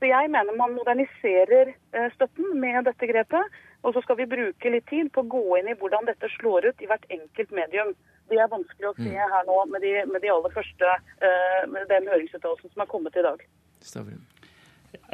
Så 0.00 0.08
jeg 0.08 0.30
mener 0.32 0.56
man 0.56 0.72
moderniserer 0.78 1.74
eh, 1.74 2.08
støtten 2.14 2.56
med 2.62 2.88
dette 2.88 3.08
grepet. 3.10 3.58
Og 3.84 3.92
så 3.92 4.00
skal 4.06 4.16
vi 4.22 4.30
bruke 4.32 4.72
litt 4.72 4.88
tid 4.88 5.12
på 5.12 5.26
å 5.26 5.30
gå 5.36 5.58
inn 5.58 5.68
i 5.68 5.76
hvordan 5.76 6.08
dette 6.08 6.30
slår 6.38 6.70
ut 6.70 6.80
i 6.80 6.88
hvert 6.88 7.04
enkelt 7.18 7.52
medium. 7.58 7.92
Det 8.32 8.40
er 8.40 8.48
vanskelig 8.50 8.88
å 8.90 8.96
se 8.96 9.12
her 9.12 9.44
nå 9.50 9.58
med 9.74 9.84
de, 9.84 9.92
med 10.08 10.24
de 10.24 10.32
aller 10.32 10.56
første, 10.56 10.96
eh, 11.20 11.60
med 11.68 11.84
den 11.92 12.08
høringsuttalelsen 12.08 12.72
som 12.72 12.86
er 12.86 12.90
kommet 12.94 13.20
i 13.20 13.26
dag. 13.28 13.44
Stavrum. 13.84 14.24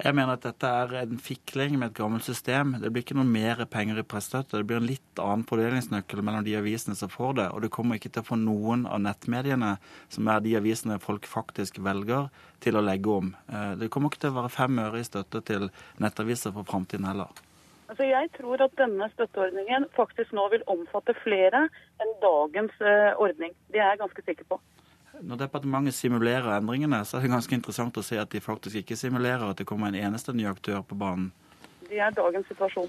Jeg 0.02 0.14
mener 0.16 0.36
at 0.36 0.44
dette 0.46 0.68
er 0.68 0.94
en 1.02 1.20
fikling 1.20 1.76
med 1.78 1.90
et 1.90 1.98
gammelt 1.98 2.24
system. 2.26 2.74
Det 2.82 2.90
blir 2.92 3.04
ikke 3.04 3.16
noe 3.18 3.28
mer 3.28 3.62
penger 3.70 4.00
i 4.00 4.04
pressestøtte. 4.06 4.58
Det 4.60 4.68
blir 4.68 4.80
en 4.80 4.88
litt 4.88 5.22
annen 5.22 5.44
fordelingsnøkkel 5.48 6.24
mellom 6.24 6.46
de 6.46 6.56
avisene 6.58 6.96
som 6.98 7.12
får 7.12 7.36
det. 7.40 7.46
Og 7.52 7.62
det 7.64 7.72
kommer 7.74 7.98
ikke 7.98 8.12
til 8.12 8.24
å 8.24 8.28
få 8.30 8.38
noen 8.40 8.86
av 8.88 9.02
nettmediene, 9.04 9.76
som 10.12 10.32
er 10.32 10.42
de 10.44 10.56
avisene 10.58 10.98
folk 11.02 11.28
faktisk 11.28 11.80
velger, 11.84 12.28
til 12.62 12.78
å 12.78 12.84
legge 12.84 13.10
om. 13.10 13.32
Eh, 13.48 13.72
Det 13.82 13.90
kommer 13.90 14.12
ikke 14.12 14.26
til 14.26 14.34
å 14.34 14.40
være 14.42 14.52
fem 14.54 14.78
øre 14.78 15.00
i 15.00 15.08
støtte 15.08 15.42
til 15.44 15.70
nettaviser 15.98 16.54
for 16.54 16.68
framtiden 16.68 17.08
heller. 17.08 17.32
Altså 17.92 18.06
jeg 18.08 18.30
tror 18.38 18.62
at 18.64 18.76
denne 18.78 19.08
støtteordningen 19.12 19.84
faktisk 19.96 20.30
nå 20.32 20.46
vil 20.54 20.62
omfatte 20.70 21.12
flere 21.20 21.66
enn 22.00 22.14
dagens 22.22 22.72
eh, 22.80 23.12
ordning. 23.20 23.52
Det 23.68 23.82
er 23.82 23.92
jeg 23.92 24.04
ganske 24.06 24.24
sikker 24.24 24.48
på. 24.48 24.60
Når 25.20 25.44
departementet 25.44 25.94
simulerer 25.94 26.54
endringene, 26.56 27.02
så 27.04 27.18
er 27.18 27.26
det 27.26 27.34
ganske 27.34 27.54
interessant 27.54 27.98
å 28.00 28.04
se 28.06 28.16
at 28.18 28.32
de 28.32 28.40
faktisk 28.40 28.80
ikke 28.80 28.96
simulerer 28.96 29.44
at 29.50 29.60
det 29.60 29.68
kommer 29.68 29.92
en 29.92 30.00
eneste 30.00 30.32
ny 30.32 30.46
aktør 30.48 30.80
på 30.86 30.96
banen. 30.98 31.30
Det 31.88 32.00
er 32.00 32.14
dagens 32.16 32.48
situasjon. 32.48 32.88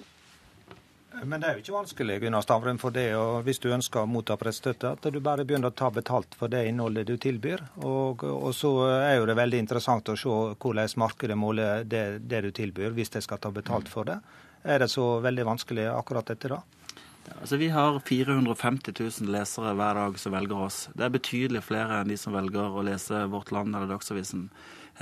Men 1.21 1.41
det 1.41 1.47
er 1.47 1.57
jo 1.57 1.61
ikke 1.61 1.75
vanskelig 1.75 2.15
Gunnar 2.23 2.41
Stavrum, 2.41 2.79
for 2.81 2.95
det, 2.95 3.11
og 3.19 3.43
hvis 3.45 3.59
du 3.61 3.67
ønsker 3.75 4.01
å 4.01 4.09
motta 4.09 4.37
pressestøtte, 4.39 4.95
at 4.95 5.05
du 5.13 5.19
bare 5.21 5.45
begynner 5.45 5.69
å 5.69 5.75
ta 5.77 5.91
betalt 5.93 6.33
for 6.39 6.49
det 6.49 6.63
innholdet 6.71 7.05
du 7.05 7.13
tilbyr. 7.21 7.61
Og, 7.85 8.23
og 8.25 8.49
så 8.57 8.71
er 8.95 9.19
jo 9.19 9.27
det 9.29 9.37
veldig 9.37 9.59
interessant 9.61 10.09
å 10.09 10.17
se 10.17 10.37
hvordan 10.63 10.97
markedet 11.03 11.37
måler 11.37 11.85
det, 11.85 12.03
det 12.25 12.41
du 12.47 12.49
tilbyr, 12.55 12.95
hvis 12.97 13.13
de 13.13 13.21
skal 13.21 13.41
ta 13.43 13.53
betalt 13.53 13.91
for 13.91 14.09
det. 14.09 14.17
Er 14.63 14.81
det 14.81 14.89
så 14.89 15.19
veldig 15.21 15.45
vanskelig 15.51 15.85
akkurat 15.91 16.33
dette, 16.33 16.49
da? 16.55 16.63
Altså, 17.31 17.57
Vi 17.57 17.69
har 17.69 17.99
450 17.99 18.93
000 18.99 19.31
lesere 19.31 19.73
hver 19.77 19.99
dag 19.99 20.19
som 20.19 20.35
velger 20.35 20.63
oss. 20.65 20.87
Det 20.95 21.05
er 21.05 21.13
betydelig 21.13 21.63
flere 21.63 22.01
enn 22.01 22.11
de 22.11 22.17
som 22.19 22.35
velger 22.35 22.73
å 22.73 22.83
lese 22.85 23.25
Vårt 23.31 23.51
Land 23.55 23.75
eller 23.75 23.91
Dagsavisen. 23.91 24.49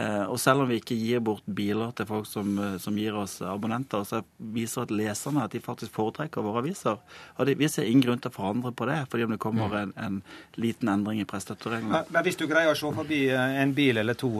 Eh, 0.02 0.24
og 0.32 0.40
selv 0.40 0.64
om 0.64 0.70
vi 0.70 0.80
ikke 0.80 0.96
gir 0.98 1.22
bort 1.24 1.46
biler 1.46 1.92
til 1.98 2.08
folk 2.10 2.28
som, 2.30 2.52
eh, 2.60 2.78
som 2.82 2.98
gir 2.98 3.16
oss 3.18 3.40
abonnenter, 3.46 4.04
så 4.08 4.22
viser 4.56 4.86
at 4.86 4.94
leserne 4.96 5.44
at 5.44 5.54
de 5.54 5.62
faktisk 5.62 5.94
foretrekker 5.94 6.46
våre 6.46 6.64
aviser. 6.64 6.98
Og 7.38 7.46
det, 7.46 7.58
vi 7.60 7.70
ser 7.70 7.90
ingen 7.90 8.06
grunn 8.06 8.22
til 8.24 8.32
å 8.32 8.36
forandre 8.36 8.72
på 8.72 8.88
det, 8.90 9.00
fordi 9.12 9.28
om 9.28 9.36
det 9.36 9.40
kommer 9.44 9.76
en, 9.78 9.94
en 9.98 10.22
liten 10.56 10.90
endring 10.90 11.22
i 11.22 11.28
pressestøttereglene. 11.30 11.92
Men, 11.92 12.14
men 12.16 12.28
hvis 12.28 12.40
du 12.40 12.48
greier 12.50 12.74
å 12.74 12.80
se 12.80 12.94
forbi 12.98 13.22
eh, 13.30 13.58
en 13.62 13.76
bil 13.78 14.02
eller 14.02 14.18
to, 14.18 14.32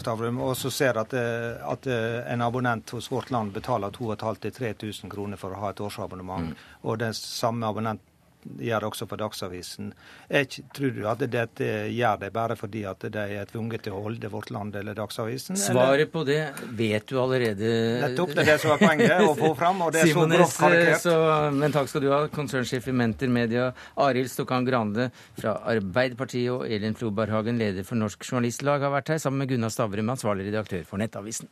Stavrum, 0.00 0.38
og 0.44 0.54
så 0.56 0.70
ser 0.72 1.00
at, 1.00 1.12
at 1.14 1.86
en 1.90 2.44
abonnent 2.44 2.94
hos 2.94 3.10
Vårt 3.10 3.32
Land 3.34 3.52
betaler 3.52 3.92
2500-3000 3.96 5.10
kroner 5.10 5.40
for 5.40 5.56
å 5.56 5.64
ha 5.64 5.72
et 5.74 5.82
årsabonnement, 5.82 6.54
og 6.86 7.00
den 7.02 7.16
samme 7.16 7.68
abonnent 7.68 8.04
gjør 8.44 8.82
det 8.84 8.88
også 8.90 9.06
for 9.10 9.20
Dagsavisen. 9.20 9.92
Jeg 10.30 10.48
tror 10.76 10.92
du 10.96 11.00
at 11.10 11.22
dette 11.30 11.68
gjør 11.92 12.20
de 12.22 12.30
bare 12.34 12.56
fordi 12.58 12.84
at 12.88 13.06
de 13.12 13.24
er 13.40 13.48
tvunget 13.50 13.84
til 13.86 13.96
å 13.96 14.02
holde 14.04 14.30
Vårt 14.32 14.50
Land 14.54 14.76
eller 14.80 14.96
Dagsavisen? 14.98 15.56
eller? 15.56 15.74
Svaret 15.74 16.12
på 16.12 16.24
det 16.28 16.40
vet 16.78 17.06
du 17.08 17.16
allerede. 17.20 17.70
Nettopp, 18.04 18.34
det 18.34 18.44
er 18.44 18.52
det 18.52 18.58
som 18.64 18.74
er 18.74 18.82
poenget, 18.82 19.16
å 19.24 19.34
få 19.38 19.52
fram, 19.58 19.82
og 19.86 19.94
det 19.94 20.02
er 20.02 20.10
så 20.10 20.14
Simon 20.14 20.36
grovt 20.36 20.58
karikert. 20.60 21.04
så, 21.04 21.16
men 21.56 21.76
takk 21.76 21.90
skal 21.92 22.04
du 22.04 22.10
ha, 22.12 22.20
konsernsjef 22.34 22.90
i 22.90 22.96
Menter 23.02 23.32
Media, 23.32 23.70
Arild 24.00 24.32
Stokkan 24.32 24.68
Grande 24.68 25.10
fra 25.38 25.56
Arbeiderpartiet 25.74 26.52
og 26.54 26.66
Elin 26.68 26.96
Floberhagen, 26.98 27.60
leder 27.60 27.86
for 27.86 28.00
Norsk 28.00 28.24
Journalistlag, 28.26 28.86
har 28.86 28.94
vært 28.94 29.14
her 29.14 29.22
sammen 29.22 29.44
med 29.44 29.52
Gunnar 29.54 29.74
Stavrum, 29.74 30.14
ansvarlig 30.16 30.48
redaktør 30.50 30.86
for 30.88 31.02
Nettavisen. 31.02 31.50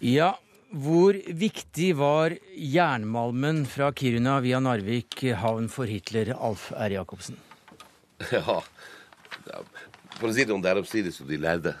Ja, 0.00 0.32
hvor 0.72 1.16
viktig 1.26 1.90
var 1.98 2.32
jernmalmen 2.56 3.64
fra 3.68 3.90
Kiruna 3.92 4.38
via 4.40 4.60
Narvik 4.62 5.18
havn 5.42 5.66
for 5.68 5.90
Hitler, 5.90 6.32
Alf 6.38 6.70
R. 6.72 6.94
Jacobsen? 6.94 7.36
Ja, 8.32 8.60
for 10.18 10.28
å 10.28 10.32
si 10.36 10.44
det 10.44 10.54
om 10.54 10.62
det 10.64 10.70
er 10.72 10.80
oppsidig 10.80 11.12
som 11.16 11.28
de 11.28 11.38
lærde. 11.40 11.74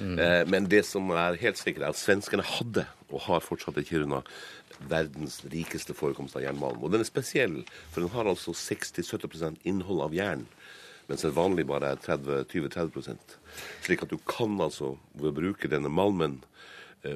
Eh, 0.00 0.42
Men 0.50 0.66
det 0.70 0.84
som 0.86 1.10
er 1.14 1.38
helt 1.40 1.58
sikkert, 1.58 1.84
er 1.84 1.94
at 1.94 2.00
svenskene 2.00 2.46
hadde, 2.46 2.86
og 3.10 3.24
har 3.26 3.42
fortsatt 3.44 3.78
i 3.82 3.86
Kiruna, 3.86 4.22
verdens 4.90 5.40
rikeste 5.50 5.94
forekomst 5.94 6.38
av 6.38 6.44
jernmalm. 6.46 6.82
Og 6.82 6.90
den 6.94 7.02
er 7.04 7.08
spesiell, 7.08 7.60
for 7.90 8.02
den 8.02 8.12
har 8.14 8.30
altså 8.30 8.54
60-70% 8.56 9.62
innhold 9.68 10.06
av 10.06 10.14
jern. 10.16 10.46
Mens 11.10 11.26
en 11.26 11.34
vanlig 11.34 11.66
bare 11.66 11.96
er 11.96 12.02
20-30 12.02 13.18
Slik 13.82 14.04
at 14.06 14.12
du 14.14 14.18
kan 14.30 14.54
altså, 14.62 14.94
ved 15.18 15.32
å 15.32 15.38
bruke 15.40 15.70
denne 15.70 15.90
malmen, 15.90 16.38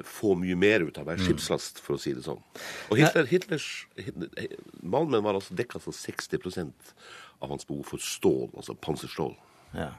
få 0.07 0.33
mye 0.39 0.55
mer 0.59 0.85
ut 0.87 0.97
av 0.97 1.09
hver 1.09 1.21
skipslast, 1.21 1.81
for 1.83 1.97
å 1.97 2.01
si 2.01 2.15
det 2.17 2.25
sånn. 2.25 2.41
Og 2.89 3.01
Hitler, 3.01 3.27
Hitlers 3.29 3.67
Hitler, 3.99 4.55
Malmen 4.81 5.23
var 5.25 5.37
altså 5.37 5.57
dekka 5.57 5.81
for 5.83 5.95
60% 5.95 6.95
av 7.43 7.51
hans 7.51 7.67
behov 7.67 7.85
for 7.93 8.01
stål, 8.01 8.49
altså 8.55 8.77
panserstål. 8.79 9.35
Ja. 9.75 9.91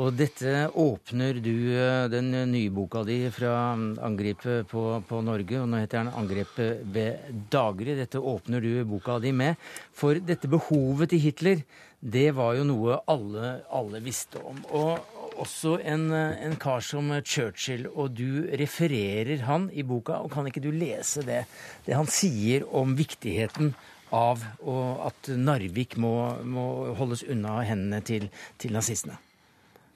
Og 0.00 0.14
dette 0.18 0.64
åpner 0.78 1.38
du 1.42 1.54
eh, 1.74 2.06
den 2.10 2.32
nye 2.50 2.72
boka 2.74 3.02
di 3.06 3.20
fra 3.34 3.52
mm, 3.78 4.00
angrepet 4.06 4.68
på, 4.70 4.84
på 5.06 5.20
Norge, 5.26 5.60
og 5.60 5.68
nå 5.70 5.82
heter 5.82 6.00
den 6.00 6.12
'Angrepet 6.14 6.82
ved 6.94 7.30
daggry'. 7.52 7.98
Dette 7.98 8.18
åpner 8.18 8.62
du 8.64 8.84
boka 8.84 9.18
di 9.22 9.32
med. 9.32 9.58
For 9.94 10.18
dette 10.18 10.50
behovet 10.50 11.12
til 11.14 11.22
Hitler, 11.26 11.64
det 12.00 12.30
var 12.34 12.56
jo 12.56 12.66
noe 12.66 13.00
alle, 13.10 13.60
alle 13.70 14.02
visste 14.02 14.42
om. 14.42 14.62
Og 14.70 15.19
også 15.40 15.78
en, 15.82 16.10
eh, 16.12 16.42
en 16.46 16.56
kar 16.60 16.84
som 16.84 17.10
Churchill, 17.24 17.86
og 17.88 18.14
du 18.18 18.46
refererer 18.60 19.46
han 19.46 19.70
i 19.72 19.82
boka. 19.82 20.20
og 20.20 20.30
Kan 20.32 20.46
ikke 20.46 20.62
du 20.62 20.70
lese 20.70 21.24
det? 21.26 21.46
Det 21.86 21.96
han 21.96 22.06
sier 22.06 22.66
om 22.72 22.94
viktigheten 22.96 23.74
av 24.12 24.42
og 24.66 25.06
at 25.06 25.30
Narvik 25.38 25.96
må, 25.96 26.14
må 26.42 26.94
holdes 26.98 27.22
unna 27.30 27.60
hendene 27.66 28.02
til, 28.02 28.28
til 28.58 28.74
nazistene? 28.74 29.18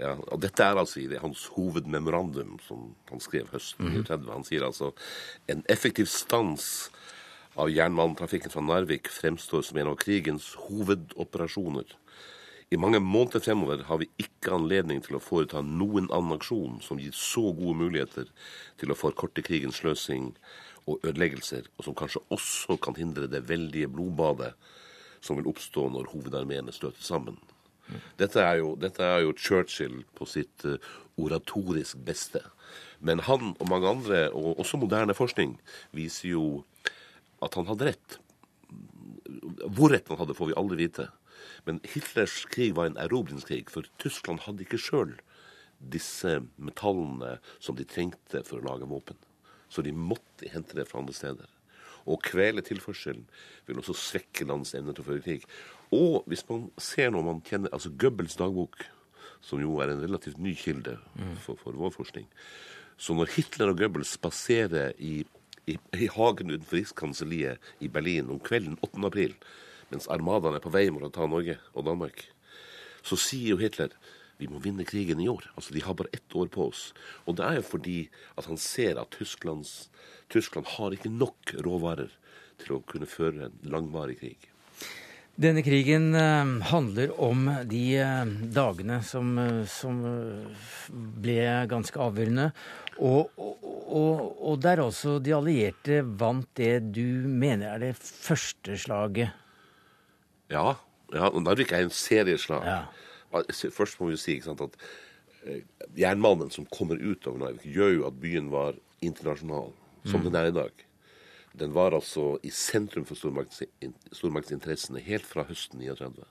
Ja, 0.01 0.17
og 0.19 0.41
Dette 0.43 0.65
er 0.67 0.79
altså 0.79 1.01
i 1.01 1.09
det, 1.11 1.21
hans 1.23 1.47
hovedmemorandum 1.55 2.59
som 2.67 2.95
han 3.11 3.23
skrev 3.23 3.51
høsten 3.55 3.93
1930. 3.93 4.31
Han 4.35 4.47
sier 4.47 4.67
altså 4.67 4.91
en 5.51 5.63
effektiv 5.71 6.11
stans 6.11 6.89
av 7.55 7.71
jernbanetrafikken 7.71 8.51
fra 8.51 8.65
Narvik 8.65 9.11
fremstår 9.13 9.63
som 9.63 9.79
en 9.79 9.93
av 9.93 9.99
krigens 10.01 10.51
hovedoperasjoner. 10.67 11.95
I 12.73 12.79
mange 12.81 13.01
måneder 13.01 13.43
fremover 13.45 13.85
har 13.89 14.01
vi 14.01 14.09
ikke 14.19 14.55
anledning 14.57 15.03
til 15.05 15.19
å 15.19 15.23
foreta 15.23 15.61
noen 15.65 16.09
annen 16.09 16.39
aksjon 16.39 16.81
som 16.83 17.01
gir 17.01 17.13
så 17.17 17.51
gode 17.53 17.77
muligheter 17.83 18.31
til 18.81 18.93
å 18.93 18.99
forkorte 18.99 19.45
krigens 19.45 19.83
sløsing 19.83 20.33
og 20.89 21.05
ødeleggelser, 21.05 21.69
og 21.77 21.87
som 21.87 21.97
kanskje 21.97 22.25
også 22.35 22.79
kan 22.83 22.97
hindre 22.99 23.29
det 23.31 23.45
veldige 23.49 23.91
blodbadet 23.93 24.55
som 25.25 25.39
vil 25.39 25.49
oppstå 25.49 25.87
når 25.93 26.11
hovedarmeene 26.13 26.73
støter 26.75 27.05
sammen. 27.05 27.39
Dette 28.17 28.41
er, 28.41 28.59
jo, 28.63 28.75
dette 28.81 29.05
er 29.05 29.25
jo 29.25 29.35
Churchill 29.37 30.03
på 30.17 30.27
sitt 30.29 30.65
uh, 30.65 30.77
oratorisk 31.21 32.01
beste. 32.05 32.41
Men 33.05 33.21
han 33.27 33.53
og 33.59 33.69
mange 33.69 33.91
andre, 33.91 34.21
og 34.33 34.61
også 34.63 34.81
moderne 34.81 35.17
forskning, 35.17 35.59
viser 35.97 36.33
jo 36.33 36.47
at 37.45 37.57
han 37.59 37.69
hadde 37.69 37.91
rett. 37.91 38.17
Hvor 39.69 39.93
rett 39.93 40.09
han 40.09 40.21
hadde, 40.21 40.37
får 40.37 40.53
vi 40.53 40.57
aldri 40.61 40.81
vite. 40.87 41.11
Men 41.65 41.81
Hitlers 41.95 42.43
krig 42.53 42.75
var 42.77 42.91
en 42.91 42.99
erobringskrig, 43.01 43.71
for 43.73 43.87
Tyskland 44.03 44.45
hadde 44.45 44.67
ikke 44.67 44.81
sjøl 44.81 45.15
disse 45.93 46.39
metallene 46.57 47.39
som 47.59 47.77
de 47.77 47.87
trengte 47.89 48.45
for 48.47 48.61
å 48.61 48.67
lage 48.69 48.89
våpen. 48.89 49.19
Så 49.69 49.83
de 49.85 49.93
måtte 49.93 50.49
hente 50.53 50.77
det 50.77 50.87
fra 50.89 51.01
andre 51.01 51.17
steder. 51.17 51.49
Å 52.05 52.19
kvele 52.21 52.63
tilførselen 52.65 53.25
vil 53.67 53.81
også 53.81 53.97
svekke 53.97 54.47
landets 54.49 54.75
evne 54.77 54.93
til 54.93 55.05
å 55.05 55.09
føre 55.09 55.25
krig. 55.25 55.47
Og 55.95 56.27
hvis 56.29 56.45
man 56.51 56.69
ser 56.81 57.13
når 57.15 57.25
man 57.27 57.41
kjenner 57.47 57.73
altså 57.73 57.93
Goebbels 57.97 58.37
dagbok, 58.41 58.85
som 59.45 59.61
jo 59.61 59.79
er 59.83 59.93
en 59.93 60.03
relativt 60.05 60.41
ny 60.41 60.55
kilde 60.57 60.97
for, 61.45 61.59
for 61.61 61.77
vår 61.77 61.91
forskning 61.93 62.25
Så 62.97 63.13
når 63.17 63.33
Hitler 63.35 63.73
og 63.73 63.81
Goebbels 63.81 64.15
spaserer 64.17 64.95
i, 64.97 65.25
i, 65.69 65.77
i 65.77 66.09
hagen 66.15 66.53
utenfor 66.53 66.79
Rikskanselliet 66.79 67.73
i 67.85 67.91
Berlin 67.93 68.31
om 68.33 68.41
kvelden 68.41 68.79
8. 68.81 69.01
april, 69.09 69.35
mens 69.95 70.11
armadaen 70.11 70.59
er 70.59 70.65
på 70.65 70.73
vei 70.75 70.89
mot 70.93 71.05
å 71.07 71.13
ta 71.15 71.27
Norge 71.31 71.57
og 71.73 71.87
Danmark, 71.87 72.27
så 73.05 73.19
sier 73.21 73.55
jo 73.55 73.63
Hitler 73.63 73.95
vi 74.41 74.49
må 74.51 74.59
vinne 74.63 74.87
krigen 74.87 75.21
i 75.23 75.29
år. 75.31 75.47
Altså, 75.55 75.75
De 75.75 75.83
har 75.85 75.95
bare 75.95 76.13
ett 76.13 76.35
år 76.35 76.49
på 76.51 76.69
oss. 76.69 76.93
Og 77.25 77.37
det 77.39 77.45
er 77.47 77.61
jo 77.61 77.69
fordi 77.69 77.99
at 78.37 78.49
han 78.51 78.59
ser 78.59 78.99
at 78.99 79.15
Tysklands, 79.15 79.89
Tyskland 80.29 80.67
har 80.75 80.95
ikke 80.95 81.13
nok 81.13 81.55
råvarer 81.65 82.11
til 82.59 82.77
å 82.77 82.83
kunne 82.87 83.07
føre 83.07 83.49
en 83.49 83.55
langvarig 83.63 84.19
krig. 84.19 84.51
Denne 85.35 85.65
krigen 85.67 86.13
eh, 86.15 86.51
handler 86.71 87.11
om 87.19 87.49
de 87.67 87.83
eh, 87.99 88.35
dagene 88.55 89.01
som, 89.03 89.33
eh, 89.39 89.65
som 89.67 89.99
ble 91.25 91.39
ganske 91.71 91.99
avgjørende. 91.99 92.53
Og, 93.03 93.33
og, 93.43 94.21
og 94.39 94.61
der 94.63 94.85
også 94.85 95.17
de 95.19 95.35
allierte 95.35 96.05
vant 96.07 96.47
det 96.55 96.77
du 96.95 97.27
mener 97.27 97.73
er 97.73 97.83
det 97.89 97.97
første 97.99 98.79
slaget. 98.79 99.35
Ja, 100.55 100.75
ja 101.15 101.31
og 101.31 101.43
Narvik 101.45 101.75
er 101.75 101.85
en 101.85 101.95
serieslag. 101.95 102.67
Først 103.75 103.99
må 104.01 104.13
vi 104.13 104.19
si 104.21 104.39
sant, 104.45 104.63
at 104.63 104.77
eh, 105.45 105.63
jernmalmen 105.99 106.53
som 106.55 106.69
kommer 106.71 107.01
ut 107.03 107.27
over 107.27 107.43
Narvik, 107.43 107.67
gjør 107.67 107.97
jo 107.99 108.09
at 108.09 108.21
byen 108.23 108.51
var 108.55 108.79
internasjonal, 109.05 109.73
som 110.07 110.21
Mm. 110.21 110.25
den 110.31 110.37
er 110.41 110.47
i 110.49 110.55
dag. 110.55 110.85
Den 111.59 111.75
var 111.75 111.95
altså 111.95 112.39
i 112.43 112.51
sentrum 112.51 113.05
for 113.07 113.15
stormakts, 113.15 113.63
stormaktsinteressene 114.13 115.03
helt 115.05 115.27
fra 115.27 115.45
høsten 115.47 115.81
39. 115.81 116.25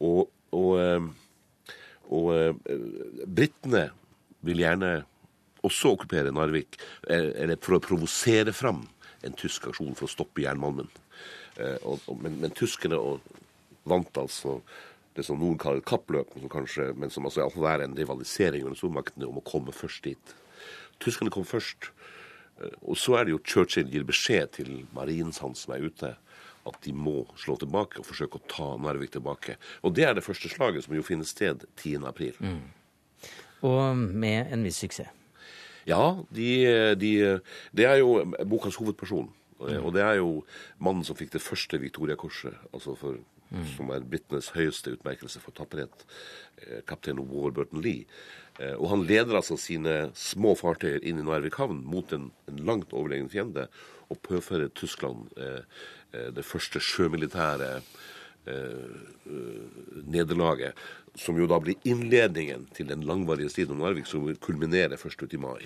Og, 0.00 0.28
og, 0.52 0.76
og, 0.76 1.08
og 2.12 2.32
eh, 2.36 2.78
britene 3.26 3.90
vil 4.42 4.60
gjerne 4.64 5.04
også 5.62 5.94
okkupere 5.94 6.32
Narvik, 6.34 6.76
eh, 7.08 7.30
eller 7.44 7.56
for 7.62 7.78
å 7.78 7.84
provosere 7.84 8.52
fram 8.52 8.82
en 9.22 9.36
tysk 9.38 9.68
aksjon 9.70 9.94
for 9.94 10.08
å 10.08 10.12
stoppe 10.12 10.42
jernmalmen. 10.42 10.90
Eh, 11.58 11.78
og, 11.84 12.00
og, 12.08 12.16
men, 12.22 12.38
men 12.40 12.54
tyskerne 12.56 12.98
vant 13.88 14.18
altså 14.18 14.60
det 15.16 15.24
som 15.26 15.36
noen 15.40 15.58
kaller 15.60 15.82
kappløp, 15.84 16.30
som, 16.38 16.48
kanskje, 16.48 16.92
men 16.96 17.10
som 17.12 17.26
altså 17.28 17.44
er 17.68 17.82
en 17.84 17.96
rivalisering 17.98 18.62
mellom 18.64 18.78
stormaktene 18.78 19.28
om 19.28 19.40
å 19.42 19.44
komme 19.44 19.74
først 19.76 20.06
dit. 20.08 20.34
Tyskerne 21.02 21.32
kom 21.34 21.44
først. 21.44 21.90
eh, 22.62 22.72
Og 22.82 22.96
så 22.96 23.18
er 23.18 23.26
det 23.28 23.34
jo 23.36 23.42
Churchill 23.44 23.90
gir 23.92 24.04
beskjed 24.08 24.54
til 24.56 24.70
marinen 24.96 25.34
hans 25.42 25.66
som 25.66 25.74
er 25.76 25.84
ute, 25.84 26.14
at 26.62 26.76
de 26.84 26.92
må 26.94 27.24
slå 27.36 27.56
tilbake 27.58 27.98
og 27.98 28.06
forsøke 28.06 28.38
å 28.38 28.46
ta 28.46 28.68
Narvik 28.78 29.10
tilbake. 29.16 29.56
Og 29.82 29.96
det 29.96 30.04
er 30.06 30.14
det 30.14 30.22
første 30.22 30.48
slaget, 30.48 30.84
som 30.84 30.94
jo 30.94 31.02
finner 31.02 31.26
sted 31.26 31.64
10. 31.74 32.06
april. 32.06 32.38
Og 33.66 33.96
med 33.98 34.52
en 34.54 34.62
viss 34.62 34.78
suksess. 34.78 35.10
Ja, 35.90 36.22
de, 36.30 36.94
de, 36.94 37.10
det 37.74 37.86
er 37.90 37.96
jo 37.98 38.22
bokas 38.46 38.78
hovedperson. 38.78 39.26
Og 39.82 39.92
det 39.94 40.02
er 40.02 40.16
jo 40.18 40.44
mannen 40.78 41.04
som 41.04 41.16
fikk 41.16 41.32
det 41.36 41.42
første 41.44 41.78
Victoria-korset, 41.82 42.54
altså 42.72 42.96
for, 42.98 43.18
som 43.76 43.90
er 43.92 44.00
britenes 44.00 44.50
høyeste 44.56 44.94
utmerkelse 44.96 45.40
for 45.42 45.52
tapperhet, 45.52 46.06
eh, 46.62 46.80
kaptein 46.88 47.18
Warburton 47.20 47.82
Lee. 47.84 48.06
Eh, 48.58 48.74
Og 48.74 48.88
han 48.88 49.06
leder 49.06 49.36
altså 49.36 49.56
sine 49.60 50.10
små 50.14 50.54
fartøyer 50.56 51.04
inn 51.04 51.18
i 51.20 51.22
Narvik 51.26 51.54
havn 51.60 51.82
mot 51.84 52.12
en, 52.12 52.30
en 52.48 52.56
langt 52.64 52.92
overlegen 52.92 53.28
fiende, 53.28 53.68
og 54.10 54.20
påfører 54.22 54.72
Tyskland 54.74 55.30
eh, 55.36 55.62
eh, 56.12 56.30
det 56.32 56.44
første 56.44 56.80
sjømilitære 56.80 57.70
eh, 57.76 57.82
eh, 57.82 58.21
nederlaget, 60.12 60.74
som 61.14 61.36
jo 61.36 61.46
da 61.46 61.58
blir 61.60 61.76
innledningen 61.88 62.64
til 62.72 62.88
den 62.88 63.04
langvarige 63.06 63.50
striden 63.52 63.76
om 63.76 63.82
Narvik, 63.84 64.06
som 64.08 64.24
kulminerer 64.42 64.96
først 65.00 65.20
ut 65.22 65.34
i 65.36 65.40
mai. 65.40 65.60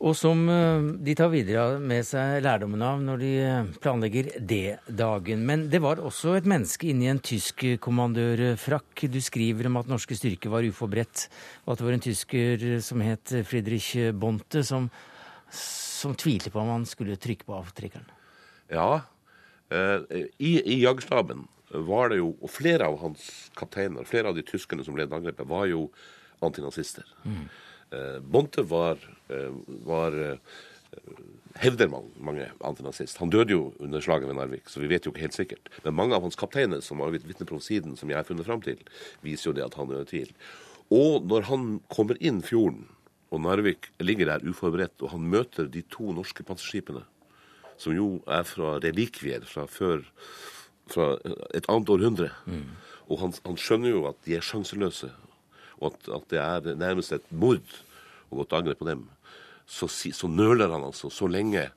Og 0.00 0.14
som 0.16 0.42
eh, 0.48 0.86
de 1.04 1.14
tar 1.16 1.30
videre 1.32 1.80
med 1.80 2.04
seg 2.08 2.40
lærdommen 2.44 2.84
av 2.84 3.00
når 3.04 3.20
de 3.20 3.30
eh, 3.44 3.70
planlegger 3.82 4.30
D-dagen. 4.38 5.44
Men 5.48 5.66
det 5.72 5.80
var 5.84 6.02
også 6.04 6.36
et 6.38 6.48
menneske 6.48 6.90
inni 6.92 7.08
en 7.10 7.20
tysk 7.24 7.64
kommandørfrakk. 7.84 9.06
Du 9.12 9.20
skriver 9.24 9.70
om 9.70 9.80
at 9.80 9.90
norske 9.92 10.16
styrker 10.16 10.52
var 10.52 10.68
uforberedt, 10.68 11.28
og 11.64 11.74
at 11.74 11.80
det 11.80 11.88
var 11.88 11.96
en 11.96 12.08
tysker 12.08 12.66
som 12.84 13.04
het 13.04 13.34
Friedrich 13.48 13.94
Bonte, 14.16 14.64
som, 14.64 14.90
som 15.52 16.16
tvilte 16.16 16.52
på 16.52 16.60
om 16.60 16.74
han 16.76 16.88
skulle 16.88 17.20
trykke 17.20 17.48
på 17.48 17.56
avtrekkeren. 17.56 18.08
Ja, 18.72 19.02
eh, 19.72 20.28
i, 20.36 20.54
i 20.60 20.82
jagerstaben 20.84 21.48
var 21.70 22.10
det 22.10 22.20
jo, 22.20 22.32
og 22.40 22.50
flere 22.50 22.86
av 22.90 22.98
hans 23.02 23.26
kapteiner, 23.58 24.06
flere 24.08 24.30
av 24.30 24.38
de 24.38 24.44
tyskerne 24.46 24.84
som 24.86 24.96
ledet 24.98 25.14
angrepet, 25.14 25.48
var 25.48 25.68
jo 25.70 25.86
antinazister. 26.42 27.06
Mm. 27.24 27.44
Bonte 28.30 28.62
var, 28.62 28.98
eh, 29.28 29.50
var 29.66 30.14
eh, 30.14 30.36
hevder 31.54 31.88
man, 31.88 32.10
mange 32.18 32.46
antinazist. 32.60 33.18
Han 33.18 33.30
døde 33.30 33.54
jo 33.54 33.72
under 33.78 34.00
slaget 34.00 34.28
ved 34.28 34.38
Narvik, 34.38 34.68
så 34.70 34.82
vi 34.82 34.90
vet 34.90 35.06
jo 35.06 35.12
ikke 35.12 35.26
helt 35.26 35.38
sikkert. 35.38 35.70
Men 35.84 35.96
mange 35.98 36.14
av 36.14 36.22
hans 36.22 36.38
kapteiner 36.38 36.82
som 36.84 37.02
har 37.02 37.10
vitne 37.14 37.46
på 37.46 37.58
siden, 37.62 37.96
som 37.98 38.10
jeg 38.10 38.18
har 38.18 38.28
funnet 38.28 38.46
fram 38.46 38.62
til, 38.62 38.78
viser 39.26 39.50
jo 39.50 39.56
det 39.58 39.66
at 39.66 39.74
han 39.78 39.90
er 39.94 40.06
tvil. 40.08 40.30
Og 40.90 41.26
når 41.30 41.46
han 41.50 41.68
kommer 41.90 42.18
inn 42.22 42.42
fjorden, 42.42 42.88
og 43.30 43.44
Narvik 43.44 43.92
ligger 44.02 44.26
der 44.26 44.46
uforberedt, 44.46 44.98
og 45.02 45.12
han 45.14 45.26
møter 45.30 45.68
de 45.70 45.84
to 45.86 46.10
norske 46.14 46.42
panserskipene, 46.46 47.04
som 47.78 47.94
jo 47.94 48.08
er 48.26 48.42
fra 48.44 48.78
relikvier 48.82 49.46
fra 49.48 49.66
før 49.70 50.02
fra 50.94 51.12
et 51.56 51.68
annet 51.70 51.92
århundre. 51.92 52.30
Og 53.10 53.18
han, 53.22 53.34
han 53.46 53.58
skjønner 53.58 53.94
jo 53.94 54.04
at 54.10 54.18
de 54.26 54.36
er 54.36 54.44
sjanseløse, 54.44 55.10
og 55.80 55.92
at, 55.92 56.10
at 56.16 56.28
det 56.30 56.42
er 56.42 56.76
nærmest 56.78 57.14
et 57.16 57.32
mord 57.32 57.78
å 58.30 58.40
gå 58.40 58.46
til 58.46 58.60
angrep 58.60 58.82
på 58.82 58.88
dem. 58.90 59.06
Så, 59.70 59.88
så 59.88 60.28
nøler 60.30 60.70
han 60.72 60.84
altså 60.86 61.10
så 61.14 61.28
lenge 61.30 61.68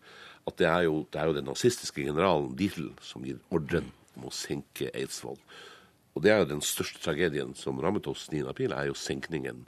at 0.43 0.57
det 0.59 0.67
er 0.67 0.87
jo, 0.87 1.03
det 1.13 1.21
er 1.21 1.29
jo 1.29 1.37
den 1.37 1.47
nazistiske 1.47 2.03
generalen 2.03 2.51
Dietl 2.59 2.89
som 3.05 3.23
gir 3.25 3.39
ordren 3.53 3.91
om 4.17 4.27
å 4.27 4.33
senke 4.33 4.89
Eidsvoll. 4.91 5.37
Og 6.13 6.21
det 6.21 6.29
er 6.29 6.43
jo 6.43 6.51
den 6.51 6.61
største 6.61 7.01
tragedien 7.01 7.55
som 7.57 7.79
rammet 7.81 8.07
oss 8.09 8.27
9. 8.29 8.43
april, 8.49 8.73
er 8.75 8.91
jo 8.91 8.97
senkningen 8.97 9.63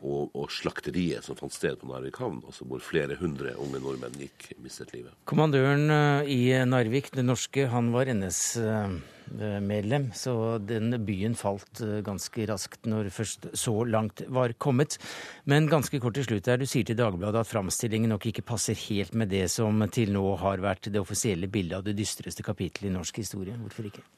og, 0.00 0.30
og 0.32 0.48
slakteriet 0.52 1.26
som 1.26 1.36
fant 1.36 1.52
sted 1.52 1.76
på 1.80 1.88
Narvik 1.90 2.16
havn, 2.22 2.40
altså 2.46 2.64
hvor 2.68 2.80
flere 2.84 3.18
hundre 3.20 3.52
unge 3.60 3.82
nordmenn 3.84 4.16
gikk 4.20 4.52
mistet 4.64 4.94
livet. 4.96 5.12
Kommandøren 5.28 5.92
eh, 5.92 6.30
i 6.32 6.40
Narvik, 6.64 7.12
den 7.12 7.28
norske, 7.28 7.66
han 7.68 7.90
var 7.92 8.08
NS-medlem, 8.14 10.08
så 10.16 10.56
den 10.64 10.96
byen 11.04 11.36
falt 11.36 11.84
eh, 11.84 12.00
ganske 12.06 12.48
raskt 12.48 12.88
når 12.88 13.12
først 13.12 13.50
så 13.52 13.76
langt 13.84 14.24
var 14.32 14.56
kommet. 14.56 14.96
Men 15.44 15.68
ganske 15.68 16.00
kort 16.00 16.16
til 16.16 16.30
slutt 16.30 16.48
her, 16.48 16.56
du 16.60 16.64
sier 16.64 16.88
til 16.88 16.96
Dagbladet 16.96 17.44
at 17.44 17.52
framstillingen 17.52 18.16
nok 18.16 18.30
ikke 18.32 18.46
passer 18.54 18.78
helt 18.88 19.12
med 19.12 19.28
det 19.36 19.50
som 19.52 19.84
til 19.92 20.16
nå 20.16 20.24
har 20.40 20.64
vært 20.64 20.88
det 20.88 21.04
offisielle 21.04 21.52
bildet 21.52 21.82
av 21.82 21.84
det 21.84 21.98
dystreste 22.00 22.46
kapittelet 22.46 22.88
i 22.88 22.96
norsk 22.96 23.20
historie. 23.20 23.60
Hvorfor 23.60 23.92
ikke? 23.92 24.08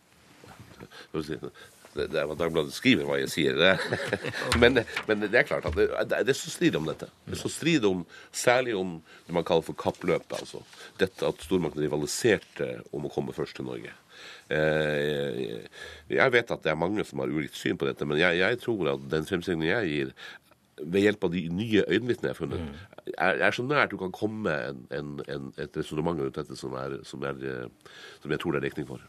Dagbladet 1.95 2.73
skriver, 2.73 3.05
hva 3.09 3.19
jeg 3.21 3.31
sier. 3.33 3.59
Det. 3.59 3.73
Men, 4.63 4.81
men 5.09 5.25
det 5.27 5.35
er 5.43 5.49
klart 5.49 5.67
at 5.69 5.77
det, 5.77 5.89
det 6.11 6.33
er 6.33 6.39
så 6.39 6.51
strid 6.53 6.77
om 6.79 6.87
dette. 6.89 7.09
Det 7.27 7.37
er 7.37 7.41
så 7.43 7.51
strid 7.53 7.85
om, 7.89 8.05
Særlig 8.33 8.75
om 8.79 8.95
det 9.27 9.35
man 9.37 9.45
kaller 9.49 9.65
for 9.67 9.77
kappløpet. 9.79 10.39
altså. 10.41 10.63
Dette 11.01 11.27
at 11.29 11.43
stormaktene 11.45 11.85
rivaliserte 11.87 12.71
om 12.93 13.09
å 13.09 13.13
komme 13.13 13.35
først 13.37 13.57
til 13.59 13.69
Norge. 13.69 13.93
Eh, 14.53 15.67
Jeg 16.13 16.33
vet 16.35 16.51
at 16.55 16.63
det 16.65 16.71
er 16.73 16.79
mange 16.81 17.05
som 17.09 17.23
har 17.23 17.33
ulikt 17.33 17.57
syn 17.59 17.79
på 17.81 17.89
dette, 17.89 18.07
men 18.09 18.21
jeg, 18.21 18.39
jeg 18.43 18.61
tror 18.63 18.95
at 18.95 19.05
den 19.13 19.27
fremstillingen 19.29 19.69
jeg 19.71 19.93
gir, 19.93 20.15
ved 20.83 21.05
hjelp 21.05 21.25
av 21.29 21.31
de 21.35 21.43
nye 21.53 21.83
øyenvitnene 21.87 22.31
jeg 22.31 22.35
har 22.35 22.41
funnet, 22.41 22.83
er, 23.13 23.41
er 23.47 23.55
så 23.55 23.63
nært 23.67 23.93
du 23.93 23.99
kan 24.01 24.13
komme 24.15 24.51
en, 24.71 24.81
en, 24.97 25.11
en, 25.31 25.49
et 25.61 25.77
resonnement 25.79 26.19
rundt 26.19 26.39
dette 26.41 26.57
som, 26.59 26.75
er, 26.81 26.97
som, 27.07 27.23
er, 27.29 27.39
eh, 27.47 27.97
som 28.23 28.33
jeg 28.35 28.41
tror 28.43 28.57
det 28.57 28.63
er 28.63 28.67
dekning 28.71 28.89
for. 28.89 29.05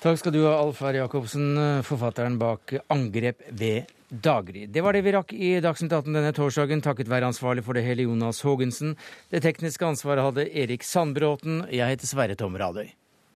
Takk 0.00 0.16
skal 0.16 0.32
du 0.32 0.46
ha, 0.46 0.54
Alf 0.56 0.78
R. 0.80 0.96
Jacobsen, 0.96 1.58
forfatteren 1.84 2.38
bak 2.40 2.72
'Angrep 2.88 3.42
ved 3.52 3.90
daggry'. 4.08 4.64
Det 4.72 4.80
var 4.80 4.96
det 4.96 5.02
vi 5.04 5.12
rakk 5.12 5.34
i 5.36 5.60
Dagsnytt 5.60 5.92
18 5.92 6.14
denne 6.16 6.32
torsdagen, 6.32 6.80
takket 6.80 7.04
være 7.06 7.28
ansvarlig 7.28 7.62
for 7.62 7.76
det 7.76 7.84
hele 7.84 8.08
Jonas 8.08 8.40
Haagensen. 8.40 8.96
Det 9.28 9.42
tekniske 9.44 9.84
ansvaret 9.84 10.24
hadde 10.24 10.48
Erik 10.56 10.82
Sandbråten. 10.82 11.68
Jeg 11.68 11.84
heter 11.84 12.06
Sverre 12.08 12.34
Tom 12.34 12.56
Radøy. 12.56 12.88